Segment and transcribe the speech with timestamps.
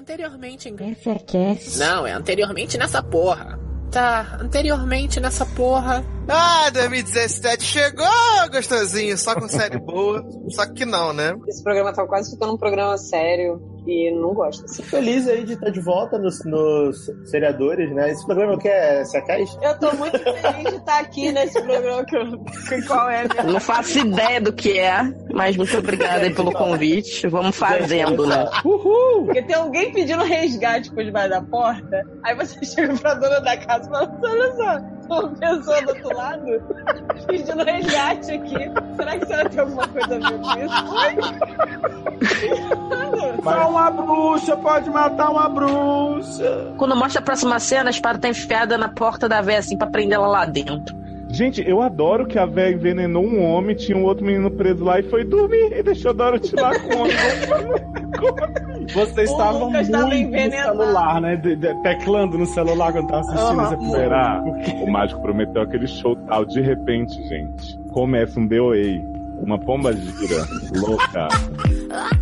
[0.00, 0.76] Anteriormente em.
[0.92, 1.78] Essa é cast.
[1.78, 3.60] Não, é anteriormente nessa porra.
[3.90, 6.02] Tá, anteriormente nessa porra.
[6.26, 8.06] Ah, 2017 chegou,
[8.50, 10.24] gostosinho, só com série boa.
[10.50, 11.36] Só que não, né?
[11.46, 14.64] Esse programa tá quase ficando um programa sério e não gosto.
[14.64, 14.82] Assim.
[14.82, 18.10] Feliz aí de estar de volta nos, nos seriadores, né?
[18.10, 19.56] Esse programa que é Sacais?
[19.62, 22.38] Eu tô muito feliz de estar aqui nesse programa que eu.
[22.68, 23.52] que Qual é a minha...
[23.52, 27.26] Não faço ideia do que é, mas muito obrigada aí pelo convite.
[27.28, 28.48] Vamos fazendo, né?
[28.64, 29.26] Uhul!
[29.26, 33.56] Porque tem alguém pedindo resgate por debaixo da porta, aí você chega pra dona da
[33.56, 36.62] casa e fala: olha só, uma pessoa do outro lado
[37.26, 38.70] pedindo resgate aqui.
[38.96, 40.70] Será que você tem alguma coisa a ver com isso?
[43.42, 46.74] Só uma bruxa pode matar uma bruxa.
[46.76, 49.88] Quando mostra a próxima cena, a espada tá enfiada na porta da véia, assim, pra
[49.88, 50.96] prender ela lá dentro.
[51.32, 54.98] Gente, eu adoro que a véia envenenou um homem, tinha um outro menino preso lá
[54.98, 57.14] e foi dormir e deixou Dorothy lá com o homem.
[58.92, 60.78] Vocês estavam muito no envenenado.
[60.78, 61.36] celular, né?
[61.36, 63.96] De- de- teclando no celular quando tava assistindo esse episódio.
[63.96, 64.42] Será?
[64.82, 66.44] O mágico prometeu aquele show tal.
[66.44, 68.76] De repente, gente, começa um DOA,
[69.42, 70.44] uma pomba gira
[70.76, 71.28] louca.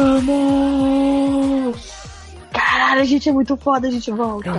[0.00, 1.90] Voltamos!
[2.50, 4.50] Caralho, a gente é muito foda, a gente volta.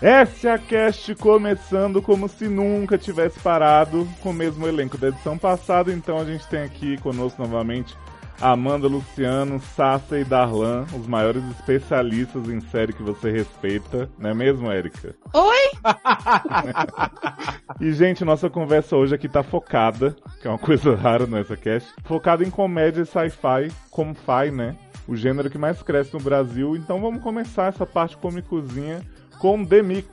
[0.00, 5.08] Essa é a cast começando como se nunca tivesse parado com o mesmo elenco da
[5.08, 5.92] edição passada.
[5.92, 7.96] Então a gente tem aqui conosco novamente
[8.40, 14.34] Amanda, Luciano, Sassa e Darlan, os maiores especialistas em série que você respeita, não é
[14.34, 15.14] mesmo, Érica?
[15.32, 15.56] Oi?
[17.78, 21.92] E, gente, nossa conversa hoje aqui tá focada, que é uma coisa rara nessa cast,
[22.04, 24.74] focada em comédia e sci-fi, como fai, né?
[25.06, 26.74] O gênero que mais cresce no Brasil.
[26.74, 29.02] Então vamos começar essa parte comicozinha
[29.38, 30.08] com The Mick,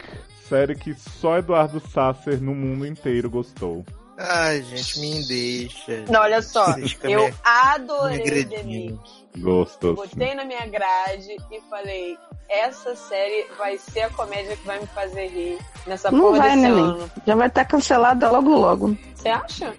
[0.47, 3.85] série que só Eduardo Sasser no mundo inteiro gostou.
[4.17, 6.05] Ai, gente, me deixa.
[6.09, 8.63] Não, olha só, eu me- adorei The.
[8.63, 8.99] Mick.
[9.37, 9.95] Gostou.
[9.95, 10.09] sim.
[10.09, 12.15] Botei na minha grade e falei:
[12.47, 15.57] essa série vai ser a comédia que vai me fazer rir
[15.87, 16.83] nessa Não porra vai, desse neném.
[16.83, 17.11] ano.
[17.25, 18.97] Já vai estar cancelada logo logo.
[19.15, 19.73] Você acha?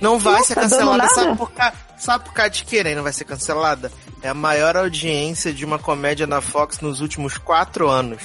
[0.00, 1.72] Não vai Não, ser tá cancelada, sabe por, ca...
[1.96, 3.92] sabe por causa de querer não vai ser cancelada?
[4.22, 8.22] É a maior audiência de uma comédia na Fox nos últimos quatro anos.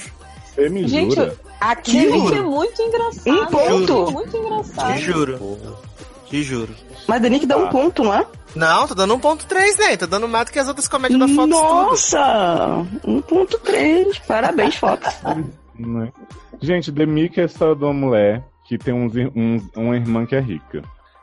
[0.54, 1.36] Você me Gente, jura?
[1.70, 2.34] Aqui The Mick Juro.
[2.34, 3.30] é muito engraçado.
[3.30, 4.08] Um ponto.
[4.08, 4.94] É muito engraçado.
[4.94, 5.78] Te juro.
[6.26, 6.74] Te juro.
[7.08, 8.26] Mas Danique dá um ponto, não é?
[8.54, 9.96] Não, tá dando 1.3, né?
[9.96, 11.48] Tá dando mais do que as outras comédias da Fox.
[11.48, 12.86] Nossa!
[13.06, 14.20] 1.3.
[14.26, 15.20] Parabéns, Fox.
[16.60, 20.24] Gente, The Mick é a história de uma mulher que tem uns, uns- uma irmã
[20.26, 20.82] que é rica.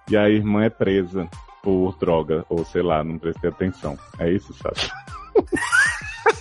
[0.10, 1.30] E a irmã é presa
[1.64, 3.98] por droga, ou sei lá, não prestei atenção.
[4.18, 4.92] É isso, sabe?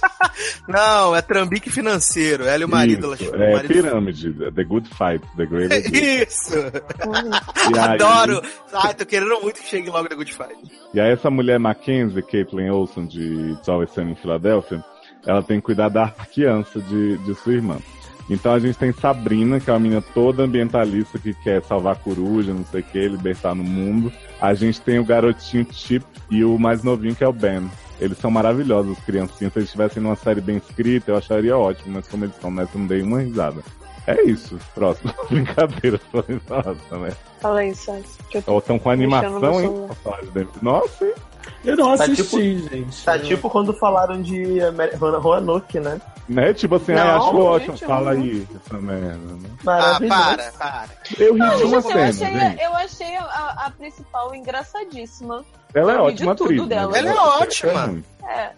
[0.69, 2.45] Não, é trambique financeiro.
[2.45, 3.15] Ela e o marido.
[3.15, 5.75] Isso, ela, o é marido- pirâmide, The Good Fight, The Great.
[6.23, 6.55] Isso!
[6.59, 8.43] E aí- Adoro!
[8.73, 10.55] Ai, tô querendo muito que chegue logo The Good Fight.
[10.95, 14.85] E aí essa mulher Mackenzie, Caitlin Olsen, de Always Sunny em Filadélfia,
[15.27, 17.79] ela tem que cuidar da criança de, de sua irmã.
[18.31, 22.53] Então a gente tem Sabrina, que é uma menina toda ambientalista que quer salvar coruja,
[22.53, 24.13] não sei o que, libertar no mundo.
[24.39, 27.71] A gente tem o garotinho Chip e o mais novinho que é o Ben.
[28.01, 29.53] Eles são maravilhosos, as criancinhas.
[29.53, 32.75] Se eles estivessem numa série bem escrita, eu acharia ótimo, mas como eles estão nessa,
[32.75, 33.63] eu não dei uma risada.
[34.09, 35.13] É isso, próximo.
[35.29, 37.13] Brincadeira, falei, nossa, né?
[37.41, 38.19] Fala aí, Sassi.
[38.31, 39.89] que eu tô Ou estão com animação, hein?
[40.63, 41.15] Nossa, hein?
[41.65, 43.05] Eu não Tá assisti, tipo- gente.
[43.05, 44.45] Tá tipo quando falaram de
[45.21, 46.01] Roanoke, né?
[46.29, 46.53] Né?
[46.53, 47.79] Tipo assim, Não, ai, acho gente, ótimo.
[47.79, 49.49] Fala aí, essa merda, né?
[49.67, 50.89] Ah, para, para.
[51.19, 52.63] Eu ri de uma gente, eu cena, achei, gente.
[52.63, 53.23] eu achei a,
[53.67, 55.45] a- principal engraçadíssima.
[55.75, 56.69] Ela é eu ótima tudo atriz.
[56.69, 56.77] né?
[56.77, 58.03] Ela é Eu acho que ótima.
[58.29, 58.51] É.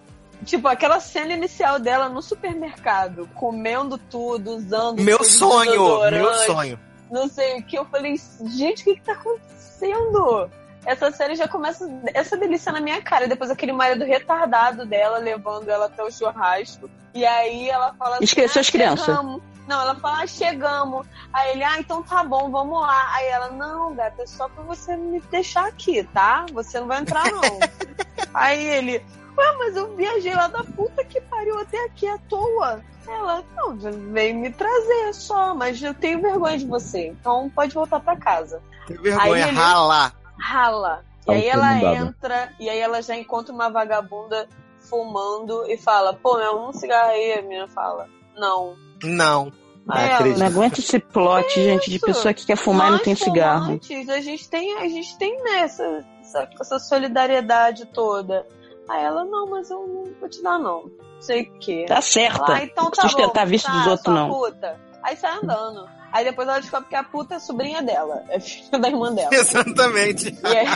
[0.45, 6.81] Tipo, aquela cena inicial dela no supermercado, comendo tudo, usando Meu tudo, sonho, meu sonho.
[7.11, 7.77] Não sei o que.
[7.77, 8.15] Eu falei,
[8.47, 10.51] gente, o que que tá acontecendo?
[10.87, 13.25] Essa série já começa essa delícia na minha cara.
[13.27, 16.89] E depois aquele marido retardado dela levando ela até o churrasco.
[17.13, 21.07] E aí ela fala assim, Esqueceu "Ah, as crianças." chegamos." Não, ela fala, ah, chegamos.
[21.33, 23.15] Aí ele, ah, então tá bom, vamos lá.
[23.15, 26.45] Aí ela, não, gata, é só pra você me deixar aqui, tá?
[26.53, 27.41] Você não vai entrar, não.
[28.35, 29.05] Aí ele,
[29.37, 32.83] ué, mas eu viajei lá da puta que pariu até aqui à toa.
[33.07, 33.77] Ela, não,
[34.13, 38.63] veio me trazer só, mas eu tenho vergonha de você, então pode voltar pra casa.
[38.87, 40.13] Tem vergonha, Aí rala.
[40.39, 41.05] Rala.
[41.23, 44.49] E Tá aí ela entra, e aí ela já encontra uma vagabunda
[44.89, 47.35] fumando e fala, pô, arruma um cigarro aí.
[47.35, 48.77] A menina fala, não.
[49.03, 49.53] Não.
[49.89, 50.27] Ela.
[50.37, 52.07] Não aguento esse plot, gente, de isso?
[52.07, 53.81] pessoa que quer fumar e não Nós tem cigarro.
[54.09, 58.47] A gente tem, a gente tem né, essa, essa, essa solidariedade toda.
[58.91, 60.83] Aí ela, não, mas eu não vou te dar, não.
[60.83, 61.85] Não sei o quê.
[61.87, 62.55] Tá certa.
[62.55, 63.51] Ah, então tá Sustentar bom.
[63.51, 64.29] visto tá, dos outros, sua não.
[64.29, 64.81] Puta.
[65.01, 65.89] Aí sai andando.
[66.11, 68.25] Aí depois ela descobre que a puta é sobrinha dela.
[68.29, 69.33] É filha da irmã dela.
[69.33, 70.37] Exatamente.
[70.43, 70.67] E aí,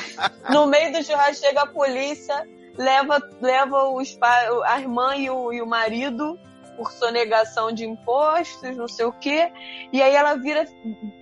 [0.48, 4.16] no meio do churrasco chega a polícia, leva, leva os
[4.64, 6.38] a irmã e o, e o marido
[6.76, 9.50] por sonegação de impostos, não sei o quê.
[9.92, 10.64] E aí ela vira,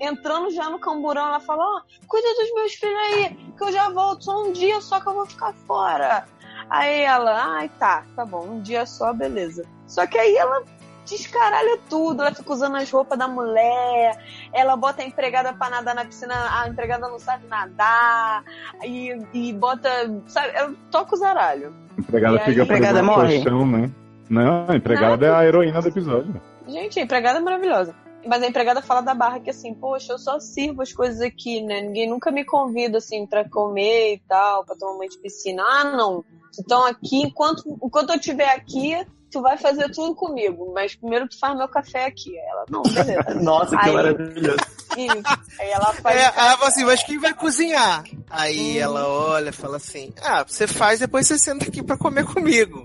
[0.00, 3.88] entrando já no camburão, ela fala, ó, cuida dos meus filhos aí, que eu já
[3.90, 6.26] volto, só um dia só que eu vou ficar fora.
[6.74, 9.62] Aí ela, ai tá, tá bom, um dia só, beleza.
[9.86, 10.62] Só que aí ela
[11.04, 14.16] descaralha tudo, ela fica usando as roupas da mulher,
[14.54, 18.42] ela bota a empregada pra nadar na piscina, a empregada não sabe nadar,
[18.82, 19.88] e, e bota,
[20.28, 21.74] sabe, ela toca o zaralho.
[21.98, 23.34] A empregada E aí- fica empregada morre?
[23.42, 23.90] colchão, né?
[24.30, 26.40] Não, a empregada é a heroína do episódio.
[26.66, 27.94] Gente, a empregada é maravilhosa.
[28.24, 31.60] Mas a empregada fala da barra que assim, poxa, eu só sirvo as coisas aqui,
[31.62, 31.80] né?
[31.82, 35.62] Ninguém nunca me convida assim pra comer e tal, pra tomar banho de piscina.
[35.66, 36.24] Ah, não.
[36.58, 38.94] Então aqui, enquanto, enquanto eu estiver aqui,
[39.30, 40.72] tu vai fazer tudo comigo.
[40.74, 42.30] Mas primeiro tu faz meu café aqui.
[42.38, 43.34] Aí Ela, não, beleza.
[43.42, 44.56] Nossa, que Aí- maravilhoso.
[44.94, 45.22] Isso.
[45.58, 46.16] Aí ela faz.
[46.20, 48.04] É, aí ela fala assim, mas quem vai cozinhar?
[48.28, 52.26] Aí ela olha e fala assim, ah, você faz, depois você senta aqui pra comer
[52.26, 52.84] comigo.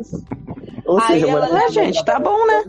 [0.00, 0.20] Isso.
[0.84, 2.64] Ou Aí seja, ela mano, É, gente, tá bom, né?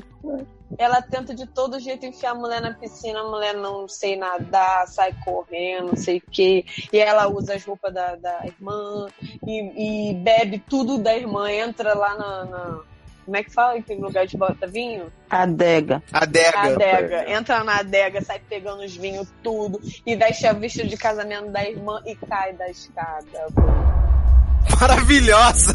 [0.77, 4.87] Ela tenta de todo jeito enfiar a mulher na piscina, a mulher não sei nadar,
[4.87, 6.65] sai correndo, não sei o quê.
[6.91, 9.07] E ela usa as roupas da, da irmã
[9.45, 12.45] e, e bebe tudo da irmã, entra lá na.
[12.45, 12.79] na-
[13.25, 15.11] como é que fala aquele lugar de bota vinho?
[15.31, 16.03] Adega.
[16.13, 16.59] Adega.
[16.59, 17.31] Adega.
[17.31, 21.67] Entra na adega, sai pegando os vinhos tudo e veste a vestido de casamento da
[21.67, 23.47] irmã e cai da escada.
[24.79, 25.73] Maravilhosa.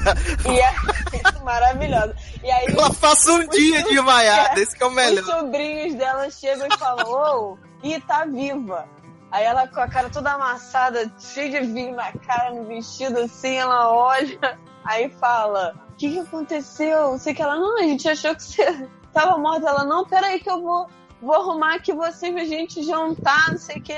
[0.48, 0.72] E é
[1.44, 2.14] maravilhosa.
[2.42, 5.24] E aí Ela passa um dia de vaiada, esse que é o Os melhor.
[5.24, 8.86] sobrinhos dela chegam e falam, ô, e tá viva.
[9.30, 13.56] Aí ela com a cara toda amassada, cheia de vinho na cara, no vestido assim,
[13.56, 17.16] ela olha, aí fala, o que que aconteceu?
[17.18, 19.68] Sei que ela, não, a gente achou que você tava morta.
[19.68, 20.88] Ela, não, peraí que eu vou,
[21.20, 23.94] vou arrumar aqui você pra gente jantar, não sei o que.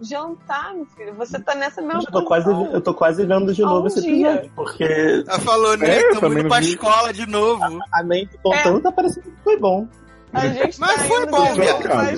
[0.00, 3.62] Jantar, meu filho, você tá nessa mesma eu tô, quase, eu tô quase vendo de
[3.62, 4.28] novo um esse dia.
[4.34, 4.84] episódio, porque
[5.26, 5.98] Ela falou, né?
[5.98, 6.68] É, também indo pra vi.
[6.68, 7.80] escola de novo.
[7.92, 9.88] a mente contando tá parecendo que foi bom.
[10.32, 11.46] A gente Mas tá foi bom,
[11.82, 12.16] cara.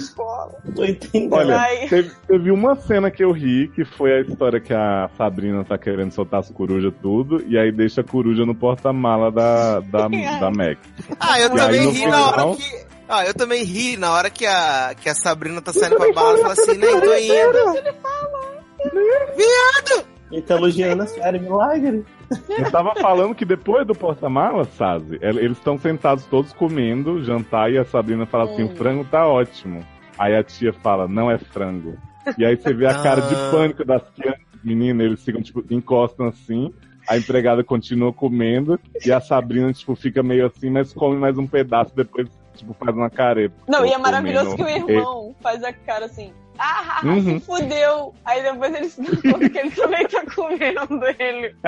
[0.75, 1.32] Tô entendendo.
[1.32, 5.64] Olha, teve, teve uma cena que eu ri, que foi a história que a Sabrina
[5.64, 10.06] tá querendo soltar as corujas tudo, e aí deixa a coruja no porta-mala da, da,
[10.38, 10.76] da Mac.
[11.19, 12.89] Ah, eu E também ri na hora final- que.
[13.11, 16.39] Ah, eu também ri na hora que a, que a Sabrina tá saindo pra bala
[16.39, 17.91] e fala assim, nem tô indo.
[20.31, 22.05] Ele tá elogiando a série, milagre.
[22.57, 27.73] Eu tava falando que depois do porta-mala, Sazi, el- eles estão sentados todos comendo, jantar,
[27.73, 28.73] e a Sabrina fala assim, Hum.
[28.73, 29.85] o frango tá ótimo.
[30.17, 31.99] Aí a tia fala, não é frango.
[32.39, 33.49] E aí você vê a cara de Ah.
[33.51, 36.73] pânico das crianças, meninas, eles ficam, tipo, encostam assim,
[37.09, 41.47] a empregada continua comendo, e a Sabrina, tipo, fica meio assim, mas come mais um
[41.47, 43.55] pedaço, depois, tipo, faz uma careta.
[43.69, 46.32] Não, e é maravilhoso que o irmão faz a cara assim.
[46.58, 47.23] Ah, Uhum.
[47.23, 48.14] se fudeu.
[48.25, 51.56] Aí depois ele se dá conta que ele também tá comendo ele.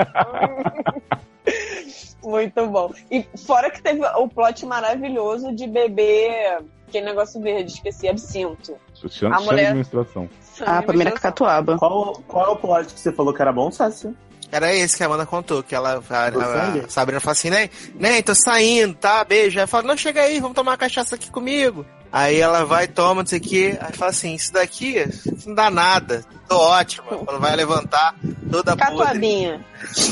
[2.23, 2.91] Muito bom.
[3.11, 8.75] E fora que teve o plot maravilhoso de beber aquele negócio verde, esqueci, absinto.
[9.09, 10.29] Chama, A mulher- administração.
[10.61, 11.77] Ah, pra mim era cacatuaba.
[11.77, 14.15] Qual, qual é o plot que você falou que era bom, Sácio?
[14.51, 17.69] Era esse que a Amanda contou, que ela, a, a- a Sabrina fala assim, né,
[17.95, 19.59] né, tô saindo, tá, beijo.
[19.59, 21.85] Aí fala, não, chega aí, vamos tomar uma cachaça aqui comigo.
[22.11, 25.55] Aí ela vai, toma, não sei o que, aí fala assim, isso daqui isso não
[25.55, 27.05] dá nada, tô ótima.
[27.07, 28.13] Quando vai levantar,
[28.51, 28.97] toda podre.
[28.97, 29.65] Catuabinha.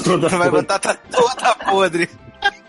[0.03, 2.09] Toda Quando vai levantar, tá toda podre.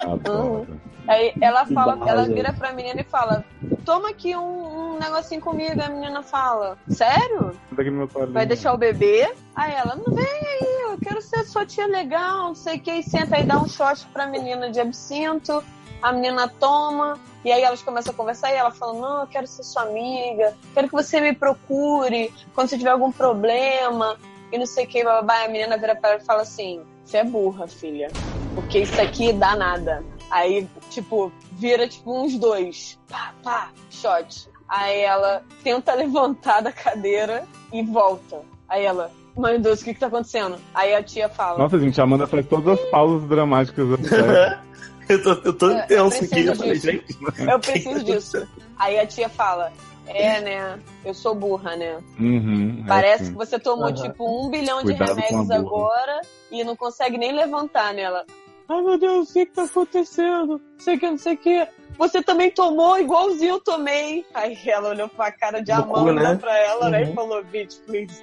[0.00, 0.66] Adoro.
[1.09, 2.35] Aí ela fala, ela gente.
[2.35, 3.44] vira pra menina e fala:
[3.85, 5.80] Toma aqui um, um negocinho comigo.
[5.80, 7.52] Aí a menina fala: Sério?
[7.73, 8.35] Daqui no meu toalhinho.
[8.35, 9.32] Vai deixar o bebê?
[9.54, 12.90] Aí ela, não vem aí, eu quero ser sua tia legal, não sei o que,
[12.90, 15.62] e senta aí, dá um shot pra menina de absinto,
[16.00, 19.47] a menina toma, e aí elas começam a conversar e ela fala, não, eu quero
[19.47, 24.16] ser sua amiga, quero que você me procure quando você tiver algum problema,
[24.50, 27.18] e não sei o que, babá, a menina vira pra ela e fala assim, você
[27.18, 28.11] é burra, filha,
[28.54, 30.02] porque isso aqui dá nada.
[30.32, 34.48] Aí, tipo, vira tipo uns dois, pá, pá, shot.
[34.66, 38.40] Aí ela tenta levantar da cadeira e volta.
[38.66, 40.56] Aí ela, meu Deus, o que que tá acontecendo?
[40.74, 43.86] Aí a tia fala, Nossa, gente, a Amanda faz todas as pausas dramáticas
[45.08, 46.28] eu tô, eu tô É, eu tenso aqui.
[46.28, 46.86] preciso Eu falei, disso.
[46.86, 47.18] gente.
[47.50, 48.48] eu preciso disso.
[48.78, 49.70] Aí a tia fala,
[50.06, 51.98] é, né, eu sou burra, né?
[52.18, 53.32] Uhum, é Parece assim.
[53.32, 53.94] que você tomou, Aham.
[53.94, 58.24] tipo, um bilhão Cuidado de remédios agora e não consegue nem levantar nela.
[58.69, 60.59] Ai meu Deus, o que que tá acontecendo?
[60.59, 61.69] Não sei o que, não sei o que.
[61.99, 64.25] Você também tomou igualzinho eu tomei.
[64.35, 66.37] Aí ela olhou pra cara de cu, Amanda né?
[66.37, 67.02] pra ela, né?
[67.02, 67.11] Uhum.
[67.11, 68.23] E falou, bitch, please.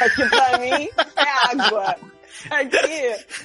[0.00, 1.96] Aqui pra mim é água.
[2.50, 2.76] Aqui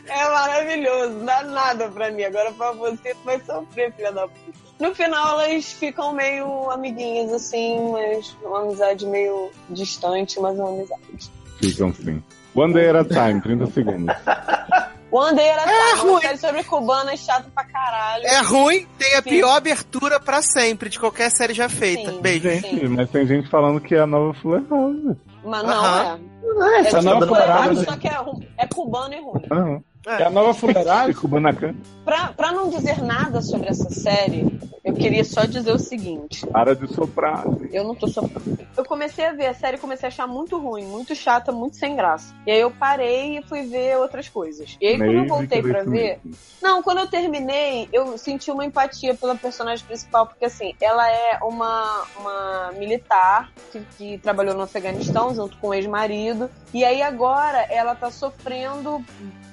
[0.07, 2.23] é maravilhoso, não dá nada pra mim.
[2.23, 4.67] Agora pra você, tu vai sofrer, filha da puta.
[4.79, 11.31] No final, elas ficam meio amiguinhas, assim, mas uma amizade meio distante, mas uma amizade.
[11.59, 12.23] Ficam sim.
[12.55, 14.15] One Day at a Time, 30 segundos.
[15.11, 16.21] One Day era É tá, ruim.
[16.21, 18.25] série sobre cubana é chato pra caralho.
[18.25, 19.29] É ruim, tem a Sim.
[19.29, 22.11] pior abertura pra sempre de qualquer série já feita.
[22.11, 22.21] Sim.
[22.21, 22.49] Beijo.
[22.49, 22.87] Gente, Sim.
[22.89, 25.15] mas tem gente falando que é a nova Fuller House.
[25.45, 26.19] Mas não Aham.
[26.19, 26.77] é.
[26.77, 27.85] É Essa tipo nova Fuller House, fuleiragem.
[27.85, 28.17] só que é,
[28.57, 29.43] é cubano e ruim.
[29.51, 29.81] Aham.
[30.07, 31.11] É a nova fuleiragem?
[31.11, 31.75] E Kubanacan.
[32.05, 36.47] Pra, pra não dizer nada sobre essa série, eu queria só dizer o seguinte.
[36.47, 37.43] Para de soprar.
[37.73, 38.57] Eu não tô soprando.
[38.77, 41.75] Eu comecei a ver a série e comecei a achar muito ruim, muito chata, muito
[41.75, 42.33] sem graça.
[42.45, 44.77] E aí eu parei e fui ver outras coisas.
[44.79, 46.21] E aí quando eu voltei pra ver.
[46.61, 51.39] Não, quando eu terminei, eu senti uma empatia pela personagem principal, porque assim, ela é
[51.41, 57.59] uma, uma militar que, que trabalhou no Afeganistão junto com o ex-marido, e aí agora
[57.69, 59.03] ela tá sofrendo,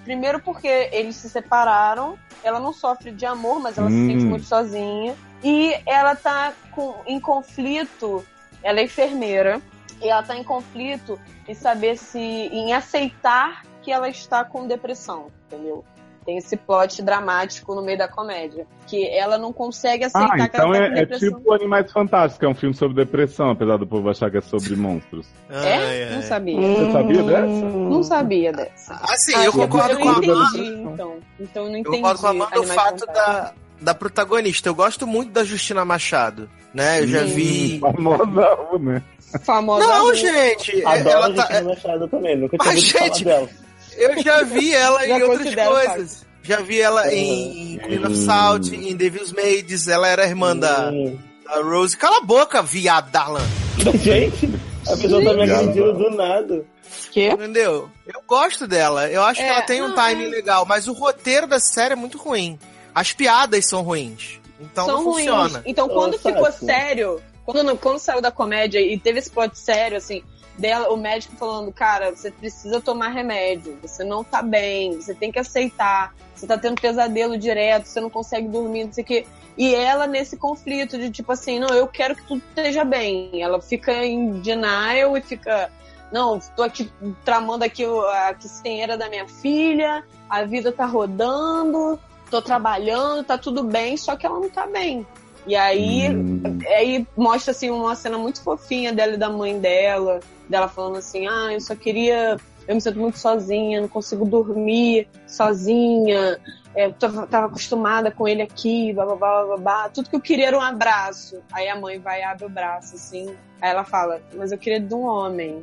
[0.05, 4.07] primeiro porque eles se separaram, ela não sofre de amor, mas ela se Hum.
[4.07, 8.25] sente muito sozinha, e ela tá com, em conflito,
[8.63, 9.61] ela é enfermeira,
[10.01, 11.19] e ela tá em conflito
[11.49, 15.85] em saber se, em aceitar que ela está com depressão, entendeu?
[16.25, 18.67] Tem esse plot dramático no meio da comédia.
[18.87, 22.47] Que ela não consegue aceitar Ah, que ela então tá é, é tipo Animais Fantásticos,
[22.47, 25.27] é um filme sobre depressão, apesar do povo achar que é sobre monstros.
[25.51, 25.75] É?
[25.75, 26.15] Ai, ai.
[26.17, 26.61] Não sabia.
[26.61, 27.47] Você sabia dessa?
[27.47, 28.95] Não sabia dessa.
[29.03, 30.59] Assim, Ah, eu concordo eu com a Amanda.
[30.59, 31.17] então.
[31.41, 31.97] Então eu não Eu entendi.
[31.99, 33.15] concordo com a Amanda o fato Fantásticos.
[33.15, 34.69] da, da protagonista.
[34.69, 36.49] Eu gosto muito da Justina Machado.
[36.73, 37.01] Né?
[37.03, 37.35] Eu já Sim.
[37.35, 37.79] vi.
[37.81, 39.03] Famosa, né?
[39.45, 39.87] Famosa.
[39.87, 40.85] Não, gente.
[40.85, 43.49] Adoro Ela a tá, Justina Machado também, nunca tinha Mas, gente, dela.
[43.97, 46.27] Eu já vi ela Já em outras coisas.
[46.43, 49.89] Já vi ela em Queen of Salt, em Devil's Maids.
[49.89, 51.19] Ela era irmã da, Hum.
[51.45, 51.97] da Rose.
[51.97, 53.41] Cala a boca, viado Darlan.
[54.03, 54.51] Gente,
[54.87, 56.65] a pessoa tá me agredindo do nada.
[57.11, 57.29] Que?
[57.29, 57.89] Entendeu?
[58.07, 59.09] Eu gosto dela.
[59.11, 60.29] Eu acho que É, ela tem um timing é.
[60.29, 62.59] legal, mas o roteiro da série é muito ruim.
[62.95, 64.39] As piadas são ruins.
[64.61, 65.27] Então São não ruins.
[65.27, 65.63] funciona.
[65.67, 66.67] Então, quando Ô, ficou Sassi.
[66.67, 70.23] sério, quando, não- quando saiu da comédia e teve esse plot sério, assim,
[70.59, 75.33] dela, o médico falando, cara, você precisa tomar remédio, você não tá bem, você tem
[75.33, 79.27] que aceitar, você tá tendo pesadelo direto, você não consegue dormir, não sei o quê.
[79.57, 83.41] E ela nesse conflito de tipo assim, não, eu quero que tudo esteja bem.
[83.41, 85.71] Ela fica em denial e fica.
[86.13, 86.91] Não, tô aqui
[87.25, 91.99] tramando aqui a quinceanheira da minha filha, a vida tá rodando,
[92.31, 95.07] tô trabalhando, tá tudo bem, só que ela não tá bem.
[95.47, 96.59] E aí, Hum.
[96.77, 101.27] aí mostra assim uma cena muito fofinha dela e da mãe dela, dela falando assim:
[101.27, 102.37] "Ah, eu só queria,
[102.67, 106.39] eu me sinto muito sozinha, não consigo dormir sozinha.
[106.75, 109.89] é, Eu tava, tava acostumada com ele aqui, babá, babá.
[109.91, 111.41] Tudo que eu queria era um abraço.
[111.53, 113.29] Aí a mãe vai e abre o braço, assim.
[113.61, 115.61] Aí ela fala, mas eu queria de um homem.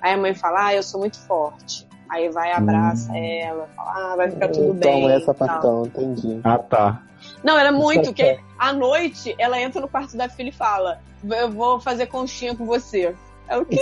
[0.00, 1.86] Aí a mãe fala, ah, eu sou muito forte.
[2.08, 5.00] Aí vai e abraça ela, fala, ah, vai ficar tudo bem.
[5.00, 5.48] Toma essa tal.
[5.48, 6.40] patão, entendi.
[6.44, 7.02] Ah, tá.
[7.44, 8.40] Não, era muito, Isso que é.
[8.58, 12.64] à noite ela entra no quarto da filha e fala: Eu vou fazer conchinha com
[12.66, 13.14] você.
[13.48, 13.78] É o quê?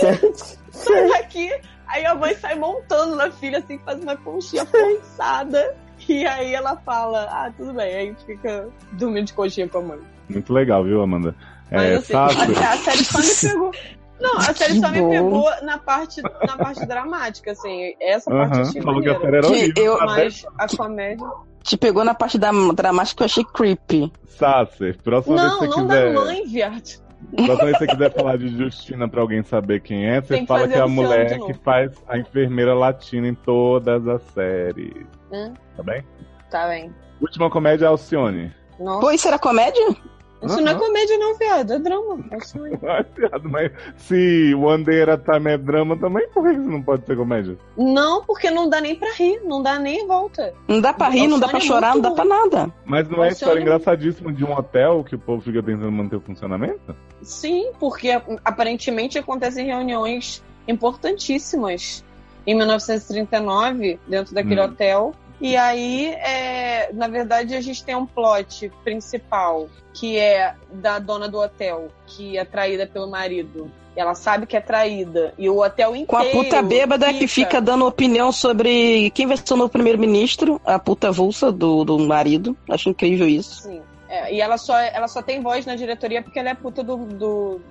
[0.71, 1.51] Sai daqui.
[1.87, 5.75] Aí a mãe sai montando na filha, assim, faz uma conchinha prensada.
[6.09, 7.85] E aí ela fala: Ah, tudo bem.
[7.93, 9.99] Aí a gente fica dormindo de conchinha com a mãe.
[10.29, 11.35] Muito legal, viu, Amanda?
[11.69, 12.25] Mas É, assim, a,
[12.73, 13.71] a série só me pegou.
[14.19, 17.93] Não, a série Que só me pegou na parte, na parte dramática, assim.
[17.99, 19.83] Essa parte eu aham, achei falou que a série era Que horrível.
[19.85, 21.27] eu- até- Mas a comédia.
[21.63, 24.11] Te pegou na parte da dramática que eu achei creepy.
[24.27, 26.13] Sassi, próxima Não, vez que não você quiser.
[26.13, 27.01] da mãe, viado.
[27.35, 30.47] Próxima vez que você quiser falar de Justina pra alguém saber quem é, você que
[30.47, 35.05] fala que é a mulher que faz a enfermeira latina em todas as séries.
[35.31, 35.53] Hum.
[35.77, 36.03] Tá bem?
[36.49, 36.91] Tá bem.
[37.21, 38.51] Última comédia Alcione.
[38.79, 38.99] Nossa.
[38.99, 39.95] Pô, isso era comédia?
[40.43, 41.73] Isso não é comédia, não, viado.
[41.73, 42.19] É drama.
[42.31, 42.73] É isso aí.
[42.87, 46.61] Ai, piada, mas se One Day at a Time é drama também, por que isso
[46.61, 47.57] não pode ser comédia?
[47.77, 50.53] Não, porque não dá nem pra rir, não dá nem volta.
[50.67, 52.73] Não dá pra rir, não dá pra é chorar, não dá pra nada.
[52.85, 56.15] Mas não é Alcione- história engraçadíssima de um hotel que o povo fica tentando manter
[56.15, 56.95] o funcionamento?
[57.21, 58.09] Sim, porque
[58.43, 62.03] aparentemente acontecem reuniões importantíssimas
[62.47, 64.65] em 1939, dentro daquele Hum.
[64.65, 65.13] hotel.
[65.41, 71.27] E aí, é, na verdade, a gente tem um plot principal, que é da dona
[71.27, 73.71] do hotel, que é traída pelo marido.
[73.95, 75.33] Ela sabe que é traída.
[75.37, 76.07] E o hotel inteiro.
[76.07, 80.61] Com a puta bêbada que fica dando opinião sobre quem vai ser o novo primeiro-ministro,
[80.63, 82.55] a puta avulsa do, do marido.
[82.69, 83.63] Acho incrível isso.
[83.63, 83.81] Sim.
[84.07, 86.97] É, e ela só, ela só tem voz na diretoria porque ela é puta do,
[86.97, 87.61] do,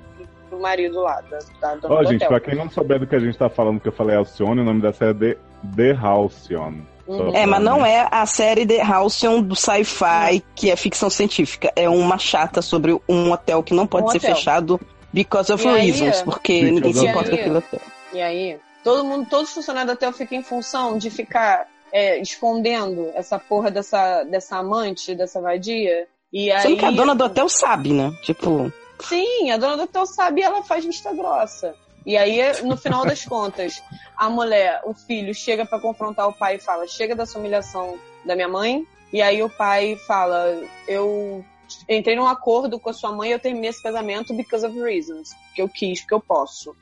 [0.50, 2.28] do marido lá, da, da dona Ó, do gente, hotel.
[2.28, 4.64] pra quem não souber do que a gente tá falando, que eu falei Alcione, o
[4.64, 5.38] nome da série é The,
[5.76, 6.74] The Halcyon.
[7.10, 7.34] Uhum.
[7.34, 11.72] É, mas não é a série The Halcyon do sci-fi, que é ficção científica.
[11.74, 14.34] É uma chata sobre um hotel que não pode Um ser hotel.
[14.36, 14.80] fechado
[15.12, 17.80] because of E aí- reasons, porque Because ninguém se importa com aí- aquele hotel.
[18.12, 22.20] E aí, todo mundo, todos os funcionários do hotel ficam em função de ficar é,
[22.22, 26.06] escondendo essa porra dessa, dessa amante, dessa vadia.
[26.32, 28.12] E aí, Sendo que a dona do hotel sabe, né?
[28.22, 31.74] Tipo, Sim, a dona do hotel sabe e ela faz vista grossa.
[32.04, 33.82] E aí, no final das contas,
[34.16, 38.34] a mulher, o filho, chega pra confrontar o pai e fala: chega dessa humilhação da
[38.34, 38.86] minha mãe.
[39.12, 41.44] E aí o pai fala: eu
[41.88, 45.34] entrei num acordo com a sua mãe eu terminei esse casamento because of reasons.
[45.46, 46.76] Porque eu quis, porque eu posso.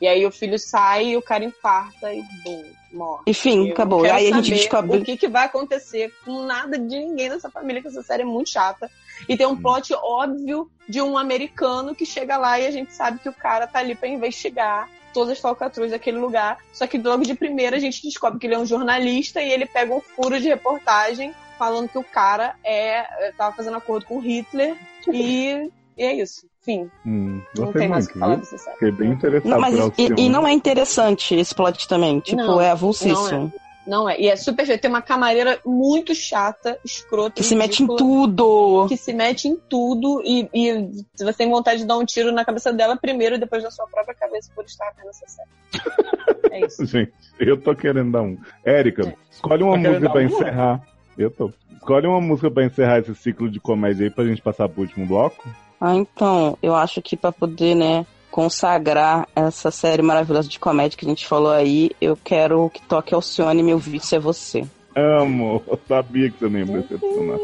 [0.00, 3.22] E aí o filho sai o cara infarta e bum, morre.
[3.26, 4.02] enfim, Eu acabou.
[4.02, 4.98] quero Aí a gente descobre.
[4.98, 8.26] O que, que vai acontecer com nada de ninguém nessa família, que essa série é
[8.26, 8.90] muito chata.
[9.28, 13.18] E tem um plot óbvio de um americano que chega lá e a gente sabe
[13.18, 16.58] que o cara tá ali pra investigar todas as falcatruas daquele lugar.
[16.72, 19.66] Só que logo de primeira a gente descobre que ele é um jornalista e ele
[19.66, 24.76] pega um furo de reportagem falando que o cara é tava fazendo acordo com Hitler
[25.12, 26.46] e, e é isso.
[26.62, 26.88] Fim.
[27.04, 28.44] Hum, Não tem mais o que falar viu?
[28.44, 28.74] dessa série.
[28.74, 32.20] Fiquei bem interessado Não, mas por e, e não é interessante esse plot também.
[32.20, 33.52] Tipo, Não, é avulsíssimo.
[33.84, 34.16] Não é.
[34.20, 34.78] E é super feio.
[34.80, 37.32] Tem uma camareira muito chata, escrota.
[37.32, 38.86] Que se mete em tudo.
[38.88, 42.44] que se mete em tudo e, e você tem vontade de dar um tiro na
[42.44, 46.54] cabeça dela primeiro e depois na sua própria cabeça por estar vendo essa série.
[46.54, 46.84] É isso.
[46.86, 48.38] Gente, eu tô querendo dar um.
[48.64, 50.24] Érica, escolhe uma Tá música pra um?
[50.26, 50.80] encerrar.
[51.18, 51.50] Eu tô.
[51.74, 55.04] Escolhe uma música pra encerrar esse ciclo de comédia aí pra gente passar pro último
[55.06, 55.42] bloco.
[55.84, 61.04] Ah, então, eu acho que pra poder, né, consagrar essa série maravilhosa de comédia que
[61.04, 64.64] a gente falou aí, eu quero que toque Alcione, meu vício é você.
[64.94, 67.38] Amo, eu sabia que você não ia me decepcionar.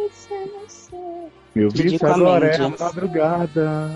[1.52, 2.20] Meu vício Ridicamente.
[2.20, 3.90] agora é a madrugada.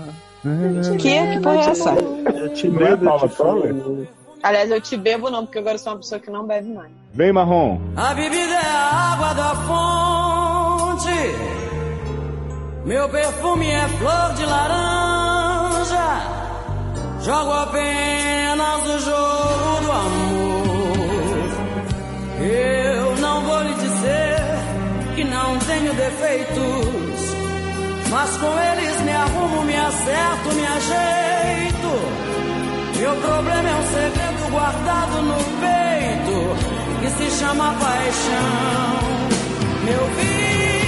[0.99, 1.27] Que?
[1.27, 1.93] Que porra é essa?
[1.93, 4.07] Eu te Não é bebo, Paula?
[4.43, 6.91] Aliás, eu te bebo não, porque agora eu sou uma pessoa que não bebe mais.
[7.13, 7.79] Vem, Marrom.
[7.95, 9.55] A bebida é a água da
[10.97, 11.62] fonte.
[12.85, 16.21] Meu perfume é flor de laranja.
[17.21, 21.33] Jogo apenas o jogo do amor.
[22.41, 27.33] Eu não vou lhe dizer que não tenho defeitos.
[28.11, 31.93] Mas com eles me arrumo, me acerto, me ajeito.
[32.97, 36.57] Meu problema é um segredo guardado no peito
[36.99, 39.03] que se chama paixão.
[39.85, 40.82] Meu vício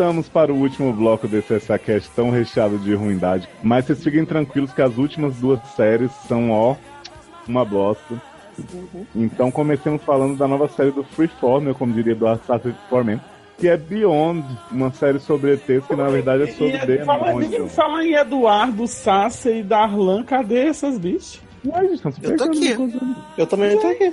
[0.00, 3.48] Voltamos para o último bloco desse SACast tão recheado de ruindade.
[3.62, 6.74] Mas vocês fiquem tranquilos que as últimas duas séries são, ó,
[7.46, 8.20] uma bosta.
[9.14, 13.20] Então comecemos falando da nova série do Freeform, ou como diria do Assassin's Creed,
[13.60, 17.68] que é Beyond, uma série sobre ETs que na verdade é sobre E, fala, demônio.
[17.70, 21.40] fala em Eduardo, Sassi e Darlan, cadê essas bichas?
[21.74, 22.74] Ai, gente, Eu tô aqui.
[23.36, 24.10] Eu também tô aqui.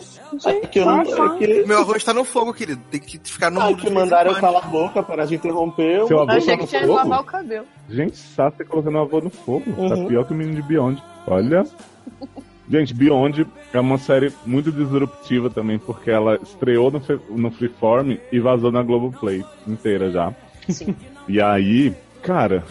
[0.47, 2.81] É que, eu não, é que, Meu arroz tá no fogo, querido.
[2.91, 5.99] Tem que ficar no ah, mundo que mandaram eu calar a boca, parar de interromper.
[5.99, 7.23] eu- Seu avô Achei tá que no tinha que lavar o fogo?
[7.31, 7.65] cabelo.
[7.89, 9.63] Gente, Sassi colocando o avô no fogo.
[9.87, 10.07] Tá Uhum.
[10.07, 11.01] pior que o menino de Beyond.
[11.25, 11.65] Olha.
[12.69, 18.39] Gente, Beyond é uma série muito disruptiva também, porque ela estreou no, no Freeform e
[18.39, 20.33] vazou na Globoplay inteira já.
[20.67, 20.95] Sim.
[21.29, 22.63] E aí, cara,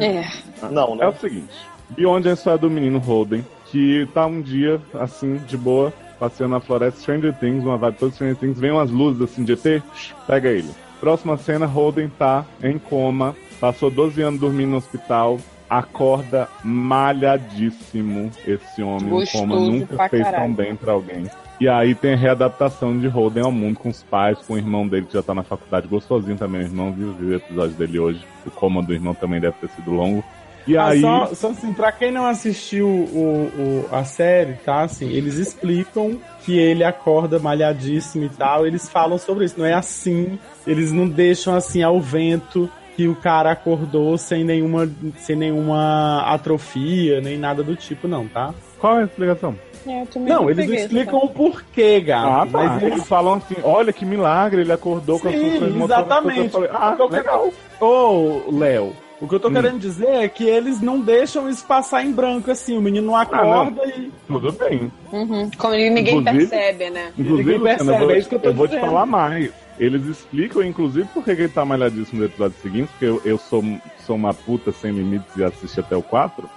[0.00, 0.24] É.
[0.70, 1.06] Não, é né?
[1.08, 1.54] o seguinte:
[1.90, 6.54] Beyond é a história do menino Holden, que tá um dia, assim, de boa, passeando
[6.54, 9.82] na floresta Stranger Things, uma vibe toda Stranger Things, vem umas luzes assim de ET,
[10.26, 10.70] pega ele.
[11.00, 18.82] Próxima cena, Holden tá em coma, passou 12 anos dormindo no hospital, acorda malhadíssimo esse
[18.82, 20.54] homem, Gostoso em coma, nunca fez tão caralho.
[20.54, 21.26] bem pra alguém.
[21.60, 24.86] E aí tem a readaptação de Holden ao mundo com os pais, com o irmão
[24.86, 27.98] dele que já tá na faculdade, gostosinho também, o irmão, viu, viu o episódio dele
[27.98, 28.24] hoje.
[28.46, 30.22] O coma do irmão também deve ter sido longo.
[30.68, 31.00] E Ah, aí.
[31.00, 34.82] só, só assim, pra quem não assistiu o, o- a série, tá?
[34.82, 38.66] Assim, eles explicam que ele acorda malhadíssimo e tal.
[38.66, 39.58] Eles falam sobre isso.
[39.58, 40.38] Não é assim.
[40.66, 47.20] Eles não deixam assim ao vento que o cara acordou sem nenhuma, sem nenhuma atrofia,
[47.20, 48.52] nem nada do tipo, não, tá?
[48.80, 49.54] Qual é a explicação?
[49.86, 52.26] É, Não, não eles peguei explicam o porquê, gato.
[52.26, 52.58] Ah, tá.
[52.58, 56.06] Mas eles Eles falam assim: olha que milagre, ele acordou com as funções motoras.
[56.06, 56.48] exatamente.
[56.50, 57.52] Falei, ah, quero- legal.
[57.80, 59.52] Ô, Léo, o que eu tô Hum.
[59.52, 62.76] querendo dizer é que eles não deixam isso passar em branco, assim.
[62.76, 64.10] O menino não acorda e.
[64.26, 64.90] Tudo bem.
[65.12, 65.48] Uhum.
[65.56, 67.12] Como ninguém Inclusive- percebe, né?
[67.16, 68.86] Inclusive, Ninguém percebe, eu vou, é isso que eu tô eu vou te dizendo.
[68.88, 69.52] falar mais.
[69.78, 73.62] Eles explicam, inclusive, por que ele tá malhadíssimo no episódio seguinte, porque eu, eu sou,
[74.04, 76.48] sou uma puta sem limites e assisti até o 4.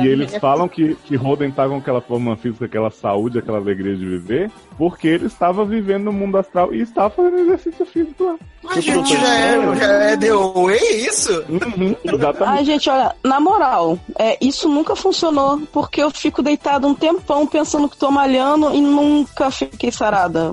[0.00, 3.96] E eles falam que, que Holden tá com aquela forma física, aquela saúde, aquela alegria
[3.96, 8.36] de viver, porque ele estava vivendo no mundo astral e estava fazendo exercício físico lá.
[8.62, 11.44] Mas, gente, já é, já é The Way isso?
[11.48, 12.58] Uhum, exatamente.
[12.58, 17.46] Ai, gente, olha, na moral, é, isso nunca funcionou, porque eu fico deitado um tempão
[17.46, 20.52] pensando que tô malhando e nunca fiquei sarada.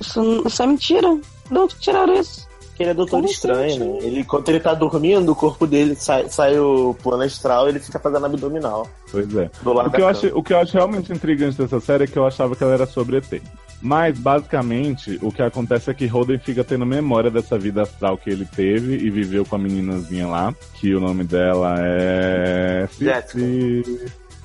[0.00, 1.18] Isso, isso é mentira.
[1.54, 2.48] De onde tiraram isso?
[2.74, 3.78] Que ele é doutor Como estranho, assim?
[3.78, 3.98] né?
[4.02, 7.78] Ele, quando ele tá dormindo, o corpo dele sai, sai o plano astral e ele
[7.78, 8.88] fica fazendo abdominal.
[9.12, 9.48] Pois é.
[9.62, 12.06] Do lado O que, eu achei, o que eu acho realmente intrigante dessa série é
[12.08, 13.40] que eu achava que ela era sobre ET.
[13.80, 18.30] Mas, basicamente, o que acontece é que Holden fica tendo memória dessa vida astral que
[18.30, 22.88] ele teve e viveu com a meninazinha lá, que o nome dela é.
[22.98, 23.40] Jéssica.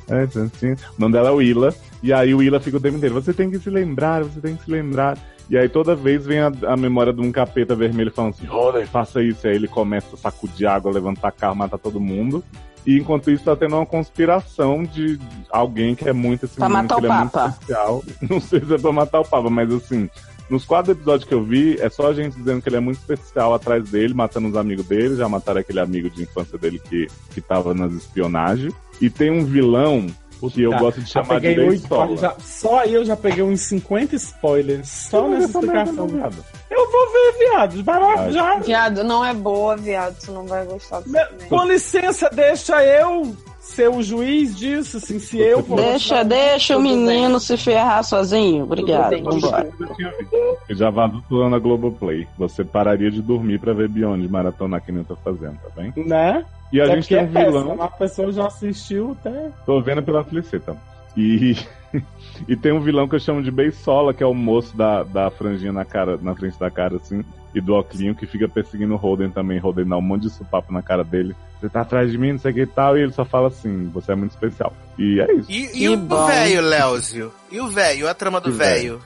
[0.09, 0.71] É, sim, sim.
[0.73, 1.73] O nome dela é Willa.
[2.01, 4.55] E aí o Willa fica o tempo inteiro, você tem que se lembrar, você tem
[4.55, 5.17] que se lembrar.
[5.49, 8.85] E aí toda vez vem a, a memória de um capeta vermelho falando assim, Holden,
[8.85, 9.45] faça isso.
[9.47, 12.43] E aí ele começa a sacudir água, levantar carro, matar todo mundo.
[12.85, 16.83] E enquanto isso tá tendo uma conspiração de alguém que é muito esse Pra menino,
[16.83, 17.49] matar que o ele é muito Papa.
[17.49, 18.03] especial.
[18.29, 20.09] Não sei se é pra matar o Papa, mas assim,
[20.49, 22.97] nos quatro episódios que eu vi, é só a gente dizendo que ele é muito
[22.99, 27.07] especial atrás dele, matando os amigos dele, já mataram aquele amigo de infância dele que,
[27.33, 28.73] que tava nas espionagens.
[29.01, 30.07] E tem um vilão
[30.39, 30.79] que eu Tá.
[30.79, 34.87] gosto de Já chamar de peguei oito, já- Só eu já peguei uns 50 spoilers.
[34.87, 36.07] Só nessa essa merda explicação.
[36.07, 36.45] não, viado.
[36.69, 37.83] Eu vou ver, viado.
[37.83, 38.31] Vai lá, Vai.
[38.31, 38.55] já.
[38.59, 40.15] Viado, não é boa, viado.
[40.23, 41.47] Tu não vai gostar disso Me-.
[41.49, 43.35] Com licença, deixa eu
[43.69, 45.75] ser o juiz disso, assim, se eu for.
[45.77, 48.63] Deixa, deixa o menino se ferrar sozinho.
[48.63, 49.09] Obrigado.
[49.09, 49.23] bem.
[49.23, 49.69] Vambora.
[49.79, 50.35] Eu tinha visto.
[50.69, 52.27] Eu já vazou tudo na Globoplay.
[52.37, 55.93] Você pararia de dormir pra ver Beyond maratonar que nem eu tô fazendo, tá bem?
[56.05, 56.43] Né?
[56.71, 57.59] E a É gente tem é um péssimo.
[57.59, 57.73] vilão.
[57.75, 59.49] Uma pessoa já assistiu até.
[59.65, 60.75] Tô vendo pela Felicita.
[61.17, 61.57] E,
[62.47, 65.29] e tem um vilão que eu chamo de Beisola, que é o moço da, da
[65.29, 67.23] franjinha na cara, na frente da cara, assim,
[67.53, 69.57] e do Oclinho, que fica perseguindo o Holden também.
[69.59, 71.35] Holden dá um monte de supapo na cara dele.
[71.59, 73.47] Você tá atrás de mim, não sei o que e tal, e ele só fala
[73.49, 74.73] assim, você é muito especial.
[74.97, 75.51] E é isso.
[75.51, 77.31] E, e o velho, Léozio?
[77.51, 78.07] E o velho?
[78.07, 79.01] A trama do velho?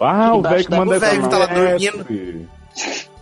[0.00, 2.04] Ah, o velho que da- manda o velho que tá lá dormindo.
[2.04, 2.48] dormindo.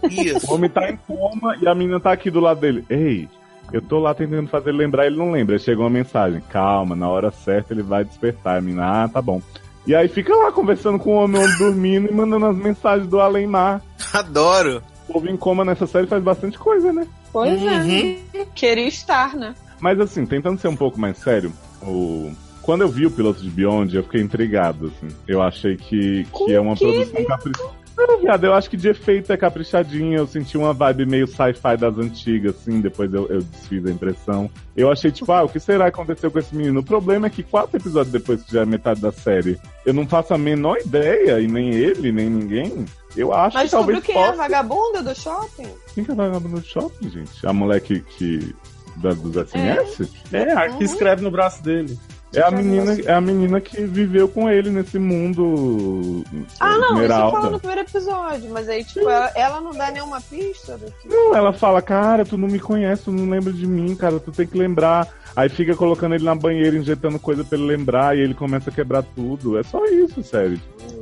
[0.08, 0.50] Isso.
[0.50, 2.84] O homem tá em coma e a menina tá aqui do lado dele.
[2.88, 3.28] Ei,
[3.72, 5.56] eu tô lá tentando fazer ele lembrar, ele não lembra.
[5.56, 8.58] Aí Chegou uma mensagem, calma, na hora certa ele vai despertar.
[8.58, 9.40] A menina, ah, tá bom.
[9.86, 13.08] E aí fica lá conversando com o homem, o homem dormindo e mandando as mensagens
[13.08, 13.82] do além-mar.
[14.12, 14.82] Adoro.
[15.08, 17.06] O povo em coma nessa série faz bastante coisa, né?
[17.32, 18.18] Pois Uhum.
[18.34, 18.46] é.
[18.54, 19.54] Queria estar, né?
[19.80, 21.52] Mas assim, tentando ser um pouco mais sério,
[21.82, 22.30] o...
[22.62, 25.14] quando eu vi o piloto de Beyond, eu fiquei intrigado, assim.
[25.26, 27.70] Eu achei que, que é uma produção caprichosa.
[28.06, 30.16] Não, viado, eu acho que de efeito é caprichadinho.
[30.16, 34.48] Eu senti uma vibe meio sci-fi das antigas, assim, depois eu, eu desfiz a impressão.
[34.76, 36.80] Eu achei, tipo, ah, o que será que aconteceu com esse menino?
[36.80, 40.06] O problema é que quatro episódios depois que já é metade da série, eu não
[40.06, 42.84] faço a menor ideia, e nem ele, nem ninguém.
[43.16, 45.68] Eu acho Mas que talvez descobriu quem é a vagabunda do shopping?
[45.94, 47.46] Quem que é vagabundo no shopping, gente?
[47.46, 48.54] A moleque que.
[48.96, 50.08] Da, dos SMS?
[50.32, 50.78] É, a Uhum.
[50.78, 51.96] que escreve no braço dele.
[52.34, 56.22] É a menina, é a menina que viveu com ele nesse mundo.
[56.60, 57.36] Ah, não, isso Esmeralda.
[57.36, 61.08] fala no primeiro episódio, mas aí, tipo, ela, ela não dá nenhuma pista do que.
[61.08, 64.30] Não, ela fala, cara, tu não me conhece, tu não lembra de mim, cara, tu
[64.30, 65.08] tem que lembrar.
[65.34, 68.72] Aí fica colocando ele na banheira, injetando coisa pra ele lembrar, e ele começa a
[68.72, 69.58] quebrar tudo.
[69.58, 70.60] É só isso, sério.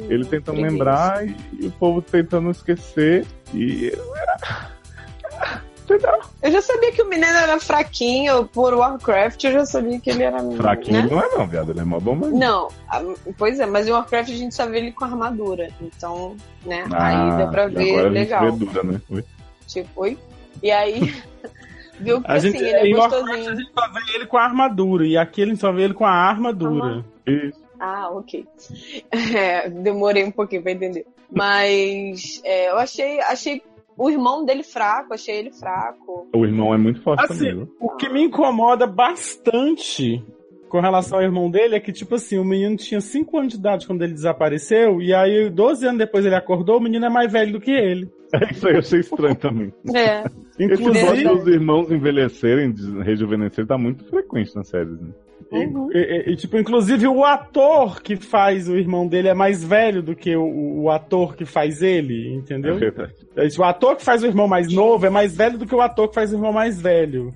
[0.09, 3.27] Ele tentando lembrar e, e o povo tentando esquecer.
[3.53, 3.93] E.
[5.87, 6.21] Entendeu?
[6.43, 10.25] Eu já sabia que o menino era fraquinho por Warcraft, eu já sabia que ele
[10.25, 10.39] era.
[10.57, 11.09] Fraquinho né?
[11.11, 11.71] não é, não, viado.
[11.71, 12.33] Ele é mó bom, mas.
[12.33, 13.03] Não, a-
[13.39, 15.69] pois é, mas em Warcraft a gente só vê ele com armadura.
[15.81, 16.85] Então, né?
[16.93, 18.43] Ah, aí deu pra ver agora legal.
[18.45, 19.01] A gente vê dura, né?
[19.11, 19.25] Oi?
[19.69, 20.19] Tipo, oi?
[20.63, 21.01] E aí,
[22.01, 23.53] viu que A assim, gente, ele é em Warcraft, gostosinho.
[23.53, 25.07] a gente só vê ele com a armadura.
[25.07, 27.05] E aqui ele só vê ele com a armadura.
[27.27, 27.61] Isso.
[27.79, 28.45] Ah, ok.
[29.37, 31.07] É, demorei um pouquinho pra entender.
[31.31, 33.63] Mas é, eu achei, achei
[33.97, 36.29] o irmão dele fraco, achei ele fraco.
[36.35, 40.23] O irmão é muito forte Assim, também, o que me incomoda bastante
[40.69, 43.59] com relação ao irmão dele é que, tipo assim, o menino tinha 5 anos de
[43.59, 47.33] idade quando ele desapareceu, e aí 12 anos depois ele acordou, o menino é mais
[47.33, 48.11] velho do que ele.
[48.35, 49.73] É isso aí, eu achei estranho também.
[49.95, 50.25] É.
[50.59, 55.09] Inclusive, dos irmãos envelhecerem, de rejuvenescerem, tá muito frequente nas séries, né?
[55.51, 55.89] Uhum.
[55.93, 60.03] E, e- e, tipo, inclusive o ator que faz o irmão dele é mais velho
[60.03, 62.77] do que o, o ator que faz ele, É entendeu?
[62.77, 63.15] verdade.
[63.37, 65.75] É, tipo, O ator que faz o irmão mais novo é mais velho do que
[65.75, 67.33] o ator que faz o irmão mais velho.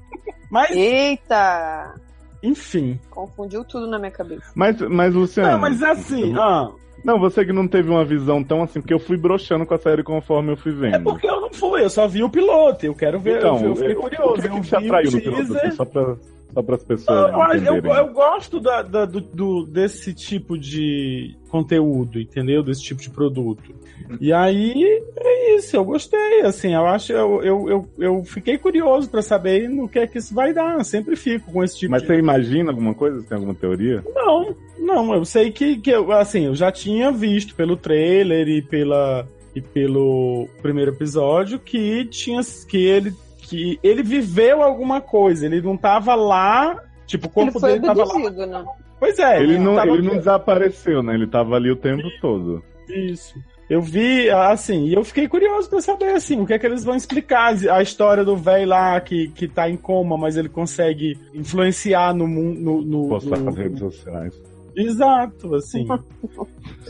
[0.50, 1.94] Mas, Eita!
[2.42, 2.98] enfim.
[3.10, 4.50] Confundiu tudo na minha cabeça.
[4.54, 5.52] Mas, mas Luciano.
[5.52, 6.70] Não, mas assim, ah,
[7.04, 9.78] Não, você que não teve uma visão tão assim, porque eu fui broxando com a
[9.78, 10.96] série conforme eu fui vendo.
[10.96, 13.68] é porque eu não fui, eu só vi o piloto, eu quero ver, Então, eu,
[13.68, 14.32] eu fiquei eu- curioso.
[14.32, 15.36] o que, eu que te atraiu no piloto?
[15.46, 15.66] teaser.
[15.66, 16.16] assim, Só pra...
[16.52, 17.96] Só para as pessoas Eu, eu, entenderem.
[17.98, 22.62] eu gosto da- da- do, do- desse tipo de conteúdo, entendeu?
[22.62, 23.72] Desse tipo de produto.
[24.20, 24.74] E aí,
[25.16, 29.68] é isso, eu gostei, assim, eu acho, eu, eu, eu, eu fiquei curioso pra saber
[29.68, 32.08] no que é que isso vai dar, eu sempre fico com esse tipo Mas de...
[32.08, 33.22] você imagina alguma coisa?
[33.22, 34.02] Tem alguma teoria?
[34.14, 38.60] Não, não, eu sei que, que eu, assim, eu já tinha visto pelo trailer e
[38.62, 43.12] pela e pelo primeiro episódio que tinha que ele
[43.50, 47.86] que ele viveu alguma coisa, ele não tava lá, tipo, o Ele corpo foi dele
[47.86, 48.46] tava lá.
[48.46, 48.64] né?
[49.00, 51.14] Pois é, ele, não, tava- ele não desapareceu, né?
[51.14, 52.62] Ele tava ali o tempo todo.
[52.88, 53.34] Isso.
[53.68, 56.84] Eu vi, assim, e eu fiquei curioso pra saber, assim, o que é que eles
[56.84, 57.54] vão explicar.
[57.72, 62.26] A história do velho lá que, que tá em coma, mas ele consegue influenciar no
[62.26, 62.60] mundo.
[62.60, 64.34] No, no, Postar no- nas redes sociais.
[64.76, 65.86] Exato, assim.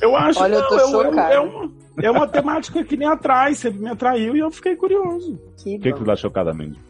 [0.00, 1.34] Eu acho Olha, eu tô não, chocada.
[1.34, 5.38] é, uma, é uma temática que me atrai, sempre me atraiu e eu fiquei curioso.
[5.56, 6.80] Que O que, que você tá chocadamente?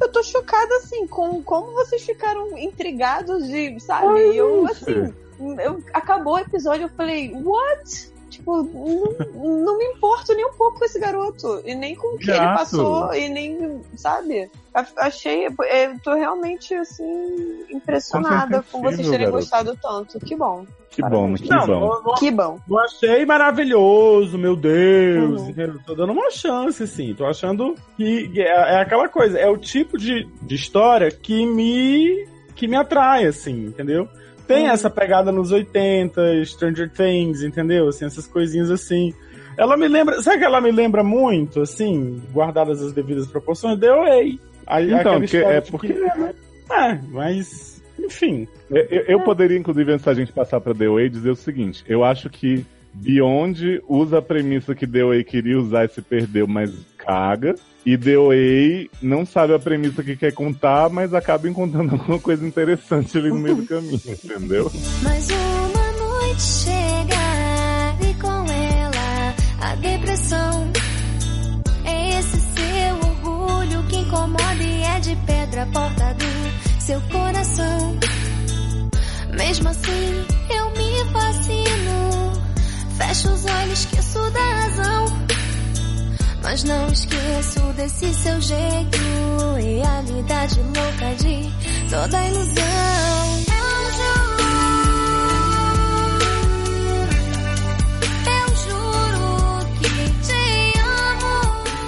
[0.00, 4.36] Eu tô chocada, assim, com como vocês ficaram intrigados de, sabe?
[4.36, 8.12] eu, assim, eu, acabou o episódio, eu falei, what?
[8.28, 11.62] Tipo, não, não me importo nem um pouco com esse garoto.
[11.64, 14.50] E nem com o que ele passou, e nem, sabe?
[14.98, 15.54] Achei, eu
[16.02, 19.38] tô realmente, assim, impressionada com vocês Compreensível, terem garoto.
[19.42, 20.18] gostado tanto.
[20.20, 20.66] Que bom.
[20.90, 22.02] Que bom, que Não, bom.
[22.04, 22.58] não, Que bom.
[22.66, 25.42] não achei maravilhoso, meu Deus.
[25.42, 25.50] Uhum.
[25.50, 25.78] entendeu?
[25.86, 27.14] Tô dando uma chance, assim.
[27.14, 31.44] Tô achando que que é, é aquela coisa, é o tipo de, de história que
[31.46, 34.08] me, que me atrai, assim, entendeu?
[34.46, 34.70] Tem Uhum.
[34.72, 37.88] essa pegada nos 80, Stranger Things, entendeu?
[37.88, 39.12] Assim, essas coisinhas assim.
[39.58, 40.20] Ela me lembra.
[40.22, 43.78] Sabe que ela me lembra muito, assim, guardadas as devidas proporções?
[43.80, 44.38] The Away.
[44.66, 46.02] A- Então, história é porque- que-
[46.72, 47.82] É, mas.
[47.98, 48.46] Enfim.
[48.70, 51.82] Eu, eu- eu poderia, inclusive, antes da gente passar pra The Way, dizer o seguinte:
[51.88, 56.46] eu acho que Beyond usa a premissa que The Way queria usar e se perdeu,
[56.46, 57.54] mas caga.
[57.86, 62.44] E The Way não sabe a premissa que quer contar, mas acaba encontrando alguma coisa
[62.44, 64.72] interessante ali no meio do caminho, entendeu?
[65.04, 70.72] Mais uma noite chega e com ela a depressão.
[71.84, 77.96] É esse seu orgulho que incomoda e é de pedra a porta do seu coração.
[79.38, 82.32] Mesmo assim, eu me fascino.
[82.98, 85.35] Fecho os olhos, esqueço da razão.
[86.46, 88.98] Mas não esqueço desse seu jeito.
[89.56, 92.62] Realidade louca de toda ilusão.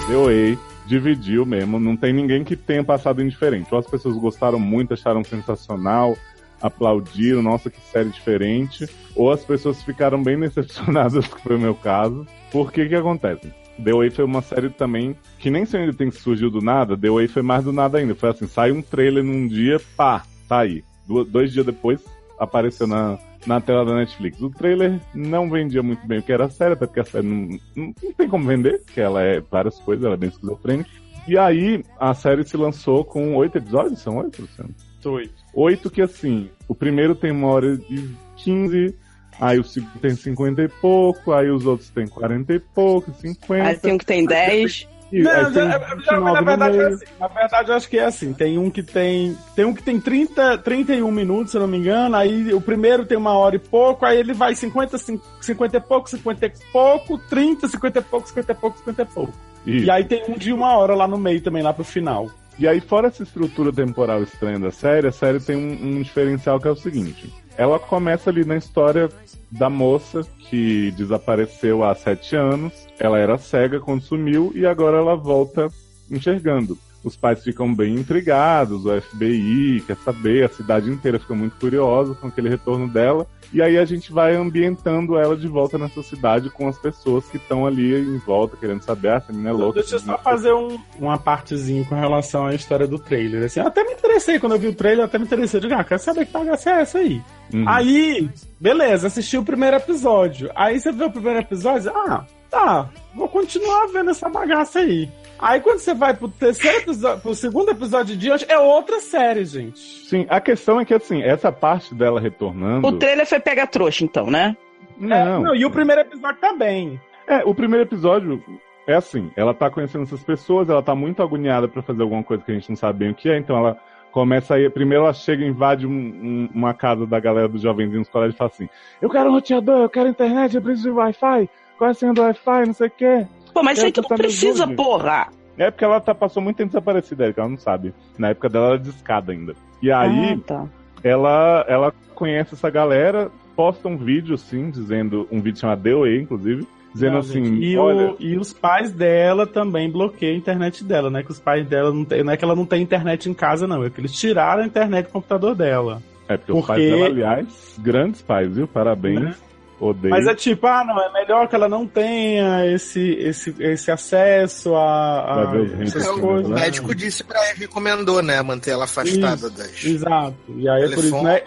[0.09, 3.69] Eu Way dividiu mesmo, não tem ninguém que tenha passado indiferente.
[3.71, 6.17] Ou as pessoas gostaram muito, acharam sensacional,
[6.61, 8.85] aplaudiram, nossa, que série diferente.
[9.15, 12.27] Ou as pessoas ficaram bem decepcionadas, que foi o meu caso.
[12.51, 13.53] Por que que acontece?
[13.83, 17.27] The Way foi uma série também que nem Stranger Things surgiu do nada, The Way
[17.27, 18.13] foi mais do nada ainda.
[18.15, 20.83] Foi assim, sai um trailer num dia, pá, tá aí.
[21.07, 22.03] Du- dois dias depois,
[22.37, 24.41] apareceu na, na tela da Netflix.
[24.41, 27.25] O trailer não vendia muito bem o que era a série, até porque a série
[27.27, 30.89] não, não, não tem como vender, porque ela é várias coisas, ela é bem esquizofrênica.
[31.27, 34.73] E aí, a série se lançou com oito episódios, são oito, Luciano?
[35.05, 35.33] Oito.
[35.53, 38.95] Oito que assim, o primeiro tem uma hora e quinze,
[39.39, 43.65] aí o segundo tem cinquenta e pouco, aí os outros tem quarenta e pouco, cinquenta.
[43.69, 44.87] Aí tem um que tem 10.
[45.11, 47.75] e Não, aí tem já- já- 29 na, no verdade, é assim, na verdade, eu
[47.75, 48.31] acho que é assim.
[48.33, 49.35] Tem um que tem.
[49.55, 52.15] Tem um que tem 30, 31 minutos, se eu não me engano.
[52.15, 55.81] Aí o primeiro tem uma hora e pouco, aí ele vai 50, cin- 50 e
[55.81, 59.33] pouco, 50 e pouco, 30, 50 e pouco, 50 e pouco, 50 e pouco.
[59.65, 59.85] Isso.
[59.85, 62.29] E aí tem um de uma hora lá no meio também, lá pro final.
[62.57, 66.59] E aí, fora essa estrutura temporal estranha da série, a série tem um, um diferencial
[66.59, 69.09] que é o seguinte: ela começa ali na história
[69.51, 72.71] da moça que desapareceu há sete anos.
[72.97, 75.67] Ela era cega quando sumiu e agora ela volta
[76.09, 76.77] enxergando.
[77.03, 82.13] Os pais ficam bem intrigados, o FBI quer saber, a cidade inteira fica muito curiosa
[82.15, 83.25] com aquele retorno dela.
[83.51, 87.37] E aí a gente vai ambientando ela de volta nessa cidade com as pessoas que
[87.37, 89.79] estão ali em volta, querendo saber, ah, essa menina é louca.
[89.79, 93.43] Deixa eu só é fazer um, uma partezinho com relação à história do trailer.
[93.43, 95.57] Assim, eu até me interessei quando eu vi o trailer, eu até me interessei.
[95.57, 97.21] Eu digo, ah, quero saber que bagaça é essa aí.
[97.51, 97.67] Uhum.
[97.67, 100.51] Aí, beleza, assisti o primeiro episódio.
[100.55, 105.09] Aí você vê o primeiro episódio, ah, tá, vou continuar vendo essa bagaça aí.
[105.41, 109.45] Aí quando você vai pro terceiro episódio, pro segundo episódio de hoje, é outra série,
[109.45, 109.79] gente.
[109.79, 112.85] Sim, a questão é que assim, essa parte dela retornando.
[112.87, 114.55] O trailer foi pega trouxa, então, né?
[114.97, 116.99] Não, É, não, e o primeiro episódio também.
[117.25, 118.43] É, o primeiro episódio
[118.85, 122.43] é assim, ela tá conhecendo essas pessoas, ela tá muito agoniada pra fazer alguma coisa
[122.43, 123.77] que a gente não sabe bem o que é, então ela
[124.11, 128.07] começa aí, primeiro ela chega e invade um- um- uma casa da galera dos jovenzinhos
[128.07, 128.67] do colégio e fala assim,
[129.01, 131.47] eu quero um roteador, eu quero internet, eu preciso de Wi-Fi,
[131.77, 133.27] qual é a senha do Wi-Fi, não sei o quê.
[133.59, 135.27] Pô, mas isso aí tu não precisa, porra!
[135.57, 137.93] É porque ela tá, passou muito tempo desaparecida, Erika, ela não sabe.
[138.17, 139.53] Na época dela era discada ainda.
[139.81, 140.65] E aí, Ah, tá.
[141.03, 146.65] ela, ela conhece essa galera, posta um vídeo, assim, dizendo, um vídeo chamado DOE, inclusive,
[146.93, 151.09] dizendo Não, assim, e, olha, o- e os pais dela também bloqueiam a internet dela,
[151.09, 151.23] né?
[151.23, 153.67] Que os pais dela não tem, não é que ela não tem internet em casa,
[153.67, 156.01] não, é que eles tiraram a internet do computador dela.
[156.29, 158.65] é porque, os porque- pais dela, aliás, grandes pais, viu?
[158.67, 159.19] Parabéns.
[159.19, 159.35] Né?
[159.79, 160.09] Odeio.
[160.09, 164.75] Mas é tipo, ah, não, é melhor que ela não tenha esse, esse, esse acesso
[164.75, 166.47] a, a essas rins, coisas.
[166.47, 166.61] O né?
[166.61, 168.41] médico disse pra ele, recomendou, né?
[168.41, 169.85] Manter ela afastada Isso, das.
[169.85, 170.35] Exato.
[170.49, 171.43] E aí é por isso, não é,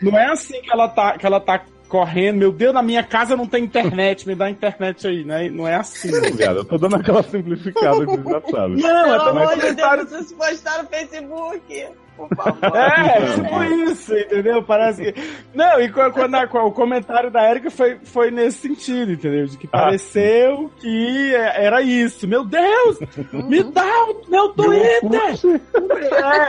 [0.00, 3.36] não é assim que ela tá, que ela tá correndo, meu Deus, na minha casa
[3.36, 5.48] não tem internet, me dá internet aí, né?
[5.50, 6.10] Não é assim.
[6.32, 8.82] Viado, eu tô dando aquela simplificada que você já sabe.
[8.82, 11.86] Não, é Pelo amor de comentário Deus, vocês postaram no Facebook.
[12.16, 12.76] Favor.
[12.76, 14.62] É, tipo isso, entendeu?
[14.62, 15.20] Parece que.
[15.54, 19.46] Não, e quando, quando a- o comentário da Erika foi, foi nesse sentido, entendeu?
[19.46, 19.78] De que Ah.
[19.84, 22.26] pareceu que é- era isso.
[22.28, 22.98] Meu Deus!
[23.32, 25.60] Me dá o meu Twitter!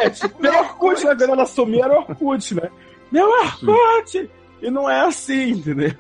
[0.02, 1.16] É, tipo, meu Orkut, né?
[1.16, 2.70] Quando ela sumiu era Orkut, né?
[3.12, 4.30] Meu Orkut!
[4.62, 5.92] E não é assim, entendeu?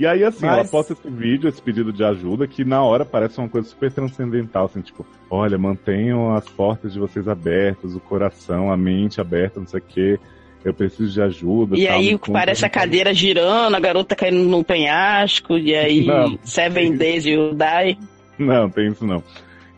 [0.00, 3.04] E aí, assim, Mas- ela posta esse vídeo, esse pedido de ajuda, que na hora
[3.04, 8.00] parece uma coisa super transcendental, assim, tipo, olha, mantenham as portas de vocês abertas, o
[8.00, 10.18] coração, a mente aberta, não sei o quê.
[10.64, 11.76] Eu preciso de ajuda.
[11.78, 16.38] E tal, aí parece a cadeira girando, a garota caindo num penhasco, e aí Não.
[16.44, 17.98] Seven Days You Die.
[18.38, 19.22] Não, tem isso não.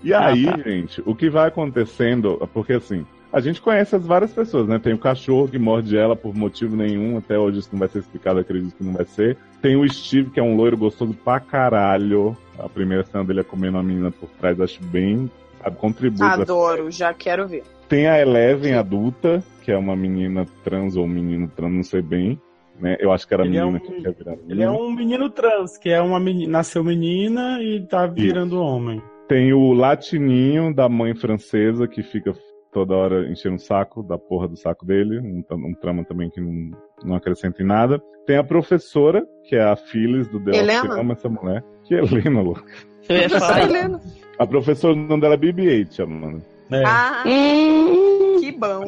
[0.04, 0.56] E Ah, aí, tá.
[0.58, 4.78] gente, o que vai acontecendo, porque assim, a gente conhece as várias pessoas, né?
[4.78, 7.98] Tem o cachorro que morde ela por motivo nenhum, até hoje isso não vai ser
[8.00, 9.36] explicado, acredito que não vai ser.
[9.62, 12.36] Tem o Steve, que é um loiro gostoso pra caralho.
[12.58, 15.30] A primeira cena dele é comendo uma menina por trás, acho bem,
[15.62, 17.62] sabe, contribui Adoro, já quero ver.
[17.88, 22.02] Tem a Eleven adulta, que é uma menina trans ou um menino trans, não sei
[22.02, 22.40] bem.
[22.80, 22.96] Né?
[22.98, 24.72] Eu acho que era Ele é menina um- que quer virar Ele é menina.
[24.72, 29.00] um menino trans, que é uma menina, nasceu menina e tá virando homem.
[29.28, 32.34] Tem o latininho da mãe francesa que fica
[32.72, 35.18] toda hora enchendo o saco da porra do saco dele.
[35.20, 36.70] Um, um trama também que não,
[37.04, 38.02] não acrescenta em nada.
[38.26, 40.62] Tem a professora, que é a Phyllis do The Office.
[40.62, 40.94] Helena?
[40.94, 41.64] Eu amo essa mulher.
[41.84, 42.64] Que Helena, louco.
[43.08, 43.62] Eu ia falar.
[43.62, 44.00] Helena.
[44.38, 46.42] A professora, o nome dela é BB-8, mano.
[46.70, 46.82] É.
[46.86, 48.84] Ah, Hum, que bom.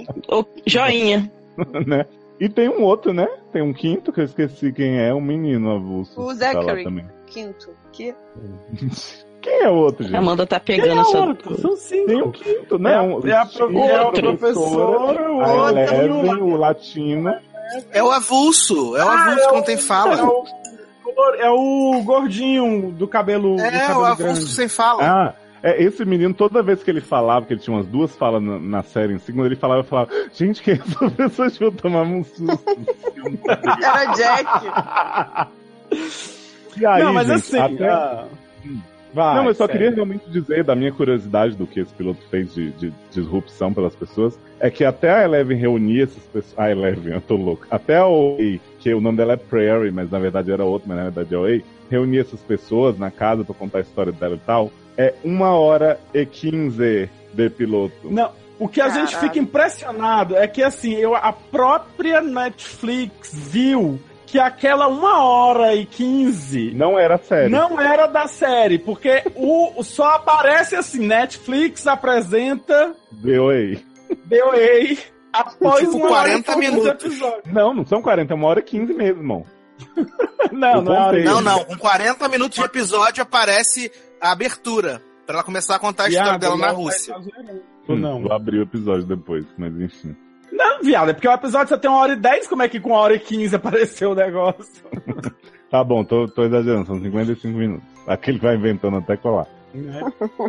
[0.66, 1.30] joinha.
[1.86, 2.06] né?
[2.40, 3.28] E tem um outro, né?
[3.52, 6.20] Tem um quinto que eu esqueci quem é, um menino avulso.
[6.20, 6.84] O tá lá Zachary.
[6.84, 7.04] também.
[7.26, 7.70] Quinto.
[7.92, 8.14] Que?
[9.44, 10.16] Quem é o outro, gente?
[10.16, 11.60] A Amanda tá Quem pegando é outro?
[11.60, 12.06] São cinco.
[12.06, 12.94] Tem um quinto, É né?
[12.94, 14.36] a- Um- é a pro- é a Outro.
[14.38, 17.34] professora, o a outro Eleven, o- o latino.
[17.92, 20.18] É o avulso, é o Ah, avulso é que o- não tem fala.
[20.18, 20.44] É o,
[21.36, 24.46] é o gordinho do cabelo, do É, cabelo o avulso grande.
[24.54, 25.02] sem fala.
[25.04, 28.42] Ah, é, esse menino, toda vez que ele falava, que ele tinha umas duas falas
[28.42, 31.48] na, na série em segundo, ele falava, eu falava, gente, que é essa pessoa?
[31.48, 32.58] Deixa eu tomar um susto.
[33.82, 34.66] Era Jack.
[36.76, 37.58] E aí, não, mas gente, assim.
[37.58, 38.24] até- ah,
[39.14, 39.78] vai, não, eu só segue.
[39.78, 43.94] queria realmente dizer da minha curiosidade do que esse piloto fez de, de disrupção pelas
[43.94, 46.58] pessoas, é que até a Eleven reunir essas pessoas.
[46.58, 47.66] A Eleven, eu tô louco.
[47.70, 50.96] Até a OA, que o nome dela é Prairie, mas na verdade era outro, mas
[50.96, 54.46] na verdade é OA, reunir essas pessoas na casa pra contar a história dela e
[54.46, 58.10] tal, é uma hora e quinze de piloto.
[58.10, 59.28] Não, o que a gente Caralho.
[59.28, 65.84] fica impressionado é que assim, eu, a própria Netflix viu que aquela uma hora e
[65.86, 67.50] quinze Não era sério.
[67.50, 73.76] não era da série, porque o, só aparece assim, Netflix apresenta VOA.
[74.26, 74.96] DOA
[75.32, 77.04] após Tipo, uma hora e 40 poucos minutos.
[77.06, 77.52] episódios.
[77.52, 79.44] Não, não são 40, é uma hora e 15 mesmo, irmão.
[80.52, 81.64] Não, não é hora e Não, não.
[81.64, 85.02] Com 40 minutos de episódio aparece a abertura.
[85.26, 87.16] Pra ela começar a contar a história Viado, dela na Rússia.
[87.88, 88.22] Hum, Não.
[88.22, 90.14] Vou abrir o episódio depois, mas enfim.
[90.52, 92.80] Não, viado, é porque o episódio só tem uma hora e dez, como é que
[92.80, 94.84] com uma hora e quinze apareceu o negócio?
[95.74, 97.84] Tá bom, tô, tô exagerando, são 55 minutos.
[98.06, 99.48] Aquele que vai inventando até colar.
[99.74, 100.02] Né?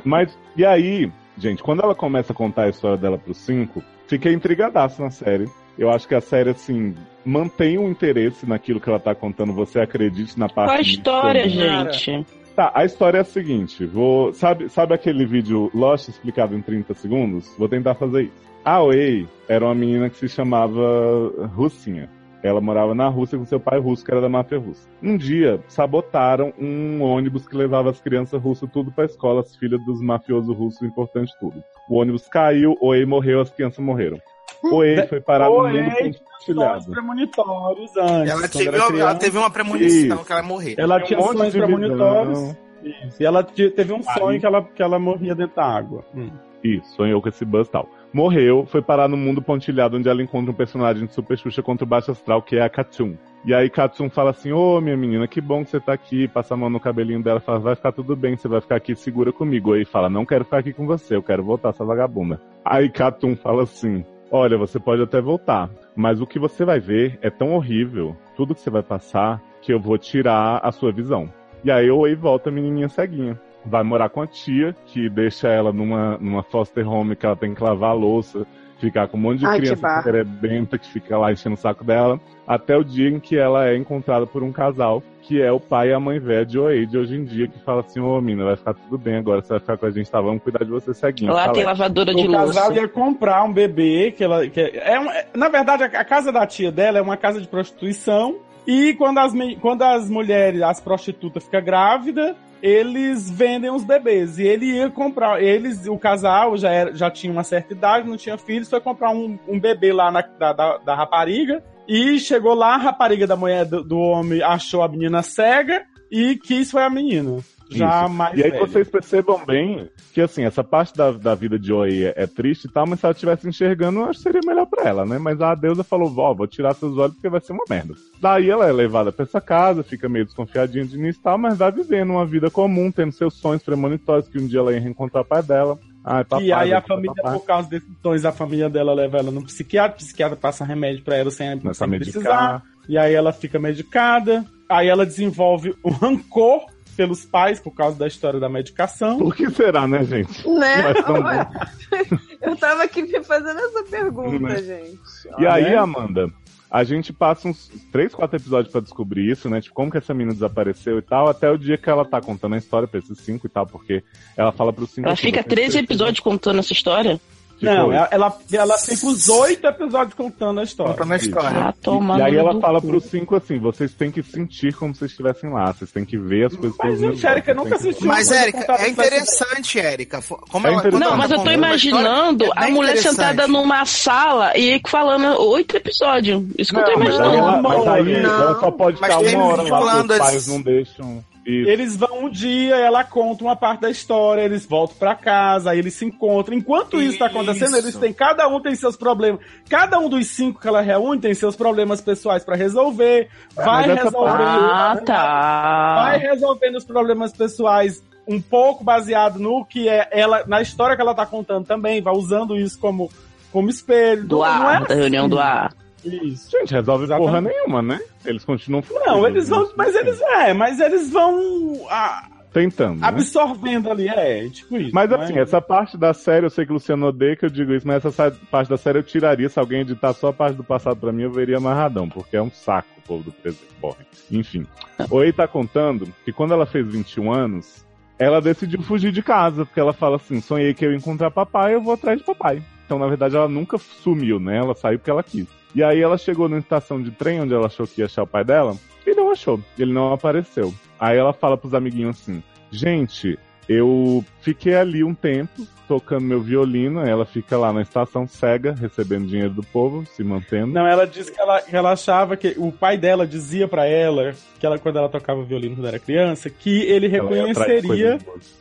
[0.03, 4.33] Mas, e aí, gente, quando ela começa a contar a história dela pros cinco, fiquei
[4.33, 5.49] intrigadaço na série.
[5.79, 6.93] Eu acho que a série, assim,
[7.25, 9.51] mantém o interesse naquilo que ela tá contando.
[9.53, 10.69] Você acredite na parte.
[10.69, 12.23] Qual a história, gente?
[12.55, 13.83] Tá, a história é a seguinte.
[13.83, 17.51] Vou, sabe, sabe aquele vídeo Lost explicado em 30 segundos?
[17.57, 18.45] Vou tentar fazer isso.
[18.65, 22.09] A Wei era uma menina que se chamava Russinha.
[22.43, 24.87] Ela morava na Rússia com seu pai russo, que era da máfia russa.
[25.01, 29.83] Um dia, sabotaram um ônibus que levava as crianças russas tudo pra escola, as filhas
[29.83, 31.63] dos mafiosos russos, importante tudo.
[31.89, 34.19] O ônibus caiu, Oei morreu, as crianças morreram.
[34.63, 36.91] Oei foi parar no mundo compartilhado.
[36.91, 38.31] premonitórios antes.
[38.31, 39.03] Ela teve, era uma, criança.
[39.09, 40.25] ela teve uma premonição Isso.
[40.25, 40.75] que ela ia morrer.
[40.77, 42.55] Ela tinha um sonhos de premonitórios.
[42.83, 43.23] Isso.
[43.23, 46.03] E ela te- teve um sonho Aí- que ela, que ela morria dentro da água.
[46.15, 46.29] Hum.
[46.63, 47.87] Isso, sonhou com esse buzz e tal.
[48.15, 51.83] Morreu, foi parar no mundo pontilhado, onde ela encontra um personagem de Super Xuxa contra
[51.83, 53.17] o Baixo Astral, que é a Katun.
[53.43, 56.53] E aí Katsum fala assim, ô minha menina, que bom que você tá aqui, passa
[56.53, 59.33] a mão no cabelinho dela, fala, vai ficar tudo bem, você vai ficar aqui segura
[59.33, 59.73] comigo.
[59.73, 62.39] Aí fala, não quero ficar aqui com você, eu quero voltar, essa vagabunda.
[62.63, 67.19] Aí Katsum fala assim, olha, você pode até voltar, mas o que você vai ver
[67.21, 71.29] é tão horrível, tudo que você vai passar, que eu vou tirar a sua visão.
[71.65, 73.37] E aí Oi volta a menininha ceguinha.
[73.65, 77.53] Vai morar com a tia, que deixa ela numa, numa foster home que ela tem
[77.55, 78.45] que lavar a louça,
[78.79, 80.03] ficar com um monte de Ai, que criança barra.
[80.03, 83.75] cerebenta que fica lá enchendo o saco dela, até o dia em que ela é
[83.75, 87.15] encontrada por um casal, que é o pai e a mãe velha de Oei hoje
[87.15, 89.77] em dia, que fala assim, ô mina, vai ficar tudo bem agora, você vai ficar
[89.77, 90.21] com a gente, tá?
[90.21, 91.33] Vamos cuidar de você ceguinho.
[91.33, 92.81] Lá Fala, tem lavadora de O casal louça.
[92.81, 94.47] ia comprar um bebê que ela.
[94.47, 97.41] Que é um- é- na verdade, a, a casa da tia dela é uma casa
[97.41, 98.35] de prostituição.
[98.67, 102.35] E quando as, quando as mulheres, as prostitutas, ficam grávidas,
[102.65, 104.39] eles vendem os bebês.
[104.39, 105.39] E ele ia comprar.
[105.39, 109.11] Eles, o casal já, era, já tinha uma certa idade, não tinha filhos, foi comprar
[109.11, 111.63] um, um bebê lá na, da, da, da rapariga.
[111.87, 116.35] E chegou lá, a rapariga da mulher do, do homem achou a menina cega e
[116.37, 117.37] quis foi a menina.
[117.69, 118.65] Já mais E aí velha.
[118.65, 122.65] vocês percebam bem que, assim, essa parte da, da vida de Oi é, é triste
[122.65, 125.17] e tal, mas se ela estivesse enxergando, eu acho que seria melhor pra ela, né?
[125.17, 127.95] Mas a deusa falou, vó, vou tirar seus olhos porque vai ser uma merda.
[128.21, 131.57] Daí ela é levada pra essa casa, fica meio desconfiadinha de início e tal, mas
[131.57, 135.23] vai vivendo uma vida comum, tendo seus sonhos premonitórios, que um dia ela ia reencontrar
[135.23, 135.77] o pai dela.
[136.03, 137.39] Ai, papai, e aí a família, papai.
[137.39, 141.03] por causa desses tons, a família dela leva ela no psiquiatra, o psiquiatra passa remédio
[141.03, 142.63] pra ela sem, Começa sem precisar.
[142.87, 144.45] E aí ela fica medicada.
[144.69, 149.17] Aí ela desenvolve um rancor pelos pais por causa da história da medicação.
[149.19, 150.47] Por que será, né, gente?
[150.47, 150.93] Né?
[152.41, 154.61] Eu tava aqui me fazendo essa pergunta, Né?
[154.61, 154.99] gente.
[155.39, 155.75] E aí, né?
[155.77, 156.29] Amanda,
[156.69, 159.61] a gente passa uns três, quatro episódios pra descobrir isso, né?
[159.61, 162.55] Tipo, como que essa menina desapareceu e tal, até o dia que ela tá contando
[162.55, 164.03] a história pra esses cinco e tal, porque
[164.35, 165.07] ela fala pros cinco.
[165.07, 167.19] Ela fica "Vocês 13 precisam-" episódios contando essa história.
[167.57, 170.93] Tipo, Não, ela, ela, ela fica os oito episódios contando a história.
[170.93, 171.59] Contando a história.
[171.69, 172.87] Ah, toma E aí ela fala cu.
[172.87, 176.17] pros cinco assim, vocês têm que sentir como se vocês estivessem lá, vocês têm que
[176.17, 178.07] ver as coisas Mas, gente, olhos, nunca assistiu.
[178.07, 180.19] Mas, Érica, é interessante, Érica.
[180.51, 181.09] Como É ela, interessante.
[181.09, 185.77] Não, mas tá eu tô imaginando é a mulher sentada numa sala e falando oito
[185.77, 186.43] episódios.
[186.57, 187.37] Isso que eu tô Não, mas aí, imaginando.
[187.37, 188.41] ela, mas aí Não.
[188.41, 191.23] ela só pode ficar uma hora lá, falando os pais não deixam.
[191.45, 191.69] Isso.
[191.69, 195.79] Eles vão um dia, ela conta uma parte da história, eles voltam pra casa, aí
[195.79, 196.57] eles se encontram.
[196.57, 199.39] Enquanto isso, tá acontecendo, eles têm, cada um tem seus problemas.
[199.69, 203.29] Cada um dos cinco que ela reúne tem seus problemas pessoais pra resolver.
[203.55, 204.41] Vai mas essa resolvendo.
[204.41, 205.95] Ah, tá.
[206.03, 211.01] Vai resolvendo os problemas pessoais um pouco baseado no que é ela, na história que
[211.01, 213.11] ela tá contando também, vai usando isso como,
[213.51, 214.25] como espelho.
[214.25, 215.47] Do Não ar, é da reunião do assim.
[215.47, 215.84] ar.
[216.05, 216.51] Isso.
[216.51, 217.27] Gente, resolve Exatamente.
[217.31, 217.99] porra nenhuma, né?
[218.23, 222.99] Eles continuam Não, eles vão, mas eles, é, mas eles vão ah, tentando.
[223.01, 223.07] né?
[223.07, 224.91] absorvendo ali, é, tipo isso.
[224.93, 225.41] Mas não assim, é?
[225.41, 227.97] essa parte da série, eu sei que o Luciano odeia que eu digo isso, mas
[227.97, 229.49] essa sa- parte da série eu tiraria.
[229.49, 232.41] Se alguém editar só a parte do passado pra mim, eu veria amarradão, porque é
[232.41, 233.65] um saco o povo do presente.
[233.81, 234.05] Morre.
[234.31, 234.65] Enfim.
[235.11, 237.85] Oi tá contando que quando ela fez 21 anos,
[238.17, 241.75] ela decidiu fugir de casa, porque ela fala assim: sonhei que eu ia encontrar papai,
[241.75, 242.63] eu vou atrás de papai.
[242.85, 244.57] Então, na verdade, ela nunca sumiu, né?
[244.57, 245.47] Ela saiu porque ela quis.
[245.75, 248.27] E aí ela chegou na estação de trem onde ela achou que ia achar o
[248.27, 249.59] pai dela, e não achou.
[249.77, 250.73] Ele não apareceu.
[250.97, 257.01] Aí ela fala pros amiguinhos assim: gente, eu fiquei ali um tempo tocando meu violino,
[257.01, 260.73] ela fica lá na estação cega, recebendo dinheiro do povo, se mantendo.
[260.73, 264.65] Não, ela disse que ela, ela achava que o pai dela dizia pra ela que
[264.65, 268.17] ela quando ela tocava violino quando era criança que ele reconheceria.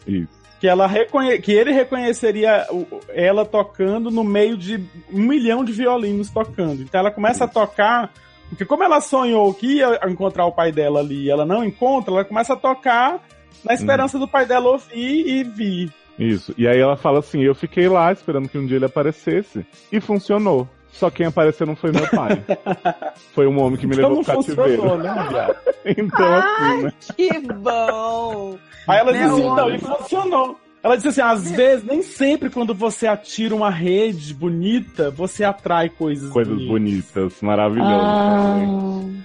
[0.07, 0.44] Isso.
[0.61, 2.67] Que ela reconhe, que ele reconheceria
[3.09, 4.83] ela tocando no meio de
[5.13, 6.83] um milhão de violinos tocando.
[6.83, 8.13] Então ela começa a tocar
[8.49, 12.13] porque como ela sonhou que ia encontrar o pai dela ali, e ela não encontra,
[12.13, 13.21] ela começa a tocar
[13.65, 15.93] na esperança do pai dela ouvir e vir.
[16.19, 16.55] Isso.
[16.57, 19.67] E aí ela fala assim: eu fiquei lá esperando que um dia ele aparecesse.
[19.91, 20.69] E funcionou.
[20.95, 22.43] Só quem apareceu não foi meu pai.
[23.35, 24.97] foi um homem que me Então levou não pro cativeiro.
[24.99, 25.49] né,
[25.99, 26.93] então, assim, né?
[27.17, 28.59] Que bom!
[28.87, 30.61] Aí ela disse, Meu então, e funcionou.
[30.83, 35.89] Ela disse assim, às vezes, nem sempre quando você atira uma rede bonita, você atrai
[35.89, 36.71] coisas, Coisas bonitas.
[37.15, 38.07] bonitas, maravilhosas.
[38.07, 39.25] Ah, N-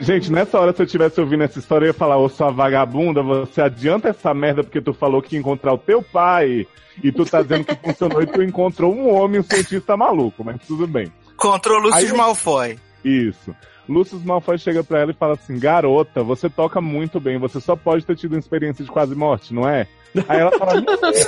[0.00, 3.22] Gente, nessa hora, se eu tivesse ouvindo essa história, eu ia falar, ô sua vagabunda,
[3.22, 6.66] você adianta essa merda porque tu falou que ia encontrar o teu pai
[7.02, 10.60] e tu tá dizendo que funcionou e tu encontrou um homem, um cientista maluco, mas
[10.66, 11.12] tudo bem.
[11.36, 12.78] Contra o Lúcio Aí- Malfoy.
[13.04, 13.54] Isso.
[13.88, 17.74] Lúcio Malfoy chega pra ela e fala assim: Garota, você toca muito bem, você só
[17.74, 19.86] pode ter tido uma experiência de quase morte, não é?
[20.28, 21.26] Aí ela fala: "Meu Deus,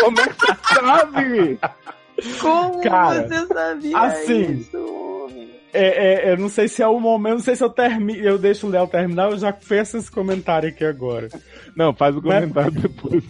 [0.00, 1.58] Como é que você sabe?
[2.40, 5.03] Como Cara, você sabia assim, isso?
[5.74, 8.20] É, é, eu não sei se é o momento, eu não sei se eu termino,
[8.20, 11.28] eu deixo o Léo terminar, eu já fiz esse comentário aqui agora.
[11.76, 13.24] Não, faz o Mas- comentário depois.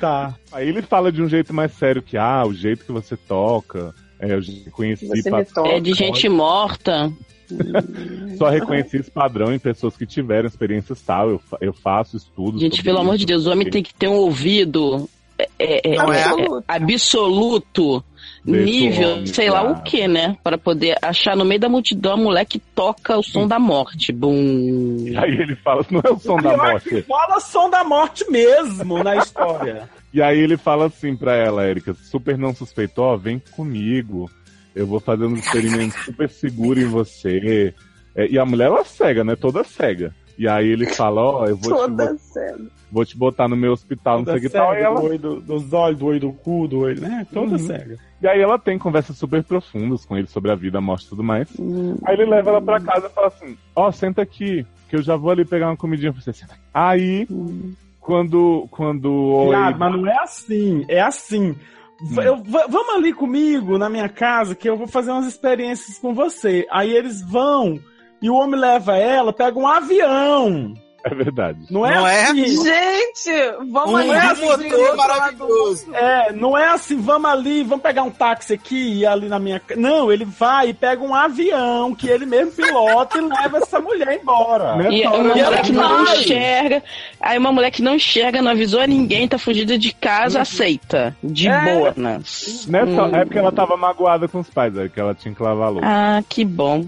[0.00, 0.34] Tá.
[0.50, 3.94] Aí ele fala de um jeito mais sério que, ah, o jeito que você toca,
[4.18, 4.40] é, eu
[4.72, 5.68] conheci Você pra- toca.
[5.68, 7.12] é de gente morta.
[8.38, 11.28] Só reconheci esse padrão em pessoas que tiveram experiências tal.
[11.30, 12.60] Eu, eu faço estudos.
[12.60, 13.26] Gente, pelo amor de isso.
[13.26, 15.96] Deus, o homem tem que ter um ouvido é, é, é, é?
[15.96, 18.02] é, absoluto,
[18.44, 20.36] Nível, homem sei lá o que, né?
[20.42, 24.12] Para poder achar no meio da multidão a mulher que toca o som da morte.
[24.12, 25.04] Bum.
[25.06, 27.04] E aí ele fala, não é o som da morte.
[27.08, 29.88] rola som da morte mesmo na história.
[30.12, 34.30] E aí ele fala assim pra ela, Erika, super não suspeitou, ó, vem comigo.
[34.74, 37.74] Eu vou fazer um experimento super seguro em você.
[38.14, 39.36] É, e a mulher, ela cega, né?
[39.36, 40.14] Toda cega.
[40.38, 42.66] E aí ele fala, ó, eu vou te, Toda cena.
[42.90, 44.74] vou te botar no meu hospital, não sei o que Toda tal.
[44.74, 47.26] E, ela- do olho do- dos olhos, do olho do cu, do olho, né?
[47.32, 47.58] Toda Uhum.
[47.58, 47.98] cega.
[48.22, 51.08] e aí ela tem conversas super profundas com ele sobre a vida, a morte e
[51.08, 51.48] tudo mais.
[51.58, 51.96] Hum.
[52.04, 55.16] Aí ele leva ela pra casa e fala assim, ó, senta aqui, que eu já
[55.16, 56.32] vou ali pegar uma comidinha pra você.
[56.32, 56.62] Senta aqui.
[56.72, 57.26] Aí,
[58.00, 61.54] quando, quando o Viado, mas não é assim, é assim.
[62.04, 66.12] V- eu- vamos ali comigo na minha casa que eu vou fazer umas experiências com
[66.12, 66.66] você.
[66.70, 67.78] Aí eles vão
[68.22, 70.72] e o homem leva ela, pega um avião.
[71.04, 71.58] É verdade.
[71.70, 72.22] Não é Não é?
[72.24, 72.46] assim.
[72.64, 73.30] Gente,
[73.70, 74.40] vamos Um ali.
[74.40, 75.86] motor maravilhoso.
[75.94, 79.38] É, não é assim, vamos ali, vamos pegar um táxi aqui e ir ali na
[79.38, 79.80] minha casa.
[79.80, 84.18] Não, ele vai e pega um avião que ele mesmo pilota e leva essa mulher
[84.20, 84.76] embora.
[84.76, 84.90] Né?
[84.92, 86.20] E Não, uma mulher ela que não vai.
[86.20, 86.82] enxerga.
[87.20, 91.16] Aí uma mulher que não enxerga, não avisou a ninguém, tá fugida de casa, aceita.
[91.22, 91.64] De É.
[91.74, 92.18] boa, né?
[92.68, 93.16] Nessa Hum.
[93.16, 95.86] época ela tava magoada com os pais, aí que ela tinha que lavar a louça.
[95.88, 96.84] Ah, que bom.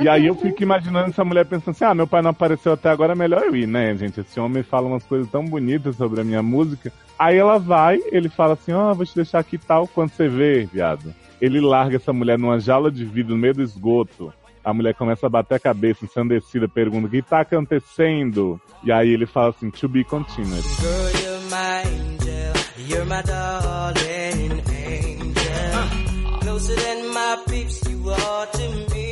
[0.00, 2.90] E aí eu fico imaginando essa mulher pensando assim, ah, meu pai não apareceu até
[2.90, 4.20] agora, é melhor eu né, gente?
[4.20, 6.92] Esse homem fala umas coisas tão bonitas sobre a minha música.
[7.16, 10.64] Aí ela vai, ele fala assim, ó, vou te deixar aqui tal, quando você vê,
[10.64, 11.14] viado.
[11.40, 14.32] Ele larga essa mulher numa jaula de vidro no meio do esgoto.
[14.64, 18.60] A mulher começa a bater a cabeça, ensandecida, pergunta, o que tá acontecendo?
[18.82, 20.62] E aí ele fala assim, to be continued.
[20.62, 22.52] Girl, you're my angel.
[22.88, 26.40] You're my darling angel.
[26.40, 29.06] Closer than my peeps, you are to me.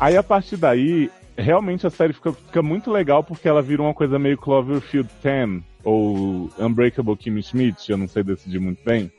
[0.00, 3.94] Aí a partir daí, realmente a série fica, fica muito legal porque ela vira uma
[3.94, 9.10] coisa meio Cloverfield 10 ou Unbreakable Kimmy Schmidt, eu não sei decidir muito bem.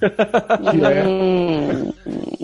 [0.00, 1.92] que é Hum,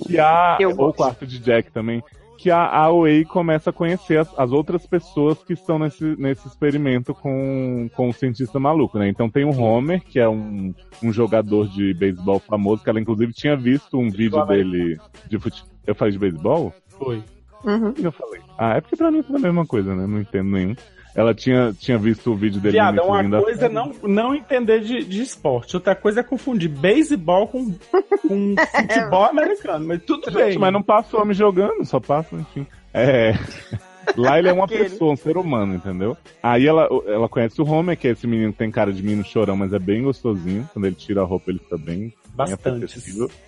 [0.06, 2.02] que a Eu ou o quarto de Jack também,
[2.38, 7.14] que a AOA começa a conhecer as, as outras pessoas que estão nesse, nesse experimento
[7.14, 9.08] com, com o cientista maluco, né?
[9.08, 13.32] Então tem o Homer, que é um, um jogador de beisebol famoso, que ela inclusive
[13.32, 14.98] tinha visto um vídeo dele
[15.28, 15.70] de futebol.
[15.86, 16.74] Eu falei de beisebol?
[16.88, 17.22] Foi.
[17.66, 17.92] Uhum.
[18.02, 18.40] Eu falei?
[18.56, 20.06] Ah, é porque pra mim é tudo a mesma coisa, né?
[20.06, 20.74] Não entendo nenhum.
[21.16, 23.92] Ela tinha, tinha visto o vídeo dele Viado, no uma iníciozinho da coisa é não,
[24.02, 27.72] não entender de, de esporte, outra coisa é confundir beisebol com,
[28.28, 30.50] com futebol americano, mas tudo bem.
[30.50, 32.66] Gente, mas não passa o homem jogando, só passa, enfim.
[32.92, 33.32] É.
[34.14, 34.84] Lá ele é uma Aquele.
[34.84, 36.16] pessoa, um ser humano, entendeu?
[36.42, 39.24] Aí ela, ela conhece o Homer, que é esse menino que tem cara de menino
[39.24, 40.68] chorão, mas é bem gostosinho.
[40.72, 43.00] Quando ele tira a roupa, ele fica bem, bem Bastante.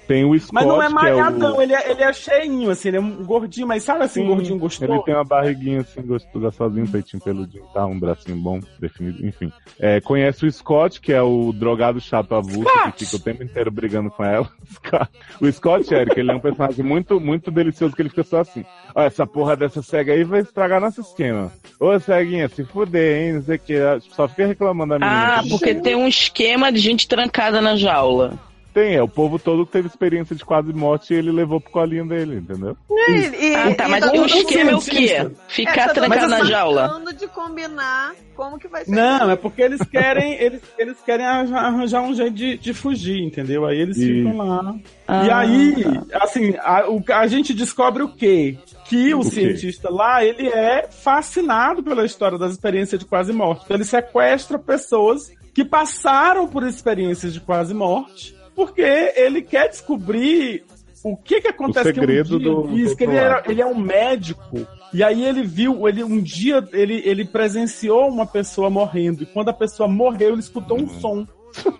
[0.06, 1.62] Tem o Scott, Mas não é é malhadão, o...
[1.62, 4.58] ele, é, ele é cheinho, assim, ele é um gordinho, mas sabe assim, Sim, gordinho
[4.58, 4.90] gostoso?
[4.90, 7.84] Ele tem uma barriguinha assim, gostoso, gostosinho, um peitinho peludinho, tá?
[7.84, 9.52] Um bracinho bom, definido, enfim.
[9.78, 12.64] É, conhece o Scott, que é o drogado chato avulso,
[12.96, 14.48] que fica o tempo inteiro brigando com ela.
[15.38, 18.64] o Scott, Eric, ele é um personagem muito, muito delicioso, que ele fica só assim,
[18.94, 21.52] ó, essa porra dessa cega aí vai estragar nosso esquema.
[21.78, 23.74] Ô, ceguinha, se fuder, hein, não sei o que,
[24.14, 25.36] só fica reclamando da menina.
[25.36, 28.47] Ah, porque tem um esquema de gente trancada na jaula.
[28.74, 31.70] Tem, é o povo todo que teve experiência de quase morte e ele levou pro
[31.72, 32.76] colinho dele, entendeu?
[32.90, 33.12] E,
[33.50, 35.30] e- Ah, tá, e mas tá o esquema é o quê?
[35.48, 37.02] Ficar É, tá trancado na jaula.
[37.18, 38.90] de combinar como que vai ser.
[38.94, 43.64] Não, é porque eles querem, eles, eles querem arranjar, um jeito de, de fugir, entendeu?
[43.66, 44.06] Aí eles Isso.
[44.28, 44.74] ficam lá.
[44.76, 45.74] e Ah, aí,
[46.20, 48.58] assim, a, o- a gente descobre o quê?
[48.84, 49.30] Que o, O quê?
[49.30, 53.62] cientista lá, ele é fascinado pela história das experiências de quase morte.
[53.64, 58.36] Então, ele sequestra pessoas que passaram por experiências de quase morte,
[58.66, 58.82] porque
[59.16, 60.64] ele quer descobrir
[61.04, 63.42] o que que acontece O segredo que um dia, do- do isso, que ele, era-
[63.46, 64.66] ele é um médico.
[64.92, 69.22] E aí ele viu, ele um dia ele, ele presenciou uma pessoa morrendo.
[69.22, 71.24] E quando a pessoa morreu ele escutou um som.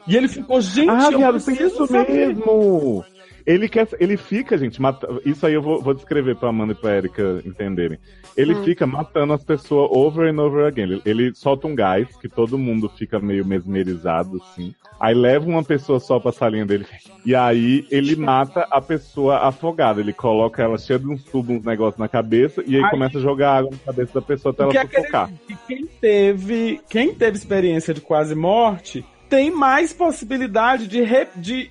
[0.07, 2.29] E ele ficou gente, Ah, eu viado, preciso isso saber.
[2.29, 3.05] mesmo!
[3.49, 5.09] Ele quer, ele fica, gente, mata...
[5.25, 7.99] isso aí eu vou, vou descrever pra Amanda e pra Erika entenderem.
[8.37, 10.83] Ele fica matando as pessoas over and over again.
[10.83, 14.75] Ele, ele solta um gás que todo mundo fica meio mesmerizado, assim.
[15.01, 16.85] Aí leva uma pessoa só pra salinha dele.
[17.25, 20.01] E aí ele mata a pessoa afogada.
[20.03, 23.17] Ele coloca ela cheia de uns tubos, uns negócios na cabeça, e aí, Aí- começa
[23.17, 25.31] a jogar água na cabeça da pessoa até ela aquele- sufocar.
[25.47, 31.70] que quem teve, quem teve experiência de quase morte tem mais possibilidade de, re- de,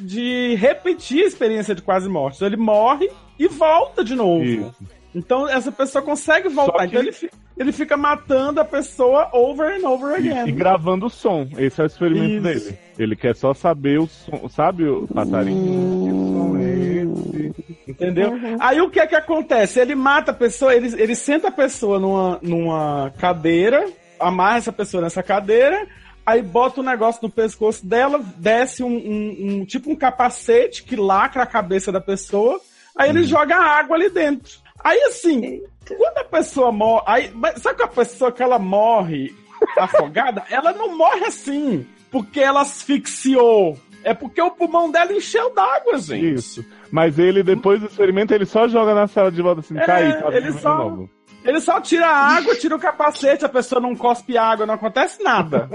[0.00, 2.36] de repetir a experiência de quase morte.
[2.36, 4.44] Então ele morre e volta de novo.
[4.44, 4.74] Isso.
[5.14, 6.86] Então essa pessoa consegue voltar.
[6.86, 7.12] Então ele,
[7.56, 10.48] ele fica matando a pessoa over and over E, again.
[10.48, 11.46] e gravando o som.
[11.56, 12.64] Esse é o experimento Isso.
[12.66, 12.78] dele.
[12.98, 14.48] Ele quer só saber o som.
[14.48, 16.04] Sabe o passarinho?
[16.04, 17.90] Que som é esse?
[17.90, 18.30] Entendeu?
[18.32, 18.56] Uhum.
[18.58, 19.78] Aí o que é que acontece?
[19.78, 23.86] Ele mata a pessoa, ele, ele senta a pessoa numa, numa cadeira,
[24.18, 25.86] amarra essa pessoa nessa cadeira,
[26.26, 30.96] aí bota um negócio no pescoço dela, desce um, um- um- tipo um capacete que
[30.96, 32.60] lacra a cabeça da pessoa,
[32.96, 34.52] aí ele joga água ali dentro.
[34.82, 39.34] Aí assim, quando a pessoa morre, aí, mas sabe que a pessoa que ela morre
[39.78, 43.78] afogada, ela não morre assim, porque ela asfixiou.
[44.02, 46.34] É porque o pulmão dela encheu d'água, gente.
[46.34, 46.64] Isso.
[46.90, 50.20] Mas ele, depois do experimento, ele só joga na sala de volta assim, É, cai,
[50.22, 51.10] tá ele só- de novo.
[51.44, 55.22] Ele só tira a água, tira o capacete, a pessoa não cospe água, não acontece
[55.22, 55.68] nada.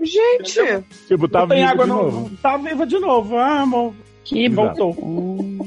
[0.00, 2.30] Gente, Tipo, tá vivo água, de não, novo.
[2.42, 3.36] tá viva de novo.
[3.36, 3.92] Ah, amor.
[4.24, 4.92] Que Exato.
[4.92, 5.66] Voltou.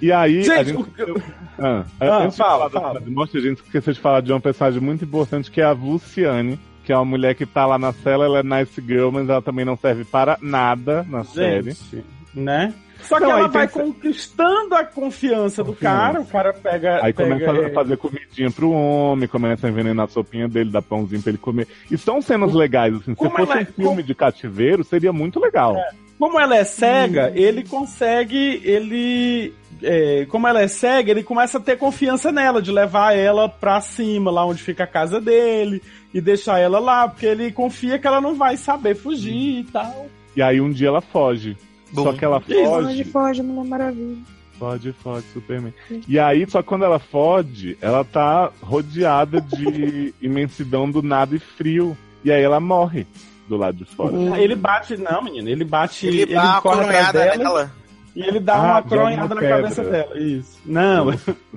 [0.00, 0.82] E aí, a Gente, gente...
[1.10, 1.22] o-
[1.58, 3.00] Ah, Ah, antes de fala, falar fala.
[3.00, 5.72] da morte, a gente esqueceu de falar de uma personagem muito importante, que é a
[5.72, 9.28] Luciane, que é uma mulher que tá lá na cela, ela é nice girl, mas
[9.28, 11.72] ela também não serve para nada na série.
[11.72, 12.02] gente,
[12.34, 12.72] né?
[13.02, 15.96] Só que Não, ela vai conquistando a confiança do Confiança.
[15.96, 17.04] cara, o cara pega.
[17.04, 20.80] Aí pega começa a fazer comidinha pro homem, começa a envenenar a sopinha dele, dá
[20.82, 21.66] pãozinho pra ele comer.
[21.90, 23.14] E são cenas legais, assim.
[23.14, 25.76] Se fosse um é- filme como- de cativeiro, seria muito legal.
[26.18, 28.60] Como ela é cega, ele consegue.
[28.64, 29.54] Ele.
[29.82, 33.80] é, como ela é cega, ele começa a ter confiança nela, de levar ela pra
[33.80, 35.82] cima, lá onde fica a casa dele,
[36.12, 40.06] e deixar ela lá, porque ele confia que ela não vai saber fugir e tal.
[40.36, 41.56] E aí um dia ela foge.
[41.94, 42.64] Só que ela Isso.
[42.64, 43.04] foge.
[43.04, 44.16] foge, Mulher Maravilha.
[44.58, 45.72] Foge, foge, Superman.
[46.06, 51.96] E aí, só quando ela foge, ela tá rodeada de imensidão do nada e frio.
[52.22, 53.06] E aí ela morre
[53.48, 54.14] do lado de fora.
[54.38, 57.72] Ele bate, não, menino, ele bate, Ele ele, dá uma corre atrás dela nela.
[58.14, 59.48] e ele dá Ah, uma uma na pedra.
[59.62, 60.18] cabeça dela.
[60.18, 60.58] Isso.
[60.66, 61.06] Não,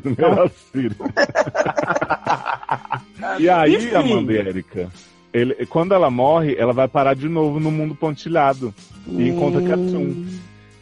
[0.01, 0.95] Primeira filha.
[3.39, 3.95] e aí, Enfim.
[3.95, 4.89] Amanda e Erika,
[5.33, 8.73] ele, quando ela morre, ela vai parar de novo no mundo pontilhado
[9.07, 10.25] e encontra Katum.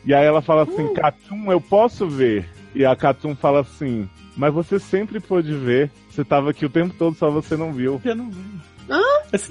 [0.05, 2.47] E aí ela fala assim: Katum, eu posso ver.
[2.75, 5.89] E a Katum fala assim: Mas você sempre pôde ver.
[6.09, 8.01] Você tava aqui o tempo todo, só você não viu.
[8.03, 8.41] eu não vi.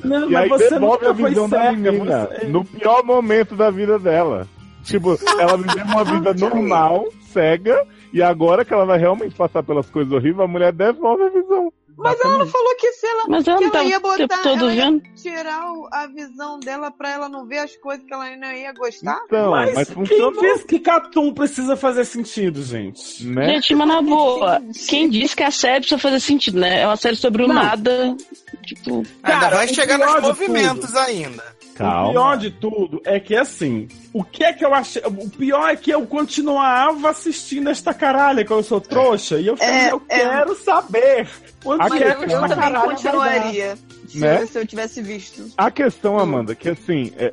[0.04, 3.70] Não, E mas aí você devolve a visão da menina você- no pior momento da
[3.70, 4.46] vida dela.
[4.82, 9.88] Tipo, ela viveu uma vida normal, cega, e agora que ela vai realmente passar pelas
[9.88, 11.72] coisas horríveis, a mulher devolve a visão.
[12.02, 14.38] Mas ela não falou que se ela, Mas ela que não ela tá ia botar,
[14.42, 18.12] todo ela ia tirar o- a visão dela pra ela não ver as coisas que
[18.12, 19.20] ela não ia gostar.
[19.26, 20.32] Então, mas, Mas, funcionou.
[20.32, 23.24] quem que Catum precisa fazer sentido, gente?
[23.26, 23.54] Né?
[23.54, 26.80] Gente, mas na boa, quem disse que a série precisa fazer sentido, né?
[26.82, 27.54] É uma série sobre o Não.
[27.54, 28.16] nada.
[28.64, 31.42] Tipo, Ainda Cara, vai o chegar nos movimentos ainda.
[31.80, 32.36] O pior Calma.
[32.36, 35.02] de tudo é que assim, o que é que eu achei.
[35.06, 39.56] O pior é que eu continuava assistindo esta caralha, que eu sou trouxa, e eu
[39.56, 40.18] falei, É, eu é.
[40.18, 41.28] quero saber
[41.64, 43.78] onde Mas é eu, que eu essa também continuaria
[44.10, 44.42] se, Né?
[44.42, 45.46] eu, se eu tivesse visto.
[45.56, 47.30] A questão, Amanda, que assim, é,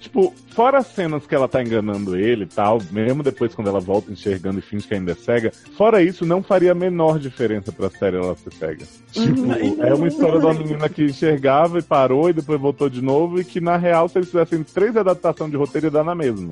[0.00, 3.80] tipo, fora as cenas que ela tá enganando ele e tal, mesmo depois quando ela
[3.80, 7.72] volta enxergando e finge que ainda é cega, fora isso, não faria a menor diferença
[7.72, 8.86] pra série ela ser cega.
[9.12, 9.52] Tipo,
[9.82, 13.40] é uma história de uma menina que enxergava e parou e depois voltou de novo,
[13.40, 16.50] e que na real, se eles fizessem três adaptações de roteiro, ia dar na mesma.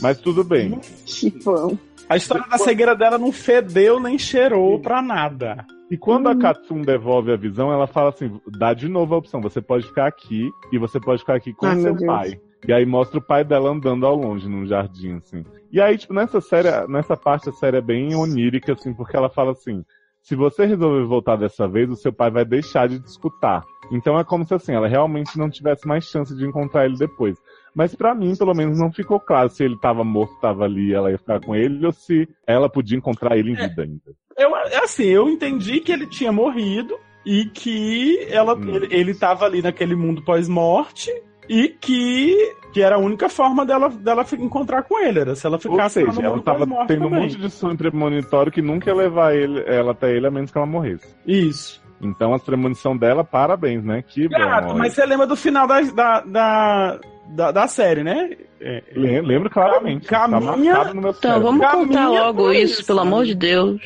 [0.00, 0.78] Mas tudo bem.
[1.04, 1.76] Que bom.
[2.08, 5.66] A história da cegueira dela não fedeu nem cheirou pra nada.
[5.90, 9.40] E quando a Katsum devolve a visão, ela fala assim: dá de novo a opção,
[9.40, 12.40] você pode ficar aqui e você pode ficar aqui com Ai, seu pai.
[12.66, 15.44] E aí mostra o pai dela andando ao longe, num jardim, assim.
[15.70, 19.28] E aí, tipo, nessa série, nessa parte a série é bem onírica, assim, porque ela
[19.28, 19.84] fala assim:
[20.22, 23.64] se você resolver voltar dessa vez, o seu pai vai deixar de te escutar.
[23.92, 27.36] Então é como se assim, ela realmente não tivesse mais chance de encontrar ele depois.
[27.76, 31.10] Mas pra mim, pelo menos, não ficou claro se ele tava morto, tava ali, ela
[31.10, 34.00] ia ficar com ele, ou se ela podia encontrar ele em vida ainda.
[34.36, 34.50] Eu,
[34.82, 38.74] assim, eu entendi que ele tinha morrido e que ela, Hum.
[38.76, 41.10] ele, ele tava ali naquele mundo pós-morte
[41.48, 42.34] e que,
[42.72, 46.02] que era a única forma dela, dela encontrar com ele, era se ela Ou ficasse
[46.02, 47.22] no seja, ela tava tendo um também.
[47.22, 50.56] monte de sonho premonitório que nunca ia levar ele, ela até ele, a menos que
[50.58, 51.06] ela morresse.
[51.26, 51.84] Isso.
[52.00, 54.02] Então a premonição dela, parabéns, né?
[54.02, 54.36] Que bom.
[54.38, 54.78] Gato, olha.
[54.78, 57.00] mas você lembra do final da, da, da,
[57.30, 58.30] da, da série, né?
[58.60, 60.06] É, Le- Lembro claramente.
[60.06, 60.40] Caminha-
[60.74, 61.42] Tá no meu então cérebro.
[61.42, 63.80] vamos Caminha contar logo isso, isso, pelo amor de Deus.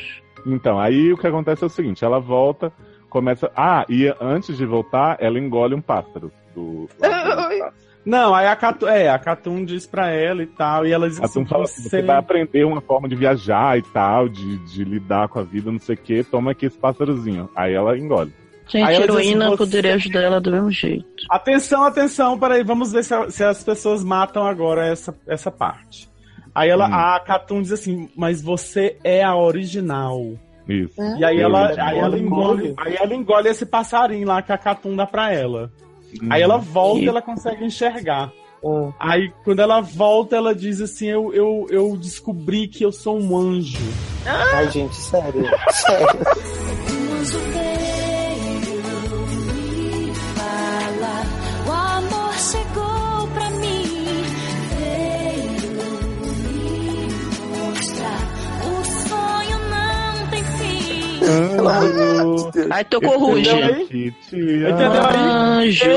[0.46, 2.72] Então, aí o que acontece é o seguinte, ela volta,
[3.10, 3.50] começa...
[3.56, 6.32] Ah, e antes de voltar, ela engole um pássaro.
[6.54, 6.88] Do...
[8.04, 11.20] Não, aí a Catum, é, a Catum diz pra ela e tal, e ela diz
[11.22, 11.88] assim, fala assim, você...
[11.90, 15.70] você vai aprender uma forma de viajar e tal, de, de lidar com a vida,
[15.70, 17.50] não sei o que, toma aqui esse pásssarozinho.
[17.54, 18.32] Aí ela engole.
[18.70, 21.04] Gente, a assim, heroína você- poderia ajudar ela do mesmo jeito.
[21.28, 26.08] Atenção, atenção, peraí, vamos ver se, a- se as pessoas matam agora essa, essa parte.
[26.54, 26.94] Aí ela, Hum.
[26.94, 30.20] a Catum diz assim, mas você é a original.
[30.68, 31.00] Isso.
[31.18, 34.58] E aí Eu ela, aí ela engole, aí ela engole esse passarinho lá que a
[34.58, 35.70] Catum dá pra ela.
[36.28, 38.30] Aí ela volta e ela consegue enxergar.
[38.62, 38.92] Hum.
[39.00, 43.34] Aí, quando ela volta, ela diz assim: eu, eu, eu descobri que eu sou um
[43.36, 43.78] anjo.
[44.26, 45.44] Ai, gente, sério.
[45.70, 46.20] sério.
[52.12, 53.82] Amor chegou pra mim,
[54.78, 55.52] veio
[56.44, 57.08] me
[57.48, 58.22] mostrar,
[58.64, 61.20] o sonho não tem fim.
[62.70, 63.50] Ai, tocou ruge.
[63.50, 65.18] Entendeu aí?
[65.18, 65.90] Anjo.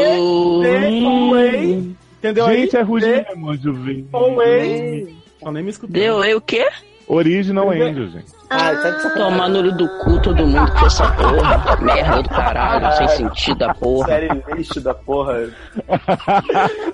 [2.19, 2.61] Entendeu aí?
[2.61, 3.73] Gente, é Ruge mesmo, Anjo.
[5.89, 6.69] Deu aí o quê?
[7.07, 8.31] Original Angel, gente.
[8.49, 9.31] Ai, tá de sacanagem.
[9.31, 11.77] Tomar no olho do cu todo mundo com essa porra.
[11.81, 14.07] Merda do caralho, sem sentido da porra.
[14.07, 15.49] Série lixo da porra.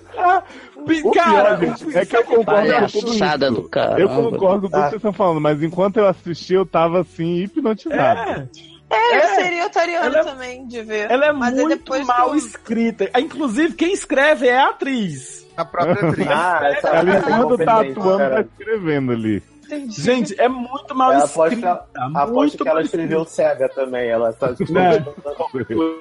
[1.04, 3.52] O Cara, pior, gente, é que eu concordo com tudo isso.
[3.52, 4.00] do caramba.
[4.00, 7.44] Eu concordo com tudo que vocês estão falando, mas enquanto eu assisti, eu tava assim,
[7.44, 8.32] hipnotizado.
[8.32, 8.48] é,
[8.92, 9.36] É, eu É.
[9.36, 11.12] seria otariano é- também de ver.
[11.12, 13.10] ela é Mas muito depois mal que eu- escrita.
[13.14, 15.46] Ah, Inclusive, quem escreve é a atriz.
[15.56, 16.28] A própria atriz.
[16.28, 19.44] Ah, essa Ela, enquanto tá competente, atuando, tá escrevendo ali.
[19.90, 21.86] Gente, é muito mal Ela aposta, escrita.
[22.16, 24.10] aposto muito que ela escreveu cega também.
[24.10, 25.46] Ela tá Não.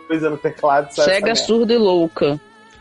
[0.09, 0.91] coisa no teclado.
[0.93, 2.41] Cega, surda e louca.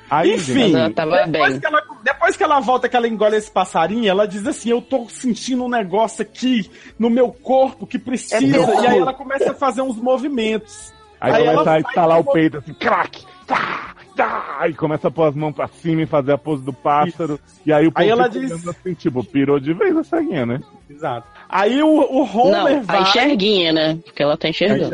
[0.10, 1.60] Aí, Enfim, depois bem.
[1.60, 4.82] que, ela, depois que ela volta, que ela engole esse passarinho, ela diz assim: Eu
[4.82, 8.38] tô sentindo um negócio aqui no meu corpo que precisa.
[8.38, 10.94] É e aí ela começa a fazer uns movimentos.
[11.20, 15.08] aí, aí ela começa a vai instalar o peito assim, crack, tá, tá, e começa
[15.08, 17.40] a pôr as mãos pra cima e fazer a pose do pássaro.
[17.66, 20.60] E aí o povo Aí ela diz- assim, tipo, pirou de vez a ceguinha, né?
[20.90, 21.28] Exato.
[21.48, 22.98] Aí o, o Homer Não, vai.
[22.98, 24.00] a enxerguinha, né?
[24.04, 24.94] Porque ela tá enxergando.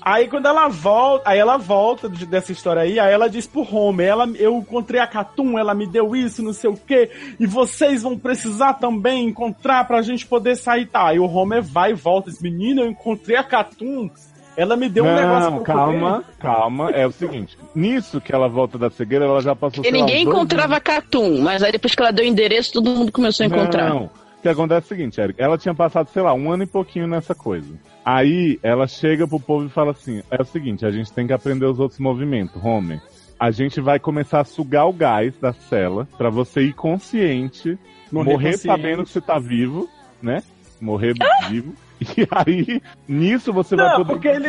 [0.00, 3.60] Aí quando ela volta, aí ela volta de- dessa história aí, aí ela diz pro
[3.70, 7.46] Homer, ela, eu encontrei a Catum, ela me deu isso, não sei o quê, e
[7.46, 11.08] vocês vão precisar também encontrar pra gente poder sair, tá?
[11.08, 14.08] Aí o Homer vai e volta, diz, menina, eu encontrei a Catum,
[14.58, 16.90] ela me deu um negócio Não, pra eu calma, calma.
[16.90, 20.36] É o seguinte, nisso que ela volta da cegueira, ela já passou lá, ninguém dois
[20.36, 23.88] encontrava Catum, mas aí depois que ela deu o endereço, todo mundo começou a encontrar.
[23.88, 24.06] Não.
[24.06, 26.66] O que acontece é o seguinte, Eric, ela tinha passado, sei lá, um ano e
[26.66, 27.72] pouquinho nessa coisa.
[28.04, 31.32] Aí ela chega pro povo e fala assim: é o seguinte, a gente tem que
[31.32, 33.00] aprender os outros movimentos, Homer.
[33.38, 37.78] A gente vai começar a sugar o gás da cela pra você ir consciente,
[38.10, 38.66] Morrer morrer, consciente.
[38.66, 39.88] sabendo que você tá vivo,
[40.20, 40.42] né?
[40.80, 41.14] Morrer
[41.48, 41.74] vivo.
[42.00, 44.48] E aí, nisso você vai Não, poder porque ele-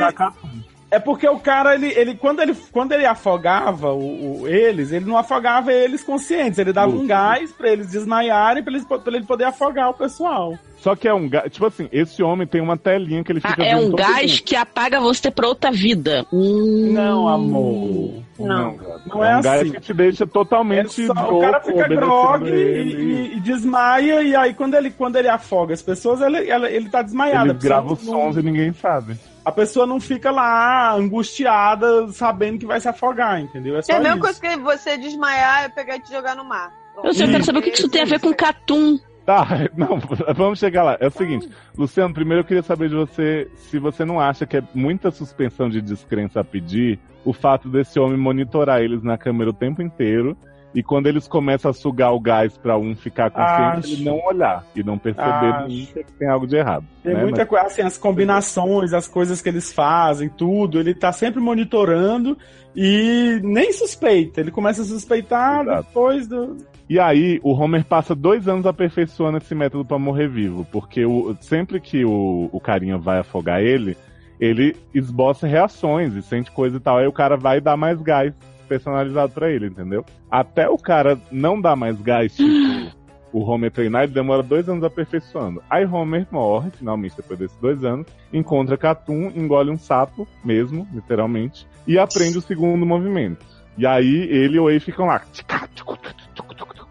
[0.92, 5.06] É porque o cara, ele, ele, quando, ele quando ele afogava o, o- eles, ele
[5.06, 9.24] não afogava eles conscientes, ele dava um gás pra eles desmaiarem, pra, eles, pra ele
[9.24, 10.58] poder afogar o pessoal.
[10.78, 11.52] Só que é um gás.
[11.52, 14.00] Tipo assim, esse homem tem uma telinha que ele Ah, fica é vendo um todo
[14.00, 14.44] gás mundo.
[14.44, 16.26] que apaga você pra outra vida.
[16.34, 16.92] Hum.
[16.94, 18.24] Não, amor.
[18.40, 19.02] Não, cara.
[19.06, 19.72] Não é um gás assim.
[19.74, 23.04] que te deixa É totalmente só- o cara fica grog e, ele.
[23.04, 26.90] e- e desmaia, e aí quando ele, quando ele afoga as pessoas, ele, ela- ele
[26.90, 27.52] tá desmaiado.
[27.52, 29.16] Ele grava os não- sons e ninguém sabe.
[29.44, 33.78] A pessoa não fica lá angustiada, sabendo que vai se afogar, entendeu?
[33.78, 34.24] É só É a mesma isso.
[34.24, 36.74] coisa que você desmaiar e pegar e te jogar no mar.
[37.04, 39.00] Eu só quero saber o que que isso tem a ver com Catum.
[39.26, 39.46] Tá,
[39.78, 40.00] não,
[40.36, 40.98] vamos chegar lá.
[41.00, 44.58] É o seguinte, Luciano, primeiro eu queria saber de você se você não acha que
[44.58, 49.50] é muita suspensão de descrença a pedir o fato desse homem monitorar eles na câmera
[49.50, 50.38] o tempo inteiro
[50.74, 53.94] e quando eles começam a sugar o gás pra um ficar consciente, Acho.
[53.94, 56.86] ele não olhar e não perceber nunca que tem algo de errado.
[57.04, 57.24] Tem né?
[57.24, 62.38] muita coisa, assim, as combinações, as coisas que eles fazem, tudo, ele tá sempre monitorando
[62.76, 64.40] e nem suspeita.
[64.42, 65.84] Ele começa a suspeitar Exato.
[65.88, 66.58] depois do.
[66.88, 71.36] E aí, o Homer passa dois anos aperfeiçoando esse método pra morrer vivo, porque o-
[71.42, 73.96] sempre que o, o carinha vai afogar ele,
[74.40, 76.98] ele esboça reações e sente coisa e tal.
[76.98, 78.34] Aí o cara vai dar mais gás
[78.70, 80.06] personalizado pra ele, entendeu?
[80.30, 82.50] Até o cara não dar mais gás, tipo,
[83.34, 85.62] o Homer treinar, ele demora dois anos aperfeiçoando.
[85.70, 91.68] Aí Homer morre, finalmente, depois desses dois anos, encontra Catum, engole um sapo, mesmo, literalmente,
[91.88, 93.46] e aprende o segundo movimento.
[93.78, 95.22] E aí ele e o Ei ficam lá,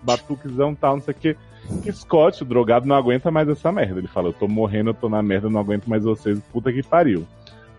[0.02, 1.36] batuquezão tal, não sei o que.
[1.92, 4.00] Scott, o drogado, não aguenta mais essa merda.
[4.00, 6.82] Ele fala, eu tô morrendo, eu tô na merda, não aguento mais vocês, puta que
[6.82, 7.26] pariu.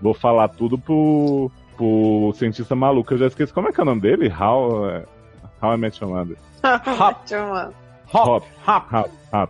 [0.02, 3.86] Vou falar tudo pro, pro cientista maluco, eu já esqueci, como é que é o
[3.86, 4.30] nome dele?
[4.30, 5.06] How, é,
[5.62, 6.36] How I Met Your Mother.
[7.26, 7.74] Chama.
[8.14, 8.94] Hop, Hop.
[8.94, 9.50] Hop, Hop.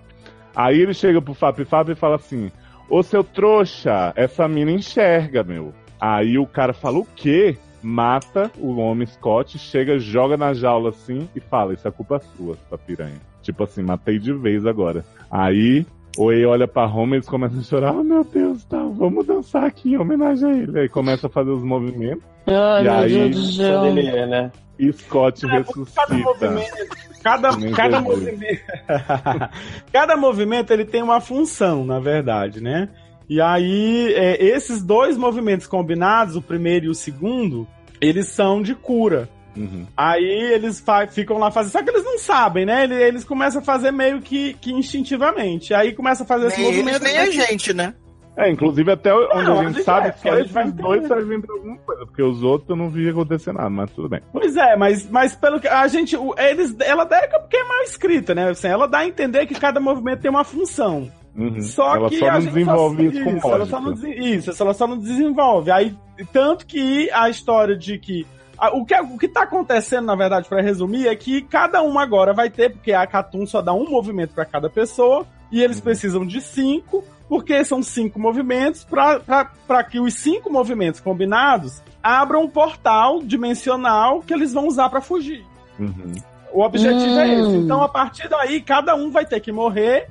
[0.56, 2.52] Aí ele chega pro Fap Fap e fala assim,
[2.88, 5.74] ô seu trouxa, essa mina enxerga, meu.
[6.00, 7.58] Aí o cara fala, o quê?
[7.82, 12.56] Mata o homem Scott, chega, joga na jaula assim e fala, isso é culpa sua,
[12.68, 13.20] sua piranha.
[13.42, 15.04] Tipo assim, matei de vez agora.
[15.32, 15.84] Aí
[16.18, 19.26] o Ei olha pra Homer e eles começam a chorar, oh meu Deus, tá, vamos
[19.26, 20.80] dançar aqui em homenagem a ele.
[20.80, 23.84] Aí começa a fazer os movimentos Ai, E meu aí- Deus do céu.
[23.84, 24.52] Chandelier, né?
[24.80, 26.52] e Scott É, porque cada ressuscita.
[26.52, 28.62] movimento, cada, cada movimento,
[29.92, 32.88] cada movimento ele tem uma função, na verdade, né?
[33.30, 37.68] E aí é, esses dois movimentos combinados, o primeiro e o segundo,
[38.02, 39.28] eles são de cura.
[39.56, 39.86] Uhum.
[39.98, 40.24] Aí
[40.54, 41.72] eles fa- ficam lá fazendo.
[41.72, 42.84] Só que eles não sabem, né?
[42.84, 45.74] Eles, eles começam a fazer meio que, que instintivamente.
[45.74, 47.04] Aí começa a fazer esse Nem eles, movimento.
[47.04, 47.94] nem a gente, né?
[48.38, 51.06] É, inclusive até onde Não, a a gente sabe, é, só gente vai esses dois
[51.08, 54.22] servem pra alguma coisa, porque os outros eu não vi acontecer nada, mas tudo bem.
[54.32, 56.16] Pois é, mas, mas pelo que a gente.
[56.16, 58.50] o- Eles, ela dá porque é mal escrita, né?
[58.50, 61.12] Assim, ela dá a entender que cada movimento tem uma função.
[61.36, 61.62] Uhum.
[61.62, 64.74] Só Ela que só a não desenvolve só, isso com ela só não, isso, ela
[64.74, 65.72] só não desenvolve.
[65.72, 65.94] Aí,
[66.32, 68.26] tanto que a história de que.
[68.60, 71.98] A- o, que o que tá acontecendo, na verdade, pra resumir, é que cada um
[71.98, 75.80] agora vai ter, porque a Catum só dá um movimento pra cada pessoa, e eles
[75.80, 82.50] precisam de cinco, porque são cinco movimentos, pra que os cinco movimentos combinados abram um
[82.50, 85.46] portal dimensional que eles vão usar pra fugir.
[85.80, 86.14] Uhum.
[86.52, 87.50] O objetivo é esse.
[87.50, 87.62] Hum.
[87.64, 90.08] Então, a partir daí, cada um vai ter que morrer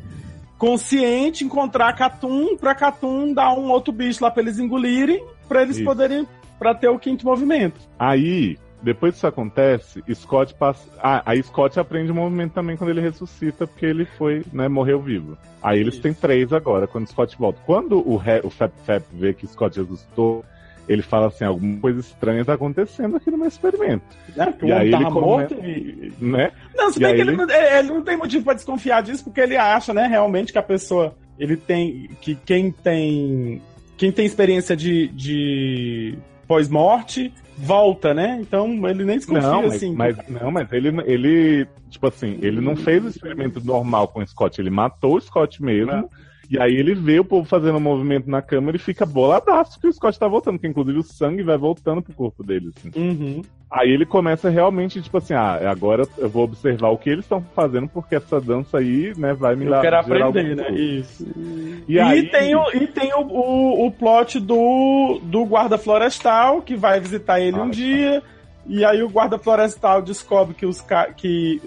[0.56, 5.76] consciente, encontrar Catum, pra Catum dar um outro bicho lá pra eles engolirem, pra eles
[5.76, 5.84] Isso.
[5.84, 6.26] poderem,
[6.58, 7.80] pra ter o quinto movimento.
[7.98, 10.88] Aí, depois que isso acontece, Scott passa.
[11.02, 15.00] Ah, aí Scott aprende o movimento também quando ele ressuscita, porque ele foi, né, morreu
[15.00, 15.36] vivo.
[15.62, 16.02] Aí eles Isso.
[16.02, 17.60] têm três agora, quando Scott volta.
[17.66, 20.44] Quando o, Re, o Fap Fap vê que Scott ressuscitou,
[20.88, 24.04] ele fala assim: alguma coisa estranha tá acontecendo aqui no meu experimento.
[24.34, 26.12] Porque E o aí ele morto e...
[26.20, 26.52] Né?
[26.74, 29.40] Não, se bem que ele, ele- não, ele- não tem motivo pra desconfiar disso, porque
[29.40, 33.60] ele acha, né, realmente que a pessoa, ele tem, que quem tem,
[33.96, 36.16] quem tem experiência de, de
[36.48, 38.38] pós-morte, volta, né?
[38.40, 39.94] Então ele nem desconfia, Não, mas, assim.
[39.94, 44.26] mas- não, mas ele, ele, tipo assim, ele não fez o experimento normal com o
[44.26, 46.08] Scott, ele matou o Scott mesmo.
[46.50, 49.86] E aí ele vê o povo fazendo um movimento na câmera e fica boladaço que
[49.86, 52.90] o Scott tá voltando, porque inclusive o sangue vai voltando pro corpo dele, assim.
[52.96, 53.42] Uhum.
[53.70, 57.44] Aí ele começa realmente, tipo assim, ah, agora eu vou observar o que eles estão
[57.54, 59.82] fazendo, porque essa dança aí, né, vai me Eu dar.
[59.82, 60.64] quero gerar aprender, né?
[60.64, 60.80] coisa.
[60.80, 61.26] Isso.
[61.36, 66.62] E, E, aí, tem, o, e tem o, o, o plot do, do guarda florestal,
[66.62, 67.72] que vai visitar ele Ah, um tá.
[67.74, 68.22] dia.
[68.66, 70.82] E aí o guarda florestal descobre que os
[71.16, 71.60] que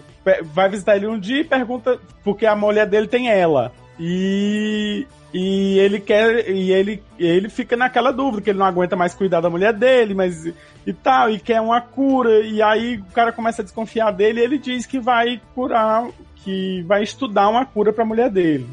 [0.53, 3.71] vai visitar ele um dia e pergunta porque a mulher dele tem ela.
[4.03, 9.13] E e ele quer e ele ele fica naquela dúvida que ele não aguenta mais
[9.13, 12.41] cuidar da mulher dele, mas e tal, e quer uma cura.
[12.41, 16.81] E aí o cara começa a desconfiar dele e ele diz que vai curar, que
[16.87, 18.65] vai estudar uma cura pra mulher dele.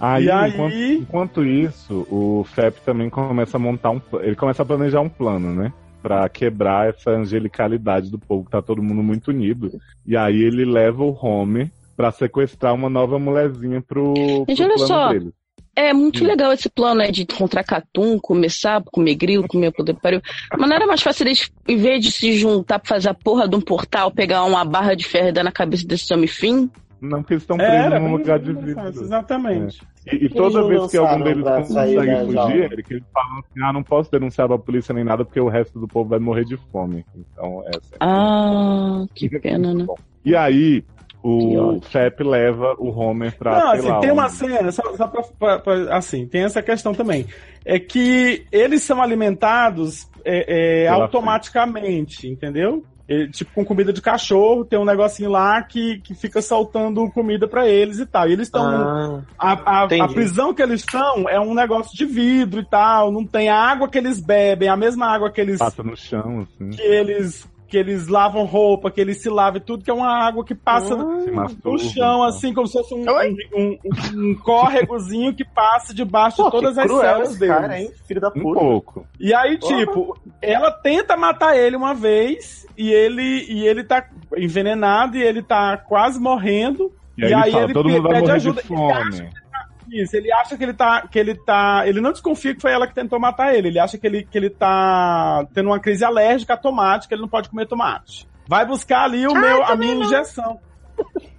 [0.00, 4.00] Aí, E aí- Enquanto, enquanto isso, o Fep também começa a montar um.
[4.22, 5.70] Ele começa a planejar um plano, né?
[6.02, 9.78] Pra quebrar essa angelicalidade do povo, que tá todo mundo muito unido.
[10.06, 11.70] E aí ele leva o Homer
[12.00, 15.08] pra sequestrar uma nova mulherzinha pro, pro Gente, olha plano só.
[15.12, 15.32] dele.
[15.76, 16.26] É muito Hum.
[16.26, 20.20] legal esse plano né, de encontrar catum, comer sapo, comer grilo, comer poder pariu.
[20.58, 23.46] Mas não era mais fácil eles, em vez de se juntar pra fazer a porra
[23.46, 26.70] de um portal, pegar uma barra de ferro e dar na cabeça desse homem fim?
[27.02, 29.82] Não, porque eles estão presos Era num lugar de fácil, Exatamente.
[30.10, 33.82] E, e toda vez que algum deles consegue fugir, Eric, eles falam assim, ah, não
[33.82, 37.04] posso denunciar pra polícia nem nada, porque o resto do povo vai morrer de fome.
[37.14, 39.86] Então, essa é Ah, que pena, né?
[40.24, 40.84] E aí,
[41.22, 41.80] o.
[41.82, 43.58] Fep leva o Homer pra.
[43.58, 46.62] Não, assim, lá, tem uma um- cena, só, só pra, pra- pra- assim, tem essa
[46.62, 47.26] questão também.
[47.64, 52.84] É que eles são alimentados é, é, automaticamente, entendeu?
[53.08, 57.48] É, tipo, com comida de cachorro, tem um negocinho lá que, que fica soltando comida
[57.48, 58.28] pra eles e tal.
[58.28, 58.62] E eles estão.
[58.64, 59.52] Ah, a,
[59.82, 63.10] a- a prisão que eles estão é um negócio de vidro e tal.
[63.10, 66.42] Não tem a água que eles bebem, a mesma água que eles Passa no chão,
[66.46, 66.70] assim.
[66.70, 70.10] que eles que eles lavam roupa, que eles se lavam e tudo, que é uma
[70.26, 73.78] água que passa no chão, assim, como se fosse um, um, um-
[74.30, 77.52] um córregozinho que passa debaixo pô, de todas as células dele.
[77.52, 77.90] cara, hein?
[78.06, 78.58] Filho da Um puta.
[78.60, 79.06] pouco.
[79.20, 79.76] E aí, Porra.
[79.76, 84.04] tipo, ela tenta matar ele uma vez e ele, e ele tá
[84.36, 86.90] envenenado e ele tá quase morrendo.
[87.16, 88.62] E aí, ele fala, todo pe- mundo vai pede morrer ajuda.
[88.62, 89.30] de Ele fome.
[89.92, 91.06] Isso, ele acha que ele tá.
[91.08, 91.82] Que ele tá.
[91.86, 93.68] Ele não desconfia que foi ela que tentou matar ele.
[93.68, 97.22] Ele acha que ele, que ele tá tendo uma crise alérgica a tomate, que ele
[97.22, 98.28] não pode comer tomate.
[98.48, 100.58] Vai buscar ali o meu, a minha injeção.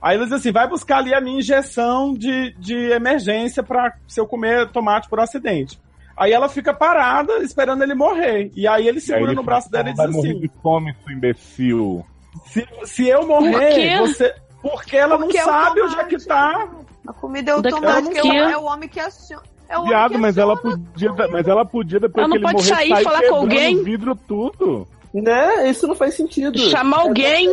[0.02, 4.20] Aí ele diz assim: vai buscar ali a minha injeção de, de emergência pra se
[4.20, 5.80] eu comer tomate por acidente.
[6.18, 8.52] Aí ela fica parada esperando ele morrer.
[8.56, 10.30] E aí ele E aí segura ele no fala, braço dela e diz vai morrer
[10.32, 12.06] assim: de fome, seu imbecil.
[12.46, 14.34] se, se eu morrer, você.
[14.62, 16.70] Porque ela Porque não sabe onde é que tá.
[17.08, 19.44] A comida é automática, é, o- é o homem que aciona.
[19.68, 22.54] É o homem Viado, mas ela podia, mas ela podia depois Ela não que ele
[22.54, 23.78] pode morrer sair e falar com quebrando alguém?
[23.80, 24.88] o vidro tudo.
[25.14, 25.70] Né?
[25.70, 26.58] Isso não faz sentido.
[26.60, 27.50] Chamar alguém.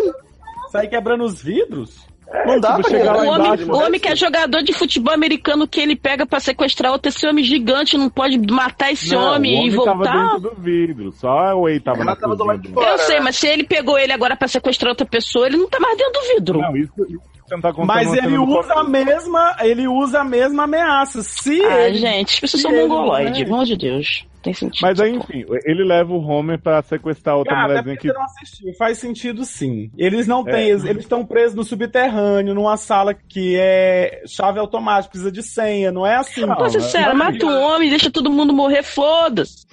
[0.70, 2.06] Sair quebrando os vidros?
[2.44, 4.72] Não dá tipo, pra chegar lá O homem, embaixo, o homem que é jogador de
[4.74, 9.14] futebol americano que ele pega pra sequestrar outro, esse homem gigante não pode matar esse
[9.14, 10.34] Não, homem, o e tava voltar?
[10.34, 12.90] dentro do vidro, só a Wei tava tava do lado de fora.
[12.90, 15.80] Eu sei, mas se ele pegou ele agora pra sequestrar outra pessoa, ele não tá
[15.80, 16.60] mais dentro do vidro.
[16.60, 17.22] Não, isso, isso
[17.54, 21.22] não tá contando Mas ele usa a mesma, ele usa a mesma ameaça.
[21.22, 24.26] Se Ah, ele, gente, as pessoas são mongoloides, não é- pelo amor de Deus.
[24.40, 24.82] Tem sentido.
[24.82, 28.14] Mas aí, enfim, ele leva o Homer pra sequestrar outra Cara, é mulherzinha porque que.
[28.14, 28.74] você não assistiu.
[28.78, 29.90] Faz sentido sim.
[29.98, 30.52] Eles não É.
[30.52, 35.90] têm, eles estão presos no subterrâneo, numa sala que é chave automática, precisa de senha,
[35.90, 36.42] não é assim.
[36.46, 39.66] Não, sincero, mas- mata um homem, deixa todo mundo morrer, foda-se.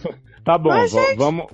[0.43, 1.45] Tá bom, Mas, gente- vamos.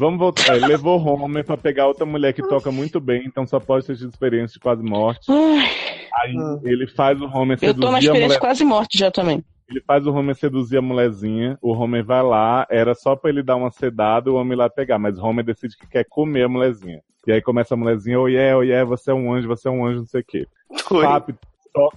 [0.00, 0.56] Vamos voltar.
[0.56, 3.86] Ele levou o Homer pra pegar outra mulher que toca muito bem, então só pode
[3.86, 5.30] ter tido experiência de quase morte.
[5.30, 6.34] Aí
[6.64, 8.40] ele faz o Homer eu tô na seduzir a experiência mulher.
[8.40, 9.44] quase morte já também.
[9.68, 13.42] Ele faz o Homer seduzir a mulherzinha, o Homer vai lá, era só pra ele
[13.42, 16.48] dar uma sedada, o homem lá pegar, mas o Homer decide que quer comer a
[16.48, 17.02] mulherzinha.
[17.26, 19.70] E aí começa a mulherzinha, oh yeah, oh yeah, você é um anjo, você é
[19.70, 20.46] um anjo, não sei o quê.
[20.90, 21.04] Oi.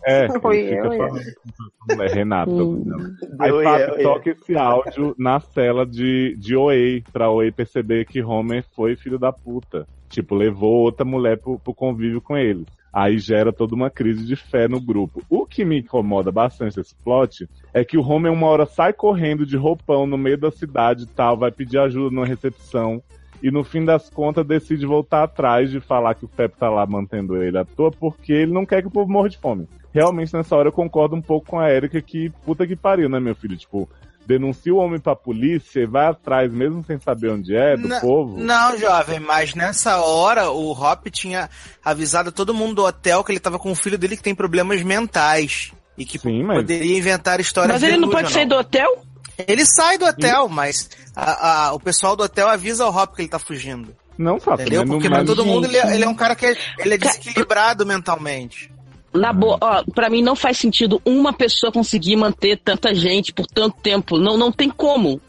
[0.06, 1.20] É, ele Oi, fica falando
[1.90, 2.52] a mulher, Renata.
[2.52, 2.84] Hum.
[3.40, 4.04] Aí Oi, oi.
[4.04, 9.18] toca esse áudio na cela de, de Oei, pra Oei perceber que Homer foi filho
[9.18, 9.88] da puta.
[10.10, 12.66] Tipo, levou outra mulher pro, pro convívio com eles.
[12.94, 15.24] Aí gera toda uma crise de fé no grupo.
[15.28, 19.48] O que me incomoda bastante desse plot é que o Homer uma hora sai correndo
[19.48, 23.02] de roupão no meio da cidade e tal, vai pedir ajuda numa recepção.
[23.44, 26.86] E no fim das contas decide voltar atrás de falar que o Pep tá lá
[26.88, 29.68] mantendo ele à toa porque ele não quer que o povo morra de fome.
[29.94, 33.20] Realmente nessa hora eu concordo um pouco com a Erika que puta que pariu, né,
[33.20, 33.58] meu filho?
[33.58, 33.90] Tipo,
[34.26, 38.00] denuncia o homem pra polícia e vai atrás mesmo sem saber onde é, do Não,
[38.00, 38.40] povo.
[38.40, 41.50] Não, jovem, mas nessa hora o Hop tinha
[41.84, 44.82] avisado todo mundo do hotel que ele tava com o filho dele que tem problemas
[44.84, 45.74] mentais.
[45.98, 49.04] E que Sim, mas- poderia inventar histórias Mas ele não pode sair do hotel?
[49.48, 53.22] Ele sai do hotel, mas a- a- o pessoal do hotel avisa o Hop que
[53.24, 53.96] ele tá fugindo.
[54.18, 54.86] Não, Fábio, Entendeu?
[54.86, 57.86] Porque pra todo mundo ele, é- ele é um cara que é, ele é desequilibrado
[57.86, 58.72] mentalmente.
[59.12, 63.46] Na boa, ó, pra mim não faz sentido uma pessoa conseguir manter tanta gente por
[63.46, 64.18] tanto tempo.
[64.18, 65.22] Não, não tem como.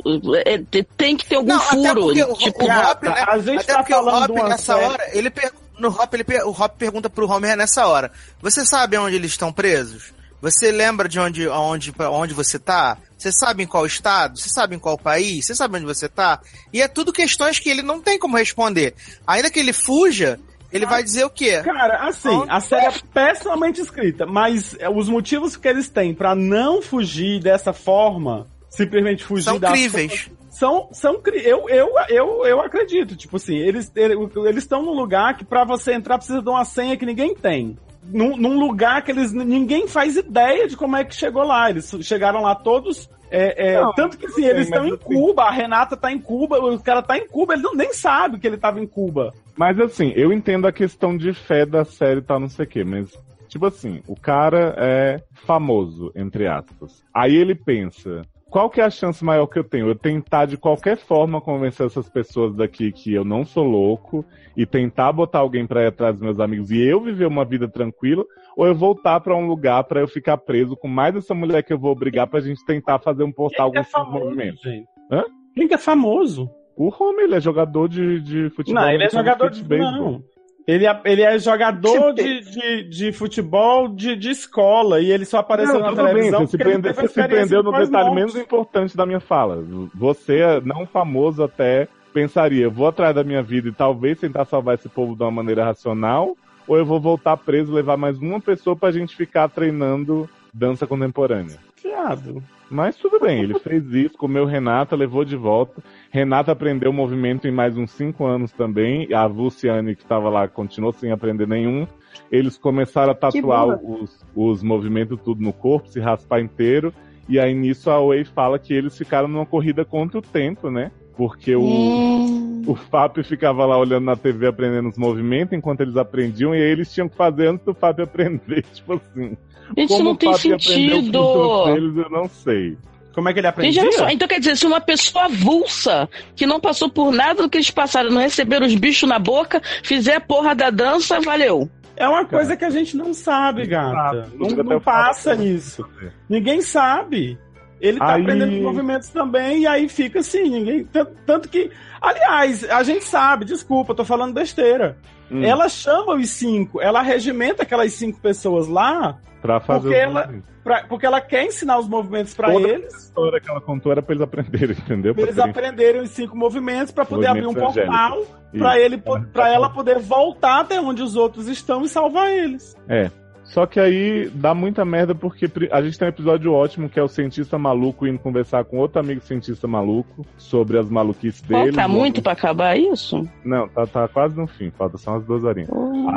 [0.47, 0.63] É, é,
[0.97, 2.01] tem que ter algum Não, até furo.
[2.03, 3.25] porque o, tipo, o Hop, né?
[3.29, 6.25] a gente até tá porque o Hop nessa série- hora, ele per- no Hop, ele
[6.25, 10.15] per- o Hop pergunta pro Homer nessa hora: Você sabe onde eles estão presos?
[10.45, 12.99] Você lembra de onde, onde, onde você tá?
[13.16, 14.38] Você sabe em qual estado?
[14.38, 15.47] Você sabe em qual país?
[15.47, 16.38] Você sabe onde você tá?
[16.70, 18.95] E é tudo questões que ele não tem como responder.
[19.26, 20.38] Ainda que ele fuja,
[20.70, 21.62] ele vai dizer o quê?
[21.62, 26.34] Cara, assim, a série é pessimamente escrita, mas é, os motivos que eles têm pra
[26.34, 30.28] não fugir dessa forma, simplesmente fugir São da críveis.
[30.51, 35.45] são são eu eu eu eu acredito, tipo assim, eles eles estão num lugar que
[35.45, 37.78] pra você entrar precisa de uma senha que ninguém tem.
[38.07, 41.71] Num, num lugar que eles ninguém faz ideia de como é que chegou lá.
[41.71, 45.43] Eles chegaram lá todos é, é, Não, tanto que assim, eles estão em assim- Cuba,
[45.43, 48.47] a Renata tá em Cuba, o cara tá em Cuba, ele não, nem sabe que
[48.47, 49.35] ele tava em Cuba.
[49.57, 52.69] Mas assim, eu entendo a questão de fé da série e tal, não sei o
[52.69, 53.11] quê, mas,
[53.49, 57.03] tipo assim, o cara é famoso, entre aspas.
[57.13, 58.23] Aí ele pensa,
[58.55, 59.89] qual que é a chance maior que eu tenho?
[59.89, 64.25] Eu tentar de qualquer forma convencer essas pessoas daqui que eu não sou louco
[64.57, 67.67] e tentar botar alguém pra ir atrás dos meus amigos e eu viver uma vida
[67.67, 68.25] tranquila,
[68.57, 71.73] ou eu voltar pra um lugar pra eu ficar preso com mais essa mulher que
[71.73, 74.63] eu vou obrigar pra gente tentar fazer um Quem algum que é famoso, movimento.
[74.63, 74.87] gente?
[75.11, 75.25] Hã?
[75.53, 76.49] Quem que é famoso?
[76.77, 78.83] O Homer, ele é jogador de, de futebol.
[78.83, 79.69] Não, ele é jogador de.
[79.69, 80.23] Não.
[80.67, 85.39] Ele é, ele é jogador de, de, de futebol de, de escola e ele só
[85.39, 86.41] apareceu Não, na tudo bem, televisão.
[86.41, 88.15] você se, prende- você se prendeu no detalhe morte.
[88.15, 89.62] menos importante da minha fala.
[89.95, 94.89] Você, não famoso até, pensaria, vou atrás da minha vida e talvez tentar salvar esse
[94.89, 96.35] povo de uma maneira racional,
[96.67, 100.87] ou eu vou voltar preso e levar mais uma pessoa pra gente ficar treinando dança
[100.87, 101.59] contemporânea.
[101.77, 102.43] Fiado.
[102.71, 105.83] Mas tudo bem, ele fez isso, comeu Renata, levou de volta.
[106.15, 109.12] Renata aprendeu o movimento em mais uns cinco anos também.
[109.12, 111.89] A Luciane, que estava lá, continuou sem aprender nenhum.
[112.31, 116.95] Eles começaram a tatuar os, os movimentos tudo no corpo, se raspar inteiro.
[117.29, 120.93] E aí nisso a Wei fala que eles ficaram numa corrida contra o tempo, né?
[121.17, 125.97] Porque o, Hum, o Fábio ficava lá olhando na TV aprendendo os movimentos enquanto eles
[125.97, 128.62] aprendiam, e aí eles tinham que fazer antes do Fábio aprender.
[128.73, 129.37] Tipo assim.
[129.77, 131.65] Isso não o tem sentido.
[131.65, 132.79] deles, eu não sei.
[133.15, 133.93] Como é que ele aprendia?
[133.93, 137.59] só, então quer dizer, se uma pessoa avulsa, que não passou por nada do que
[137.59, 141.71] eles passaram, não receberam os bichos na boca, fizer a porra da dança, valeu.
[141.97, 144.29] É uma coisa que a gente não sabe, gata.
[144.35, 145.87] Não, não o passa nisso.
[146.29, 147.39] Ninguém sabe.
[147.81, 150.85] Ele tá Aí- aprendendo os movimentos também, e aí fica assim, ninguém.
[151.27, 151.71] Tanto, que.
[152.01, 154.97] Aliás, a gente sabe, desculpa, eu tô falando besteira.
[155.31, 160.31] Hum, Ela chama os cinco, ela regimenta aquelas cinco pessoas lá, pra fazer porque ela-.
[160.65, 163.93] Pra- porque ela quer ensinar os movimentos pra Toda eles, A história que ela contou
[163.93, 165.15] era pra eles aprenderem, entendeu?
[165.15, 168.21] pra eles serem- aprenderem os cinco movimentos, pra poder abrir um Movimentos portal,
[168.53, 168.67] Isso.
[168.79, 169.03] ele,
[169.33, 172.75] pra ela poder voltar até onde os outros estão e salvar eles.
[172.89, 173.11] É.
[173.45, 177.03] Só que aí dá muita merda porque a gente tem um episódio ótimo que é
[177.03, 181.72] o cientista maluco indo conversar com outro amigo cientista maluco sobre as maluquices dele.
[181.72, 183.28] tá muito pra acabar isso?
[183.45, 185.68] Não, tá, tá quase no fim, falta só umas duas horinhas.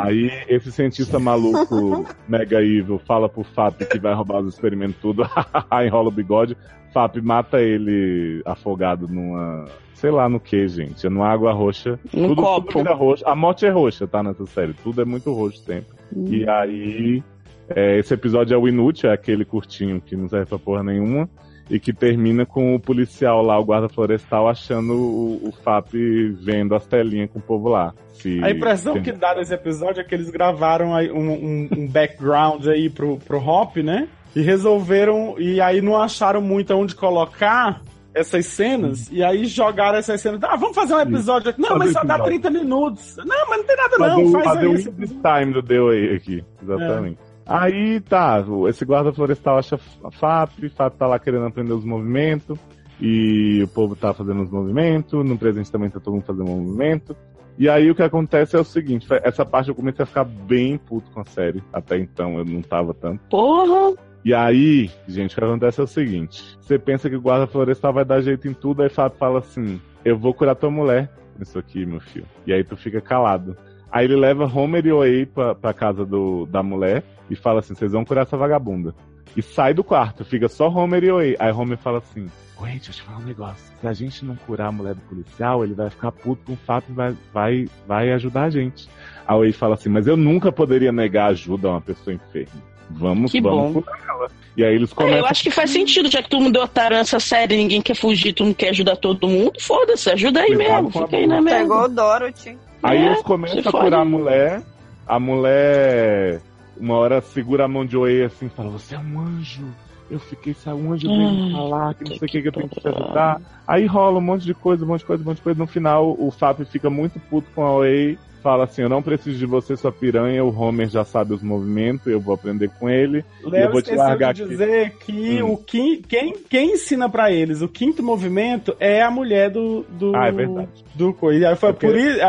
[0.04, 5.24] Aí esse cientista maluco, mega evil, fala pro Fap que vai roubar os experimentos tudo,
[5.86, 6.56] enrola o bigode,
[6.94, 9.66] Fap mata ele afogado numa.
[9.98, 11.06] Sei lá no que, gente.
[11.06, 12.00] É numa água roxa.
[12.12, 12.72] Tudo, copo.
[12.72, 13.24] tudo roxo.
[13.28, 14.22] A morte é roxa, tá?
[14.22, 14.74] Nessa série.
[14.74, 15.96] Tudo é muito roxo sempre.
[16.16, 17.24] E aí.
[17.70, 21.28] é, esse episódio é o inútil, é aquele curtinho que não serve pra porra nenhuma.
[21.70, 25.96] E que termina com o policial lá, o guarda florestal, achando o, o FAP
[26.42, 27.94] vendo as telinhas com o povo lá.
[28.14, 31.88] Se- A impressão que dá nesse episódio é que eles gravaram aí um, um- um
[31.88, 34.08] background aí pro, pro Hop, né?
[34.34, 35.36] E resolveram.
[35.38, 37.82] E aí não acharam muito onde colocar
[38.18, 39.10] essas cenas.
[39.12, 40.44] E aí jogaram essas cenas.
[40.44, 41.62] Ah, vamos fazer um episódio aqui.
[41.62, 42.42] Não, Fazer mas só dá episódio.
[42.42, 43.18] 30 minutos.
[43.18, 44.32] Não, mas não tem nada Fazer não.
[44.32, 46.44] Faz fazer aí o Time do Deu aí aqui.
[46.62, 47.20] Exatamente.
[47.48, 52.60] Aí tá, esse guarda florestal acha a FAP, FAP tá lá querendo aprender os movimentos,
[53.00, 57.16] e o povo tá fazendo os movimentos, no presente também tá todo mundo fazendo movimento.
[57.58, 60.78] E aí o que acontece é o seguinte, essa parte eu comecei a ficar bem
[60.78, 61.64] puto com a série.
[61.72, 63.22] Até então eu não tava tanto.
[63.30, 63.96] Porra!
[64.28, 67.94] E aí, gente, o que acontece é o seguinte: você pensa que o guarda florestal
[67.94, 71.10] vai dar jeito em tudo, aí Fábio fala assim: Eu vou curar tua mulher
[71.40, 72.26] nisso aqui, meu filho.
[72.46, 73.56] E aí tu fica calado.
[73.90, 77.74] Aí ele leva Homer e Oei pra, pra casa do, da mulher e fala assim:
[77.74, 78.94] Vocês vão curar essa vagabunda.
[79.34, 81.38] E sai do quarto, fica só Homer e Oei.
[81.40, 82.28] Aí Homer fala assim:
[82.60, 83.74] Oi, deixa eu te falar um negócio.
[83.80, 86.58] Se a gente não curar a mulher do policial, ele vai ficar puto com o
[86.58, 88.90] Fábio e vai, vai, vai ajudar a gente.
[89.26, 92.76] A Oei fala assim: Mas eu nunca poderia negar ajuda a uma pessoa enferma.
[92.90, 93.84] Vamos, Que vamos bom.
[94.10, 94.30] ela.
[94.56, 95.18] E aí eles É, começam.
[95.20, 97.96] eu acho que faz sentido, já que todo mundo deu otário nessa série, ninguém quer
[97.96, 101.44] fugir, tu não quer ajudar todo mundo, foda-se, ajuda aí Cuidado mesmo, fica aí na
[101.44, 101.76] Pegou merda.
[101.76, 102.58] o Dorothy.
[102.82, 104.62] Aí É, eles começam se a curar a mulher.
[105.06, 106.42] A mulher,
[106.78, 109.64] uma hora, segura a mão de Oei assim e fala: Você é um anjo.
[110.10, 112.52] Eu fiquei, sai um anjo me Ai, falar que não sei o que, que eu
[112.52, 113.42] tenho que te ajudar.
[113.68, 115.60] Aí rola um monte de coisa, um monte de coisa, um monte de coisa.
[115.60, 118.18] No final, o Fap fica muito puto com a Oei.
[118.42, 120.44] Fala assim: Eu não preciso de você, sua piranha.
[120.44, 123.24] O Homer já sabe os movimentos, eu vou aprender com ele.
[123.44, 124.52] eu Léo vou te largar de aqui.
[124.52, 125.54] dizer que Hum.
[125.54, 129.84] o quin, quem, quem ensina pra eles o quinto movimento é a mulher do.
[129.90, 130.70] do Ah, é verdade.
[130.96, 131.16] Do
[131.50, 132.20] aí Foi Porque- por isso.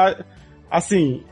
[0.71, 1.23] Assim,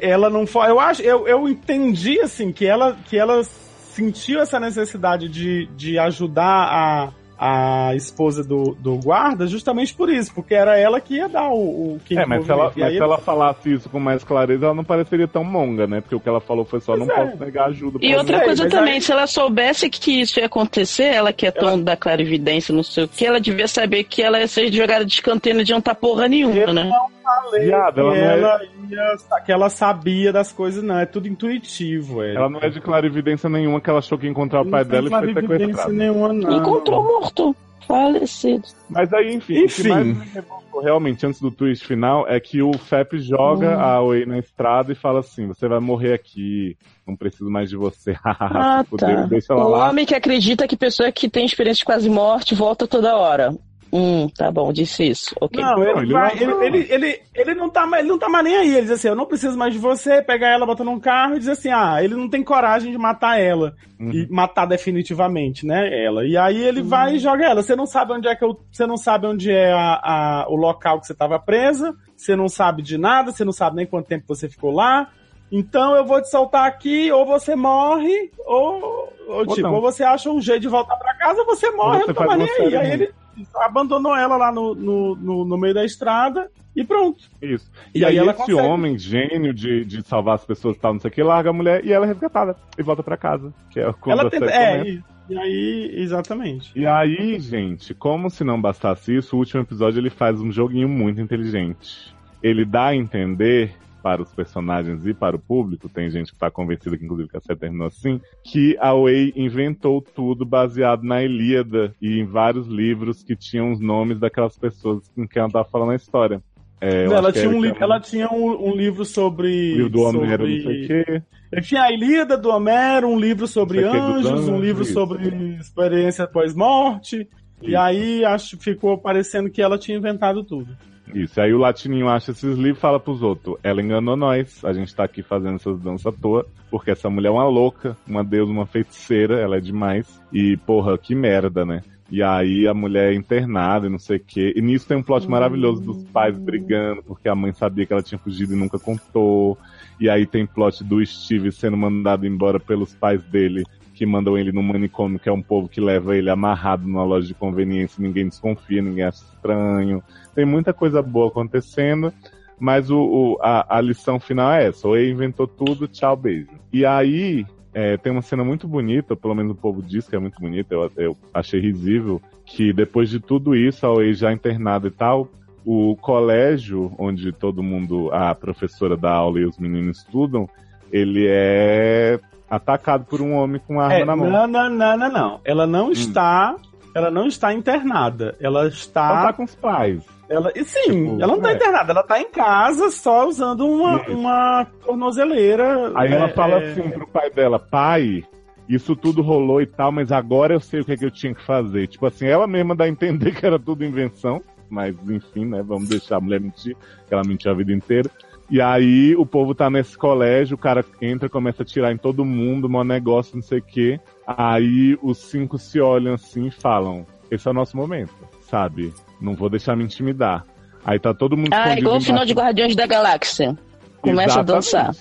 [0.00, 0.70] ela não foi.
[0.70, 5.98] Eu acho, eu, eu entendi assim que ela, que ela sentiu essa necessidade de, de
[5.98, 11.28] ajudar a, a esposa do, do guarda justamente por isso, porque era ela que ia
[11.28, 14.00] dar o, o quinto É, mas se ela, mas aí se ela falasse isso com
[14.00, 16.00] mais clareza, ela não pareceria tão monga, né?
[16.00, 17.26] Porque o que ela falou foi só: Pois Não é.
[17.26, 17.98] posso negar ajuda.
[17.98, 21.04] pra E você." outra coisa mas também, aí- se ela soubesse que isso ia acontecer,
[21.04, 24.40] ela que é tão da clarividência, não sei o que, ela devia saber que ela
[24.40, 26.90] ia ser jogada de escanteio, não adianta porra nenhuma, né?
[27.26, 28.60] Falei Viado, ela que, não é- ela
[28.90, 30.98] ia, que ela sabia das coisas, não.
[30.98, 32.34] É tudo intuitivo, é.
[32.34, 34.90] Ela não é de clarividência nenhuma que ela achou que ia encontrar o pai Não
[34.90, 35.92] dela e foi clarividência sequestrada.
[35.92, 36.56] nenhuma, não.
[36.56, 37.56] Encontrou morto,
[37.86, 38.64] falecido.
[38.88, 39.80] Mas aí, enfim, Enfim.
[39.80, 43.76] o que mais me revoltou realmente antes do twist final é que o Fep joga
[43.76, 43.80] Hum.
[43.80, 47.76] a Oi na estrada e fala assim: você vai morrer aqui, não preciso mais de
[47.76, 48.14] você.
[48.24, 49.22] Ah, Se tá.
[49.26, 49.88] Deixa ela O lá.
[49.90, 53.54] homem que acredita que pessoa que tem experiência de quase morte volta toda hora.
[53.92, 55.34] Hum, tá bom, disse isso.
[55.40, 55.62] Ok.
[55.62, 58.18] Não, ele, Não, ele vai- não- ele, ele, ele, ele não tá, mais- ele não
[58.18, 58.70] tá mais nem aí.
[58.72, 60.20] Ele diz assim: Eu não preciso mais de você.
[60.22, 63.40] Pegar ela, botar num carro e dizer assim: Ah, ele não tem coragem de matar
[63.40, 63.74] ela.
[63.98, 64.10] Uhum.
[64.12, 66.04] E matar definitivamente, né?
[66.04, 66.26] Ela.
[66.26, 67.62] E aí ele vai e joga ela.
[67.62, 70.56] Você não sabe onde é que eu, Você não sabe onde é a, a- o
[70.56, 71.94] local que você tava presa.
[72.16, 73.30] Você não sabe de nada.
[73.32, 75.08] Você não sabe nem quanto tempo você ficou lá.
[75.50, 79.74] Então eu vou te soltar aqui, ou você morre, ou, ou, tipo, não.
[79.74, 82.14] ou você acha um jeito de voltar pra casa, ou você morre, você eu não
[82.14, 82.76] tô mais nem aí.
[82.76, 83.10] Aí ele
[83.56, 87.24] abandonou ela lá no, no, no, no meio da estrada e pronto.
[87.40, 87.70] Isso.
[87.94, 88.60] E E, aí aí, ela esse consegue.
[88.60, 91.52] homem, gênio de, de salvar as pessoas e tal, não sei o que, larga a
[91.52, 92.56] mulher e ela é resgatada.
[92.78, 93.52] E volta pra casa.
[93.70, 94.46] Que é quando ela tenta.
[94.50, 96.70] É, e, e aí, exatamente.
[96.74, 100.88] E aí, gente, como se não bastasse isso, o último episódio ele faz um joguinho
[100.88, 102.14] muito inteligente.
[102.42, 103.74] Ele dá a entender
[104.06, 107.36] para os personagens e para o público, tem gente que tá convencida que inclusive que
[107.36, 112.68] a série terminou assim, que a Way inventou tudo baseado na Ilíada e em vários
[112.68, 116.40] livros que tinham os nomes daquelas pessoas com quem ela tava falando a história.
[116.80, 119.74] É, ela, tinha um, li- ela tinha um, um livro sobre.
[119.74, 120.56] livro do Homero, sobre...
[120.56, 121.22] não sei o quê.
[121.62, 124.92] Tinha a Ilíada do Homero, um livro sobre o dos anjos, um anjos, livro isso.
[124.92, 127.28] sobre experiência pós-morte.
[127.60, 130.68] E aí acho, ficou parecendo que ela tinha inventado tudo.
[131.14, 134.72] Isso, aí o latininho acha esses livros e fala pros outros, ela enganou nós, a
[134.72, 138.24] gente tá aqui fazendo essas danças à toa, porque essa mulher é uma louca, uma
[138.24, 140.20] deusa, uma feiticeira, ela é demais.
[140.32, 141.82] E, porra, que merda, né?
[142.10, 144.52] E aí a mulher é internada e não sei o quê.
[144.54, 148.02] E nisso tem um plot maravilhoso dos pais brigando, porque a mãe sabia que ela
[148.02, 149.58] tinha fugido e nunca contou.
[149.98, 153.64] E aí tem plot do Steve sendo mandado embora pelos pais dele,
[153.94, 157.26] que mandam ele no manicômio, que é um povo que leva ele amarrado numa loja
[157.26, 160.02] de conveniência, ninguém desconfia, ninguém acha estranho.
[160.34, 162.12] Tem muita coisa boa acontecendo.
[162.58, 164.88] Mas o, o- a, a lição final é essa.
[164.88, 166.48] O E inventou tudo, tchau, beijo.
[166.72, 167.44] E aí,
[167.74, 170.74] é, tem uma cena muito bonita, pelo menos o povo diz que é muito bonita,
[170.74, 175.28] eu, eu achei risível, que depois de tudo isso, a OE já internada e tal,
[175.66, 180.48] o colégio onde todo mundo, a professora dá aula e os meninos estudam,
[180.92, 184.30] ele é atacado por um homem com arma É, na mão.
[184.30, 185.40] não, não, não, não, não.
[185.44, 186.54] Ela não está.
[186.94, 188.36] Ela não está internada.
[188.40, 189.08] Ela está.
[189.08, 190.04] Ela tá com os pais.
[190.28, 191.54] Ela, e sim, Tipo, ela não tá é.
[191.54, 195.92] internada, ela tá em casa só usando uma, uma tornozeleira.
[195.94, 198.24] Aí ela é, fala é, assim pro pai dela, pai,
[198.68, 201.32] isso tudo rolou e tal, mas agora eu sei o que, é que eu tinha
[201.34, 201.86] que fazer.
[201.86, 205.88] Tipo assim, ela mesma dá a entender que era tudo invenção, mas enfim, né, vamos
[205.88, 206.76] deixar a mulher mentir,
[207.06, 208.10] que ela mentiu a vida inteira.
[208.48, 212.24] E aí o povo tá nesse colégio, o cara entra, começa a tirar em todo
[212.24, 214.00] mundo, um negócio, não sei o quê.
[214.26, 218.14] Aí os cinco se olham assim e falam, esse é o nosso momento,
[218.48, 218.94] sabe?
[219.20, 220.44] Não vou deixar me intimidar.
[220.84, 223.58] Aí tá todo mundo Ah, escondido igual o final de Guardiões da Galáxia.
[224.00, 224.94] Começa a dançar.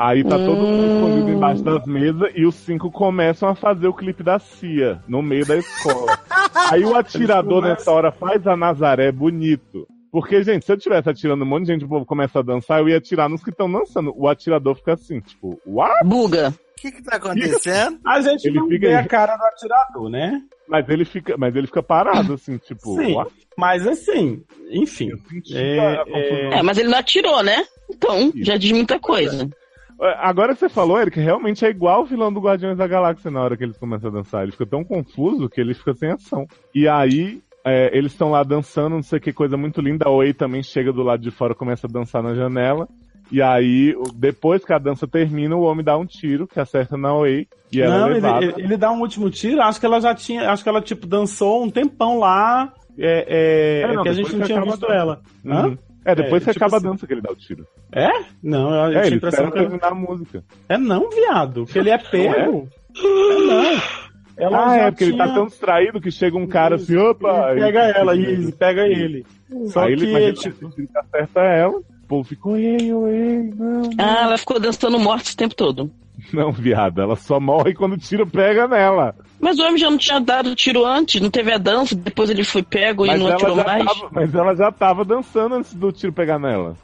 [0.00, 0.94] Aí tá todo mundo Hum.
[0.94, 5.20] escondido embaixo das mesas e os cinco começam a fazer o clipe da Cia no
[5.20, 6.18] meio da escola.
[6.72, 9.86] Aí o atirador nessa hora faz a Nazaré bonito.
[10.10, 12.80] Porque, gente, se eu tivesse atirando um monte de gente, o povo começa a dançar,
[12.80, 14.10] eu ia atirar nos que estão dançando.
[14.16, 16.02] O atirador fica assim, tipo, what?
[16.02, 16.48] Buga.
[16.48, 18.00] O que que tá acontecendo?
[18.06, 20.40] A gente Ele não fica vê a cara do atirador, né?
[20.66, 23.16] Mas ele fica, mas ele fica parado, assim, tipo, Sim.
[23.16, 23.30] what?
[23.54, 25.10] Mas assim, enfim.
[25.52, 26.52] É, confusão.
[26.52, 27.66] É, mas ele não atirou, né?
[27.90, 29.50] Então, já diz muita coisa.
[30.00, 33.30] É, Agora que você falou, Eric, realmente é igual o vilão do Guardiões da Galáxia
[33.30, 34.42] na hora que eles começam a dançar.
[34.42, 36.46] Ele fica tão confuso que ele fica sem ação.
[36.74, 40.06] E aí, é, eles estão lá dançando, não sei que coisa muito linda.
[40.06, 42.88] A Oi também chega do lado de fora, começa a dançar na janela.
[43.32, 47.14] E aí, depois que a dança termina, o homem dá um tiro que acerta na
[47.14, 47.46] Oi.
[47.70, 48.44] E ela não, é ele, levada.
[48.58, 49.62] ele- dá um último tiro.
[49.62, 50.50] Acho que ela já tinha.
[50.50, 52.72] Acho que ela, tipo, dançou um tempão lá.
[52.98, 55.20] É, é, É, não, que a gente não tinha visto ela.
[55.46, 55.66] Hã?
[55.68, 55.78] Uhum.
[56.12, 57.66] É, depois É, que tipo acaba assim- a dança que ele dá o tiro.
[57.92, 58.08] É?
[58.42, 59.58] Não, eu, eu É, tinha ele impressão que.
[59.58, 60.44] terminar a música.
[60.68, 61.64] É não, viado.
[61.66, 62.68] Que ele é pego.
[62.96, 63.02] É
[63.46, 63.82] não.
[64.36, 67.50] Ela ah, é, porque ele tá tinha- tão distraído que chega um cara assim, opa!
[67.52, 69.26] Ele pega e- ela, e pega ele.
[69.66, 70.98] Só aí que, ele, ele tipo, tipo...
[70.98, 73.90] acerta ela, o povo fica, oi, oi, não, não.
[73.98, 75.90] Ah, ela ficou dançando morte o tempo todo.
[76.32, 79.14] Não, viado, ela só morre quando o tiro pega nela.
[79.40, 82.44] Mas o homem já não tinha dado tiro antes, não teve a dança, depois ele
[82.44, 83.84] foi pego e Mas não ela, atirou já mais.
[83.84, 86.76] tava, mas ela já tava dançando antes do tiro pegar nela.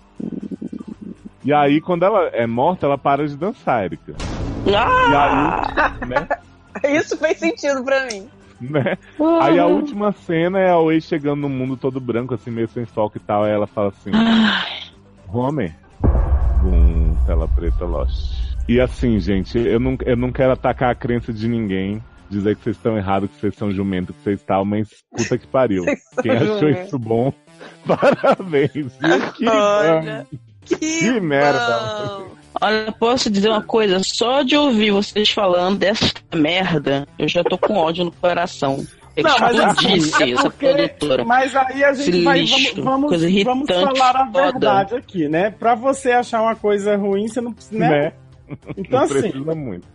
[1.44, 4.14] E aí, quando ela é morta, ela para de dançar, Erika.
[4.74, 5.92] Ah!
[6.00, 6.28] E aí, né?
[6.98, 8.26] Isso fez sentido pra mim.
[8.60, 8.96] né?
[9.40, 12.84] Aí a última cena é a Oi chegando no mundo todo branco, assim, meio sem
[12.86, 13.44] foco e tal.
[13.44, 14.10] Aí ela fala assim:
[15.32, 15.74] Homer.
[16.62, 18.45] Bum, tela preta, Lost.
[18.68, 22.02] E assim, gente, eu não, eu não quero atacar a crença de ninguém.
[22.28, 25.46] Dizer que vocês estão errados, que vocês são jumento, que vocês tal, mas puta que
[25.46, 25.84] pariu.
[26.20, 26.80] Quem achou jumento.
[26.86, 27.32] isso bom,
[27.86, 28.92] parabéns.
[29.36, 30.26] Que, Olha,
[30.64, 32.24] Que, que merda.
[32.60, 34.00] Olha, posso dizer uma coisa?
[34.02, 38.84] Só de ouvir vocês falando dessa merda, eu já tô com ódio no coração.
[39.14, 41.24] É Não, mas assim, disse é essa porque- produtora.
[41.24, 42.40] Mas aí a gente Esse vai.
[42.40, 44.42] lixo, Vamos, vamos, coisa vamos irritante, falar a foda.
[44.42, 45.50] verdade aqui, né?
[45.50, 47.78] Pra você achar uma coisa ruim, você não precisa.
[47.78, 47.88] Né?
[47.88, 48.12] Né?
[48.76, 49.88] Então, Não assim, precisa muito.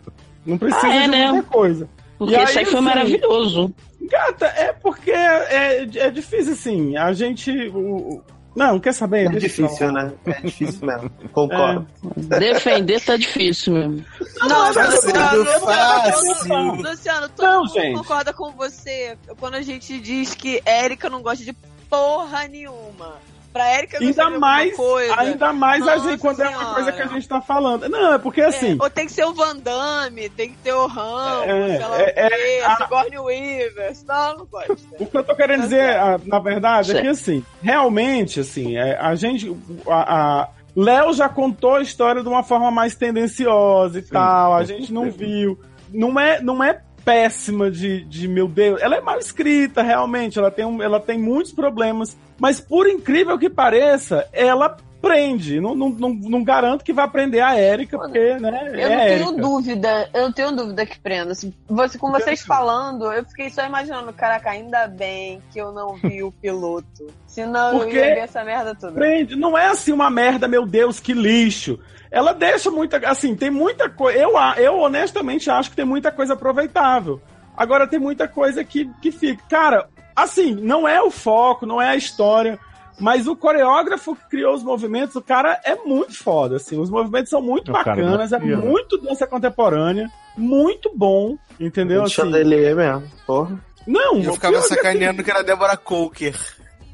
[0.46, 1.32] não precisa Ah, é, de né?
[1.32, 1.88] muita coisa.
[2.18, 3.74] Porque aí, isso aí foi assim, maravilhoso.
[4.02, 6.96] Gata, é porque é, é difícil assim.
[6.96, 7.50] A gente.
[7.74, 8.22] O,
[8.54, 9.26] não, quer saber?
[9.26, 10.12] É difícil, né?
[10.26, 11.10] É difícil mesmo.
[11.32, 11.86] Concordo.
[12.16, 14.04] Defender tá difícil mesmo.
[14.40, 16.82] Não, Tá Luciano, Luciano.
[16.82, 17.96] Luciano, todo Não, mundo gente.
[17.96, 21.54] concorda com você quando a gente diz que Érica não gosta de
[21.88, 23.14] porra nenhuma.
[23.52, 25.20] Pra gostar de Ainda mais, coisa.
[25.20, 26.74] ainda mais a Nossa gente, quando é uma Senhora.
[26.74, 27.88] coisa que a gente tá falando.
[27.88, 28.72] Não, é porque assim.
[28.80, 31.86] É, ou tem que ser o Van Damme, tem que ter o Ramos, É, sei
[31.86, 32.12] lá é, o quê,
[32.60, 34.76] é, a Sigourney Weaver, senão não gosta.
[34.98, 37.02] O que eu tô querendo dizer, ah, na verdade, é Certo.
[37.04, 39.54] que assim, realmente, assim, é, a gente.
[39.86, 44.64] A, a- Léo já contou a história de uma forma mais tendenciosa e tal, a
[44.64, 45.60] gente não viu.
[45.92, 48.80] Não é, não é péssima de, de meu Deus.
[48.80, 50.38] Ela é mal escrita, realmente.
[50.38, 52.16] Ela tem, um- ela tem muitos problemas.
[52.38, 55.60] Mas por incrível que pareça, ela prende.
[55.60, 58.70] Não, não, não, não garanto que vai prender a Érica, porque, né?
[58.72, 59.32] Eu é não tenho Érica.
[59.42, 61.32] dúvida, eu não tenho dúvida que prenda.
[61.32, 65.94] Assim, você, com vocês falando, eu fiquei só imaginando, caraca, ainda bem que eu não
[65.96, 67.08] vi o piloto.
[67.26, 68.92] Senão Porque- eu ia ver essa merda toda.
[68.92, 69.34] Prende.
[69.34, 71.80] Não é assim uma merda, meu Deus, que lixo.
[72.12, 72.98] Ela deixa muita.
[73.08, 74.18] Assim, tem muita coisa.
[74.18, 77.20] Eu, a- eu honestamente acho que tem muita coisa aproveitável.
[77.56, 79.42] Agora tem muita coisa que, que fica.
[79.48, 82.58] Cara, assim, não é o foco, não é a história.
[83.00, 86.78] Mas o coreógrafo que criou os movimentos, o cara é muito foda, assim.
[86.78, 92.02] Os movimentos são muito O cara bacanas, é muito dança contemporânea, muito bom, entendeu?
[92.02, 93.02] Assim, chandelier mesmo.
[93.26, 93.58] Porra.
[93.86, 96.38] não, Eu ficava pior que, assim, sacaneando que era Débora Coker.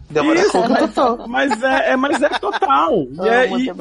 [0.08, 2.92] Débora Isso, Coker mas, é, é- mas é total.
[3.20, 3.72] E, é- e.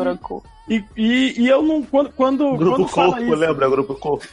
[0.69, 1.81] e, e, e eu não.
[1.83, 3.69] Quando, quando, Grupo quando fala Corpo, isso, lembra?
[3.69, 4.27] Grupo Corpo.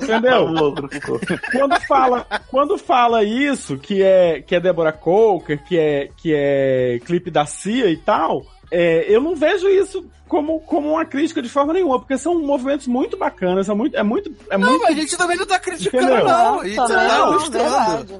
[0.00, 0.46] entendeu?
[0.46, 1.26] Amor, Grupo Corpo.
[1.52, 7.00] quando fala, quando fala isso, que é que é Débora Coker, que é que é
[7.04, 11.48] clipe da Cia e tal, é, eu não vejo isso como, como uma crítica de
[11.48, 14.92] forma nenhuma, porque são movimentos muito bacanas, é muito é muito é Não, muito a
[14.92, 16.24] gente também não tá criticando, Entendeu?
[16.26, 16.64] não.
[16.64, 18.12] Gente Nossa, tá não, verdade, verdade.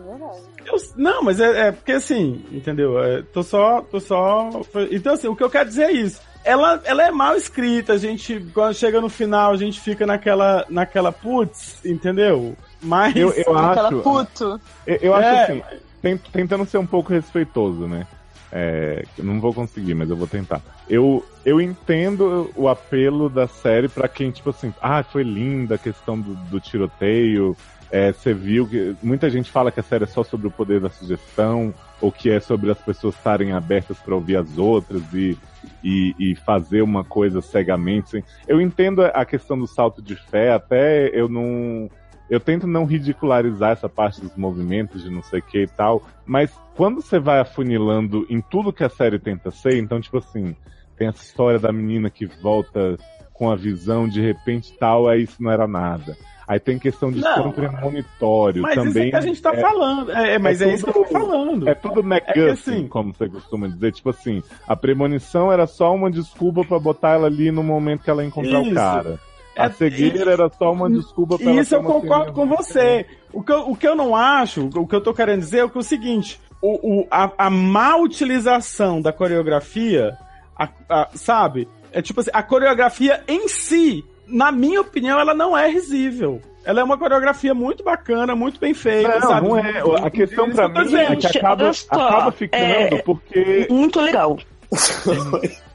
[0.66, 3.02] Eu- não, mas é, é porque assim, entendeu?
[3.02, 4.50] É, tô só, tô só.
[4.90, 6.20] Então assim, o que eu quero dizer é isso.
[6.48, 10.64] Ela, ela é mal escrita, a gente quando chega no final a gente fica naquela,
[10.70, 12.56] naquela putz, entendeu?
[12.80, 14.00] Mas Eu, eu acho.
[14.00, 14.58] puto.
[14.86, 15.62] Eu, eu acho É, assim,
[16.00, 18.06] tent- tentando ser um pouco respeitoso, né?
[18.50, 20.62] É, não vou conseguir, mas eu vou tentar.
[20.88, 25.78] Eu, eu entendo o apelo da série pra quem, tipo assim, ah, foi linda a
[25.78, 27.54] questão do, do tiroteio.
[27.90, 30.80] É, você viu que muita gente fala que a série é só sobre o poder
[30.80, 35.36] da sugestão, ou que é sobre as pessoas estarem abertas pra ouvir as outras e,
[35.82, 38.22] e, e fazer uma coisa cegamente.
[38.46, 41.90] Eu entendo a questão do salto de fé, até eu não.
[42.28, 46.02] Eu tento não ridicularizar essa parte dos movimentos de não sei o que e tal,
[46.26, 50.54] mas quando você vai afunilando em tudo que a série tenta ser, então, tipo assim,
[50.94, 52.98] tem essa história da menina que volta
[53.38, 56.16] com a visão de repente tal, aí isso não era nada.
[56.46, 59.08] Aí tem questão de Não, premonitório mas isso também.
[59.08, 60.10] é que a gente tá é, falando.
[60.12, 61.68] É, é, mas é, é isso que eu tô falando.
[61.68, 63.92] é tudo É MacGuffin, assim- como você costuma dizer.
[63.92, 68.08] Tipo assim, a premonição era só uma desculpa pra botar ela ali no momento que
[68.10, 68.70] ela encontrar Isso.
[68.70, 69.20] o cara.
[69.56, 73.04] A É- cegueira era só uma desculpa pra ela Isso eu concordo com você.
[73.32, 75.64] O que, eu, o que eu não acho, o que eu tô querendo dizer é
[75.64, 80.16] o, que é o seguinte: o, o- a, a má utilização da coreografia,
[80.56, 81.68] a- a- sabe?
[81.92, 86.40] É tipo assim, a coreografia em si, na minha opinião, ela não é risível.
[86.64, 89.48] Ela é uma coreografia muito bacana, muito bem feita, Não, sabe?
[89.48, 89.82] não é.
[90.02, 93.66] A questão pra mim é que acaba, acaba ficando é- porque.
[93.70, 94.38] Muito legal.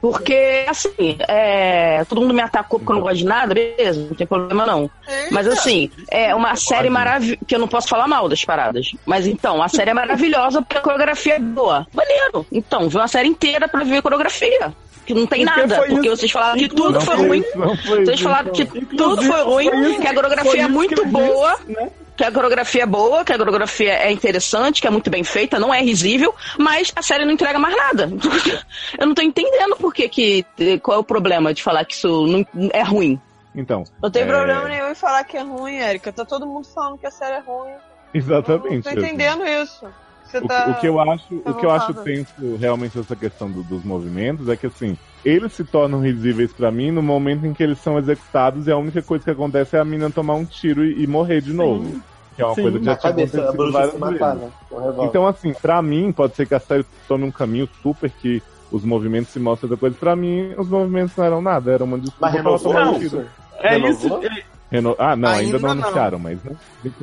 [0.00, 4.14] Porque, assim, é, todo mundo me atacou porque eu não gosto de nada, beleza, não
[4.14, 4.90] tem problema não.
[5.30, 8.92] Mas, assim, é uma série maravilhosa, que eu não posso falar mal das paradas.
[9.06, 11.86] Mas, então, a série é maravilhosa porque a coreografia é boa.
[11.92, 12.46] Maneiro.
[12.52, 14.74] Então, vê uma série inteira pra ver a coreografia.
[15.06, 16.16] Que não tem nada, foi porque isso.
[16.16, 17.42] vocês falaram que tudo Não foi foi ruim.
[17.86, 18.96] foi Vocês falaram que então.
[18.96, 21.90] tudo foi ruim, foi isso- que a coreografia é muito que eu boa disse, né?
[22.16, 25.58] que a coreografia é boa, que a coreografia é interessante, que é muito bem feita,
[25.58, 28.08] não é risível, mas a série não entrega mais nada.
[28.98, 30.44] Eu não tô entendendo por que, que
[30.80, 33.20] qual é o problema de falar que isso não, é ruim.
[33.54, 33.84] Então.
[34.02, 36.12] Não tem é, problema nenhum em falar que é ruim, Erika.
[36.12, 37.72] Tá todo mundo falando que a série é ruim.
[38.12, 38.86] Exatamente.
[38.86, 39.86] Não tô entendendo isso.
[40.34, 40.66] Você O, tá.
[40.70, 43.84] o que eu acho, tá o que eu acho tenso realmente essa questão do- dos
[43.84, 47.78] movimentos é que assim, eles se tornam risíveis pra mim no momento em que eles
[47.78, 51.04] são executados e a única coisa que acontece é a mina tomar um tiro e,
[51.04, 52.00] e morrer de novo.
[52.34, 52.62] Que é uma Sim.
[52.62, 54.42] coisa que já tinha cabeça, acontecido matar, vezes.
[54.42, 54.94] né?
[55.04, 58.42] Então, assim, pra mim, pode ser que a série tome um caminho super que
[58.72, 59.94] os movimentos se mostrem outra coisa.
[59.96, 62.92] Pra mim, os movimentos não eram nada, era uma desculpa Mas pra renovou tomar um
[62.92, 62.98] Não.
[62.98, 63.24] tiro.
[63.60, 63.90] É Renovou?
[64.20, 64.26] isso.
[64.26, 64.96] é- Reno...
[64.98, 65.82] Ah, não, ainda, Ainda não não.
[65.84, 66.50] anunciaram, mas né?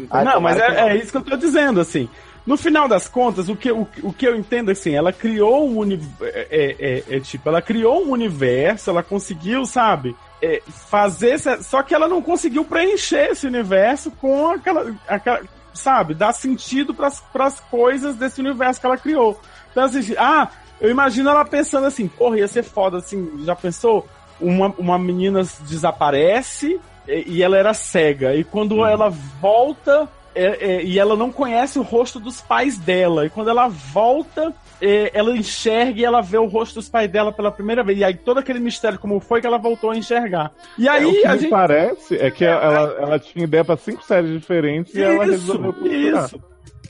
[0.10, 2.10] Ah, não, mas é, é isso que eu tô dizendo, assim.
[2.46, 5.78] No final das contas, o que, o, o que eu entendo assim, ela criou um
[5.78, 6.24] universo.
[6.50, 10.16] É, é- é tipo, ela criou um universo, ela conseguiu, sabe?
[10.42, 11.32] é, fazer.
[11.32, 14.96] essa- Só que ela não conseguiu preencher esse universo com aquela.
[15.08, 15.42] aquela
[15.74, 16.14] sabe?
[16.16, 19.40] Dar sentido pras, pras coisas desse universo que ela criou.
[19.72, 20.50] Então, assim, ah,
[20.82, 24.06] eu imagino ela pensando assim, porra, ia ser foda, assim, já pensou?
[24.40, 28.36] Uma, uma menina desaparece e, e ela era cega.
[28.36, 29.10] E quando ela
[29.40, 33.26] volta, é- é, e ela não conhece o rosto dos pais dela.
[33.26, 37.32] E quando ela volta, é, ela enxerga e ela vê o rosto dos pais dela
[37.32, 38.00] pela primeira vez.
[38.00, 40.52] E aí todo aquele mistério, como foi que ela voltou a enxergar.
[40.78, 41.50] E É, o aí que a me gente.
[41.50, 46.26] parece é que ela, ela tinha ideia pra cinco séries diferentes e ela resolveu costurar.
[46.26, 46.42] isso.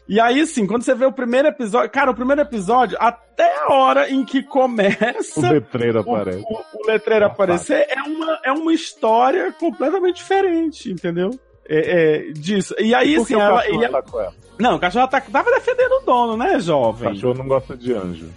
[0.09, 1.89] E aí, assim, quando você vê o primeiro episódio.
[1.89, 5.39] Cara, o primeiro episódio, até a hora em que começa.
[5.39, 6.39] O letreiro o, aparece.
[6.49, 11.29] o- o letreiro aparecer é uma, é uma história completamente diferente, entendeu?
[11.67, 12.75] É, é, disso.
[12.79, 14.33] E aí, Por assim, o ela, ele- tá com ela?
[14.59, 17.13] Não, o cachorro tá, tava defendendo o dono, né, O jovem?
[17.13, 18.27] cachorro não gosta de anjo.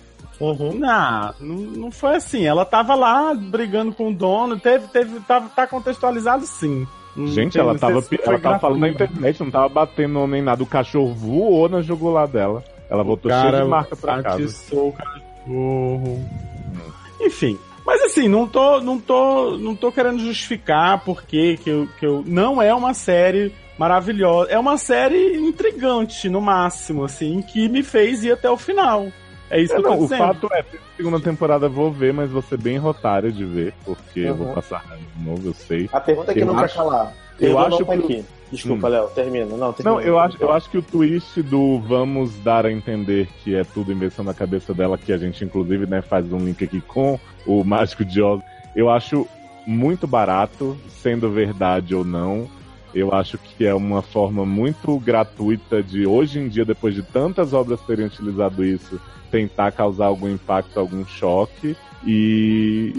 [0.41, 0.75] Uhum.
[0.75, 2.45] Não, não, não foi assim.
[2.45, 6.87] Ela tava lá brigando com o dono, teve, teve, tava, tá contextualizado sim.
[7.17, 10.63] Gente, tem- ela tava, se ela tava falando na internet, não tava batendo nem nada.
[10.63, 12.65] O cachorro voou na jugular dela.
[12.91, 14.43] Ela voltou cheia de marca pra casa.
[14.73, 16.25] o cachorro.
[17.21, 17.59] Enfim.
[17.85, 22.25] Mas assim, não tô, não tô, não tô querendo justificar porque que eu, que eu
[22.27, 24.51] não é uma série maravilhosa.
[24.51, 29.09] É uma série intrigante, no máximo, assim, que me fez ir até o final.
[29.51, 30.19] É isso É, que eu tô não, o dizendo.
[30.19, 30.65] fato é,
[30.97, 34.47] segunda temporada eu vou ver, mas vou ser bem rotário de ver, porque eu vou
[34.49, 34.55] Uhum.
[34.55, 35.89] passar de novo, eu sei.
[35.93, 37.13] A pergunta que Eu não acho- quer calar.
[37.41, 38.25] Eu Eu acho não que-.
[38.53, 38.91] Desculpa, Hum.
[38.91, 39.57] Léo, termina.
[39.57, 39.97] Não, termina.
[39.97, 43.65] Não, eu acho, eu acho que o twist do vamos dar a entender que é
[43.65, 47.19] tudo invenção da cabeça dela, que a gente inclusive né, faz um link aqui com
[47.47, 48.41] o Mágico de Oz,
[48.77, 49.27] eu acho
[49.67, 52.49] muito barato, sendo verdade ou não.
[52.95, 57.53] Eu acho que é uma forma muito gratuita de, hoje em dia, depois de tantas
[57.53, 59.01] obras terem utilizado isso,
[59.33, 61.77] tentar causar algum impacto, algum choque.
[62.07, 62.93] E.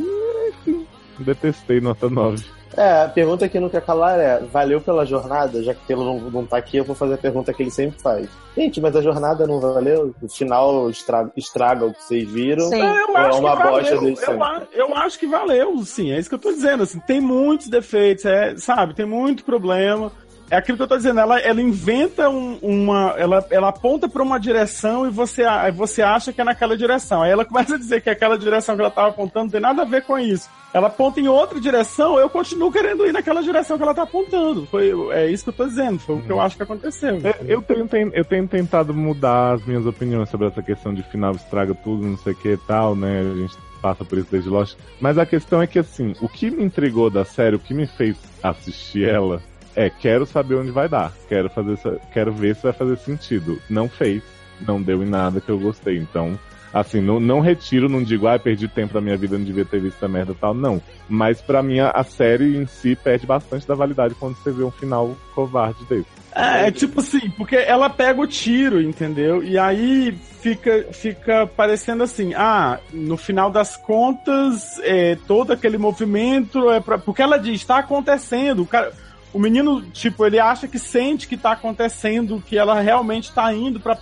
[0.49, 0.85] Enfim,
[1.19, 2.43] detestei nota 9.
[2.77, 5.63] É, a pergunta que não quer calar é: valeu pela jornada?
[5.63, 7.99] Já que ele não, não tá aqui, eu vou fazer a pergunta que ele sempre
[8.01, 8.27] faz.
[8.55, 10.13] Gente, mas a jornada não valeu?
[10.21, 12.69] O final estraga, estraga o que vocês viram?
[12.69, 12.81] Sim.
[12.81, 14.15] É, eu Ou é acho uma que bosta valeu.
[14.27, 16.11] eu, a- eu acho que valeu, sim.
[16.11, 16.83] É isso que eu tô dizendo.
[16.83, 18.93] Assim, tem muitos defeitos, é, sabe?
[18.93, 20.11] Tem muito problema.
[20.49, 21.19] É aquilo que eu tô dizendo.
[21.19, 23.15] Ela, ela inventa um- uma.
[23.17, 25.43] Ela, ela aponta pra uma direção e você,
[25.73, 27.23] você acha que é naquela direção.
[27.23, 29.81] Aí ela começa a dizer que aquela direção que ela tava apontando não tem nada
[29.81, 30.47] a ver com isso.
[30.73, 34.65] Ela aponta em outra direção, eu continuo querendo ir naquela direção que ela tá apontando.
[34.67, 35.99] Foi, é isso que eu tô dizendo.
[35.99, 37.19] Foi o que eu acho que aconteceu.
[37.23, 41.01] É, Eu tenho, ten- eu tenho tentado mudar as minhas opiniões sobre essa questão de
[41.03, 43.21] final estraga tudo, não sei o que e tal, né?
[43.21, 44.75] A gente passa por isso desde Lost.
[44.99, 47.87] Mas a questão é que, assim, o que me intrigou da série, o que me
[47.87, 49.41] fez assistir ela,
[49.75, 51.11] é quero saber onde vai dar.
[51.27, 51.77] Quero, fazer,
[52.13, 53.61] quero ver se vai fazer sentido.
[53.69, 54.23] Não fez,
[54.61, 55.97] não deu em nada que eu gostei.
[55.97, 56.39] Então,
[56.73, 59.79] assim, não, não retiro, não digo, ah, perdi tempo da minha vida, não devia ter
[59.79, 60.53] visto essa merda e tal.
[60.53, 60.81] Não.
[61.07, 64.71] Mas pra mim, a, série em si perde bastante da validade quando você vê um
[64.71, 66.07] final covarde desse.
[66.33, 69.41] É, é tipo assim, porque ela pega o tiro, entendeu?
[69.41, 70.11] E aí
[70.41, 76.97] fica, fica parecendo assim, ah, no final das contas, é, todo aquele movimento é pra.
[76.97, 78.63] Porque ela diz, tá acontecendo.
[78.63, 78.91] O, cara,
[79.35, 83.81] o menino, tipo, ele acha que sente que tá acontecendo, que ela realmente tá indo
[83.81, 83.97] para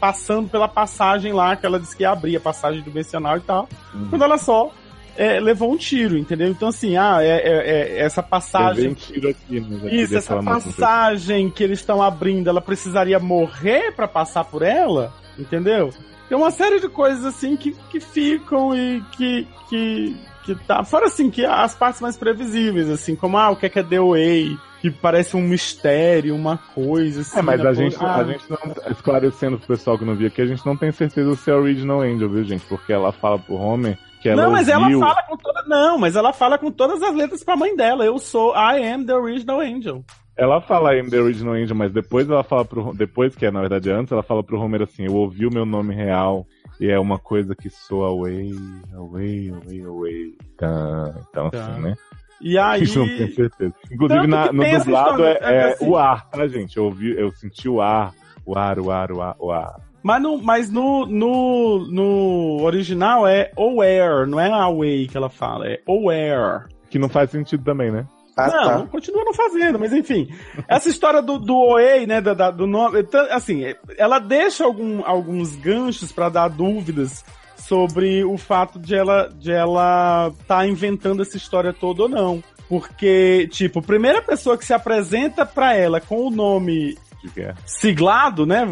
[0.00, 3.68] passando pela passagem lá, que ela disse que ia abrir a passagem dimensional e tal.
[4.10, 4.72] Quando ela só
[5.16, 6.48] é, levou um tiro, entendeu?
[6.48, 8.88] Então, assim, ah, é, é- é essa passagem.
[8.88, 9.78] um tiro aqui, né?
[9.84, 15.14] Já Isso, essa passagem que eles estão abrindo, ela precisaria morrer pra passar por ela,
[15.38, 15.94] entendeu?
[16.28, 20.82] Tem uma série de coisas assim que, que ficam e que, que, que tá.
[20.82, 23.82] Fora assim, que as partes mais previsíveis, assim, como ah, o que é que é
[23.84, 27.38] The Way, que parece um mistério, uma coisa, assim.
[27.38, 28.58] É, mas a depois- gente, ah, a gente não,
[28.90, 32.00] esclarecendo pro pessoal que não viu aqui, a gente não tem certeza se é Original
[32.00, 32.66] Angel, viu, gente?
[32.66, 34.98] Porque ela fala pro Homer que ela não, mas ela ouviu...
[35.00, 35.62] fala com toda.
[35.68, 38.04] Não, mas ela fala com todas as letras pra mãe dela.
[38.04, 40.04] Eu sou I am the original angel.
[40.36, 42.94] Ela fala I'm the Original Angel, mas depois ela fala pro...
[42.94, 45.66] Depois, que é na verdade antes, ela fala pro Homer assim, eu ouvi o meu
[45.66, 46.46] nome real
[46.80, 48.50] e é uma coisa que soa away,
[48.96, 50.34] away, away, away.
[50.56, 51.66] Tá, então Tá.
[51.66, 51.94] assim, né?
[52.42, 52.82] E aí.
[52.82, 53.74] Isso não tenho certeza.
[53.90, 56.76] Inclusive na- no dublado é, história, é é assim- o ar, tá, gente?
[56.76, 58.12] Eu ouvi, eu senti o ar,
[58.44, 59.76] o ar, o ar, o ar, o ar.
[60.02, 65.66] Mas, no, mas no, no, no original é aware, não é away que ela fala,
[65.68, 66.64] é aware.
[66.90, 68.04] Que não faz sentido também, né?
[68.36, 68.78] Ah, não, tá.
[68.78, 70.26] não continua não fazendo, mas enfim.
[70.66, 73.62] Essa história do, do OEI, né, da, da- do nome, então, assim,
[73.96, 77.24] ela deixa algum, alguns ganchos pra dar dúvidas
[77.66, 82.42] sobre o fato de ela de ela tá inventando essa história toda ou não.
[82.68, 86.96] Porque, tipo, a primeira pessoa que se apresenta pra ela com o nome
[87.34, 87.56] guerra.
[87.66, 88.66] siglado, né?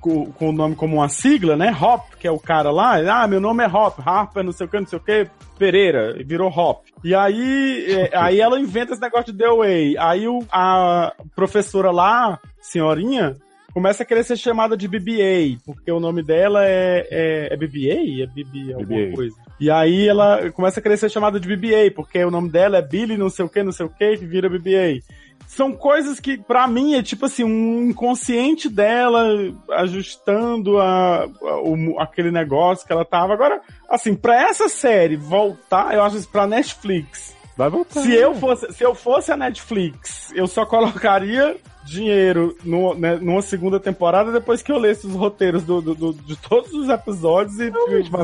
[0.00, 1.74] Com, com o nome como uma sigla, né?
[1.80, 3.22] Hop, que é o cara lá.
[3.22, 6.14] Ah, meu nome é Hop, Harper, não sei o que, não sei o que, Pereira,
[6.24, 6.84] virou Hop.
[7.02, 9.98] E aí, eh, aí ela inventa esse negócio de The Way.
[9.98, 13.36] Aí o, a professora lá, senhorinha,
[13.74, 18.22] começa a querer ser chamada de BBA, porque o nome dela é, é, é BBA?
[18.22, 19.14] É BB alguma BBA.
[19.16, 19.36] coisa.
[19.60, 22.82] E aí ela começa a querer ser chamada de BBA, porque o nome dela é
[22.82, 25.02] Billy não sei o que, não sei o que, que vira BBA
[25.46, 29.26] são coisas que, pra mim, é tipo assim, um inconsciente dela
[29.72, 33.34] ajustando a, a- o- aquele negócio que ela tava.
[33.34, 37.36] Agora, assim, pra essa série voltar, eu acho que pra Netflix.
[37.56, 38.00] Vai voltar.
[38.02, 43.42] Se eu fosse, se eu fosse a Netflix, eu só colocaria dinheiro no, né, numa
[43.42, 47.60] segunda temporada depois que eu lesse os roteiros do, do- do- de todos os episódios
[47.60, 47.70] e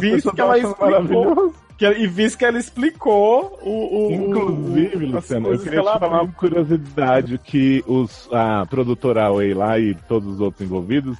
[0.00, 1.54] visse pessoas que ela explicou.
[1.78, 3.70] que- e visse que ela explicou o.
[3.70, 8.66] o- o- Inclusive, as Luciano, eu queria que te falar uma curiosidade que os, a
[8.66, 11.16] produtora Away lá e todos os outros envolvidos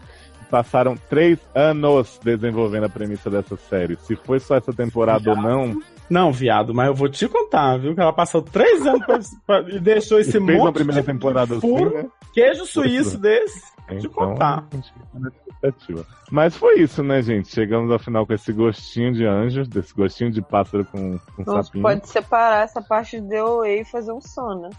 [0.50, 3.96] passaram três anos desenvolvendo a premissa dessa série.
[4.02, 5.80] Se foi só essa temporada ou não,
[6.10, 7.94] Não, viado, mas eu vou te contar, viu?
[7.94, 9.18] Que ela passou três anos pra,
[9.62, 12.06] pra- e deixou esse fez uma monte primeira de temporada assim, furo, né?
[12.34, 13.60] queijo suíço desse.
[13.90, 14.64] De Então, contar.
[14.70, 16.06] a gente fica na expectativa.
[16.30, 17.48] Mas foi isso, né, gente?
[17.48, 21.62] Chegamos ao final com esse gostinho de anjo, desse gostinho de pássaro com, com Não
[21.62, 21.82] sapinho.
[21.82, 24.70] pode separar essa parte de DOA e fazer um sono.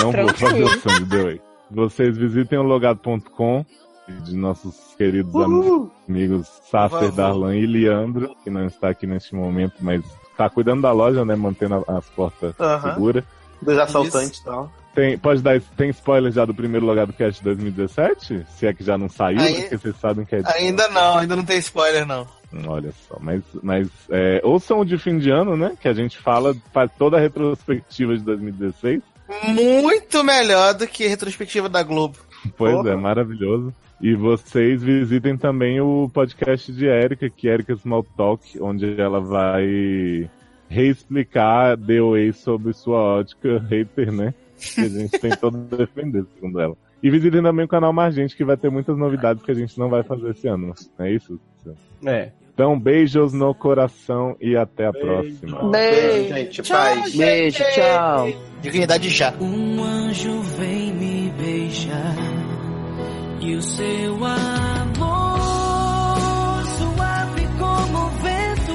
[0.00, 1.40] Não vou fazer o som de The Way.
[1.70, 3.64] Vocês visitem o logado.com
[4.24, 7.12] de nossos queridos am- amigos Sasser, favor.
[7.12, 10.02] Darlan e Leandro, que não está aqui neste momento, mas
[10.34, 11.34] está cuidando da loja, né?
[11.34, 13.24] Mantendo as portas seguras.
[13.62, 14.70] Dos assaltantes e tal.
[14.94, 18.46] Tem, pode dar, tem spoiler já do primeiro Logado Cast de 2017?
[18.56, 21.34] Se é que já não saiu, Aí- porque vocês sabem que é Ainda não, ainda
[21.34, 22.26] não tem spoiler, não.
[22.68, 25.72] Olha só, mas, mas é, ouçam o de fim de ano, né?
[25.80, 29.02] Que a gente fala, faz toda a retrospectiva de 2016.
[29.48, 32.16] Muito melhor do que a retrospectiva da Globo.
[32.56, 32.90] Pois Porra.
[32.90, 33.72] é, maravilhoso.
[34.00, 39.20] E vocês visitem também o podcast de Erika, que é Erika Small Talk, onde ela
[39.20, 40.28] vai
[40.68, 44.34] reexplicar The Way sobre sua ótica hater, né?
[44.58, 46.76] Que a gente tem todo a defender, segundo ela.
[47.02, 49.88] E visitem também o canal Margente, que vai ter muitas novidades que a gente não
[49.88, 50.74] vai fazer esse ano.
[50.98, 51.38] É isso?
[52.04, 52.32] É.
[52.54, 55.70] Então, beijos no coração e até a próxima.
[55.70, 56.62] Beijo, gente.
[56.62, 57.12] Paz.
[57.12, 58.28] Beijo, tchau.
[58.62, 59.34] Dignidade já.
[59.40, 62.14] Um anjo vem me beijar
[63.40, 65.40] e o seu amor
[66.78, 68.74] suave como o vento,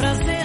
[0.00, 0.37] prazer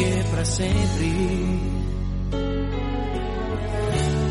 [0.00, 1.06] porque pra sempre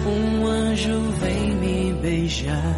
[0.07, 2.75] um anjo vem me beijar.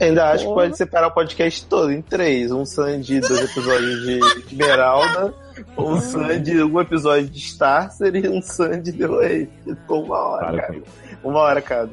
[0.00, 2.52] Ainda acho que pode separar o podcast todo em três.
[2.52, 4.18] Um Sandy, dois episódios de
[4.52, 5.34] Esmeralda,
[5.76, 9.48] um Sandy, um episódio de Starcer e um Sandy The Way.
[9.64, 10.82] Ficou uma hora, Para cara.
[11.24, 11.90] Uma hora cada.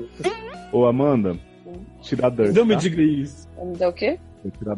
[0.71, 1.35] Ô, Amanda,
[2.01, 2.81] tira a Dirt, Não me tá?
[2.81, 3.47] diga isso.
[3.59, 4.19] Me deu o quê?
[4.59, 4.77] Tirar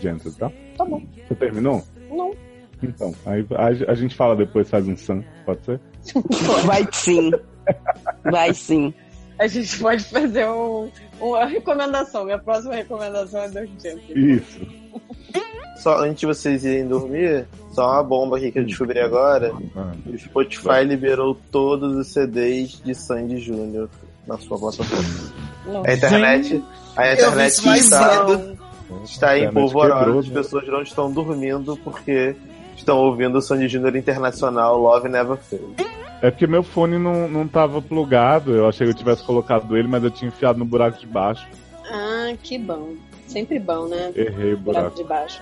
[0.00, 0.50] Gentle, tá?
[0.78, 1.02] Tá bom.
[1.28, 1.82] Você terminou?
[2.10, 2.32] Não.
[2.82, 5.80] Então, aí a, a gente fala depois, faz um sam, pode ser?
[6.64, 7.30] Vai sim.
[8.24, 8.94] Vai sim.
[9.38, 10.90] A gente pode fazer um,
[11.20, 12.24] uma recomendação.
[12.24, 14.10] Minha próxima recomendação é Tempos.
[14.10, 14.60] Isso.
[15.76, 19.50] Só antes de vocês irem dormir, só uma bomba aqui que eu descobri agora.
[19.74, 23.88] Ah, O Spotify liberou todos os CDs de Sandy Júnior
[24.26, 25.32] na sua plataforma.
[25.86, 26.62] A internet,
[26.94, 28.26] a internet está,
[29.04, 30.18] está em internet polvorosa.
[30.18, 30.34] As né?
[30.34, 32.36] pessoas não estão dormindo porque
[32.80, 35.74] estão ouvindo o Sandy Júnior Internacional Love Never Fails.
[36.22, 39.88] É porque meu fone não, não tava plugado, eu achei que eu tivesse colocado ele,
[39.88, 41.46] mas eu tinha enfiado no buraco de baixo.
[41.90, 42.94] Ah, que bom.
[43.26, 44.12] Sempre bom, né?
[44.14, 44.96] Errei o Buraco buraco.
[44.96, 45.40] de baixo.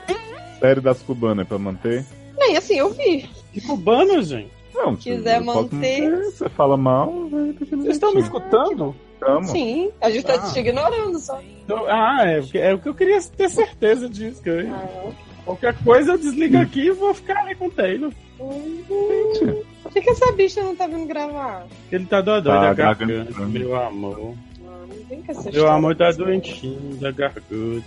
[0.61, 2.05] Série das cubanas, é pra manter?
[2.39, 3.29] Nem assim, eu vi.
[3.53, 4.51] Que cubano, gente?
[4.75, 6.25] Não, Quiser eu posso manter.
[6.27, 8.95] Você fala mal, vai ter que Vocês estão me escutando?
[9.19, 9.49] Tamo.
[9.49, 10.53] Sim, a gente tá Ah.
[10.53, 11.41] te ignorando só.
[11.65, 14.41] Então, ah, é, é o que eu queria ter certeza disso.
[14.41, 15.11] Que eu- Ah,
[15.49, 18.13] qualquer coisa eu desligo aqui e vou ficar ali com o Taylor.
[18.39, 19.63] Uhum.
[19.83, 21.67] Por que, que essa bicha não tá vindo gravar?
[21.91, 24.35] Ele tá dodói Tá da garganta, meu amor.
[24.67, 27.87] Ah, Meu amor tá doentinho da garganta.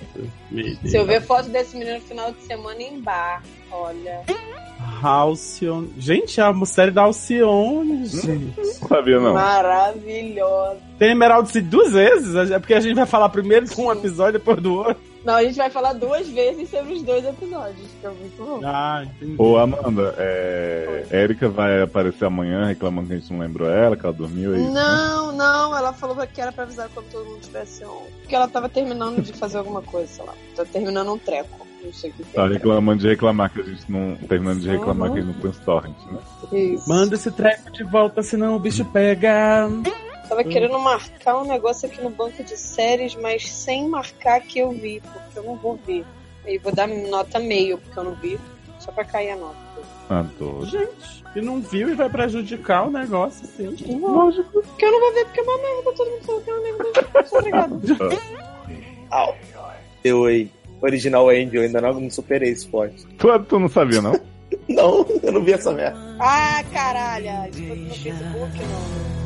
[0.85, 4.21] Se eu ver foto desse menino no final de semana em bar, olha.
[5.03, 5.85] Halcyon.
[5.97, 8.57] Gente, é a série da Alcione, gente.
[8.57, 9.33] Não sabia, não.
[9.33, 10.77] Maravilhosa.
[10.97, 12.49] Tem Emerald City duas vezes?
[12.49, 15.10] É porque a gente vai falar primeiro com um episódio, depois do outro.
[15.23, 18.59] Não, a gente vai falar duas vezes sobre os dois episódios, que é muito bom.
[18.63, 19.35] Ah, entendi.
[19.37, 21.05] Ô, Amanda, é...
[21.11, 24.61] Érica vai aparecer amanhã reclamando que a gente não lembrou ela, que ela dormiu aí.
[24.69, 28.07] Não, não, ela falou que era pra avisar quando todo mundo tivesse on.
[28.21, 30.33] Porque ela tava terminando de fazer alguma coisa, sei lá.
[30.55, 31.67] Tá terminando um treco.
[31.83, 32.47] Não sei o que que Tá é.
[32.47, 34.15] reclamando de reclamar que a gente não.
[34.27, 35.15] Terminando de reclamar Uhum.
[35.15, 36.19] que a gente não os torrent, né?
[36.51, 36.87] Isso.
[36.87, 39.67] Manda esse treco de volta, senão o bicho pega.
[40.31, 44.71] Tava querendo marcar um negócio aqui no banco de séries, mas sem marcar que eu
[44.71, 46.05] vi, porque eu não vou ver.
[46.45, 48.39] Aí vou dar nota meio, porque eu não vi,
[48.79, 49.57] só pra cair a nota.
[50.09, 50.63] Ah, tô.
[50.63, 53.75] Gente, e não viu e vai prejudicar o negócio, sim.
[53.99, 54.61] Lógico.
[54.61, 56.63] Porque eu não vou ver, porque é uma merda, todo mundo falou que é uma
[56.63, 57.27] merda.
[57.27, 57.81] Sou obrigado.
[59.11, 59.35] Au.
[60.01, 60.51] The Way.
[60.81, 63.05] Original Angel, ainda não, não superei esse pote.
[63.17, 64.13] Tu, tu não sabia, não?
[64.67, 65.97] Não, eu não vi essa merda.
[66.19, 67.49] Ah, caralho!
[67.49, 69.20] Isso foi no Facebook, não.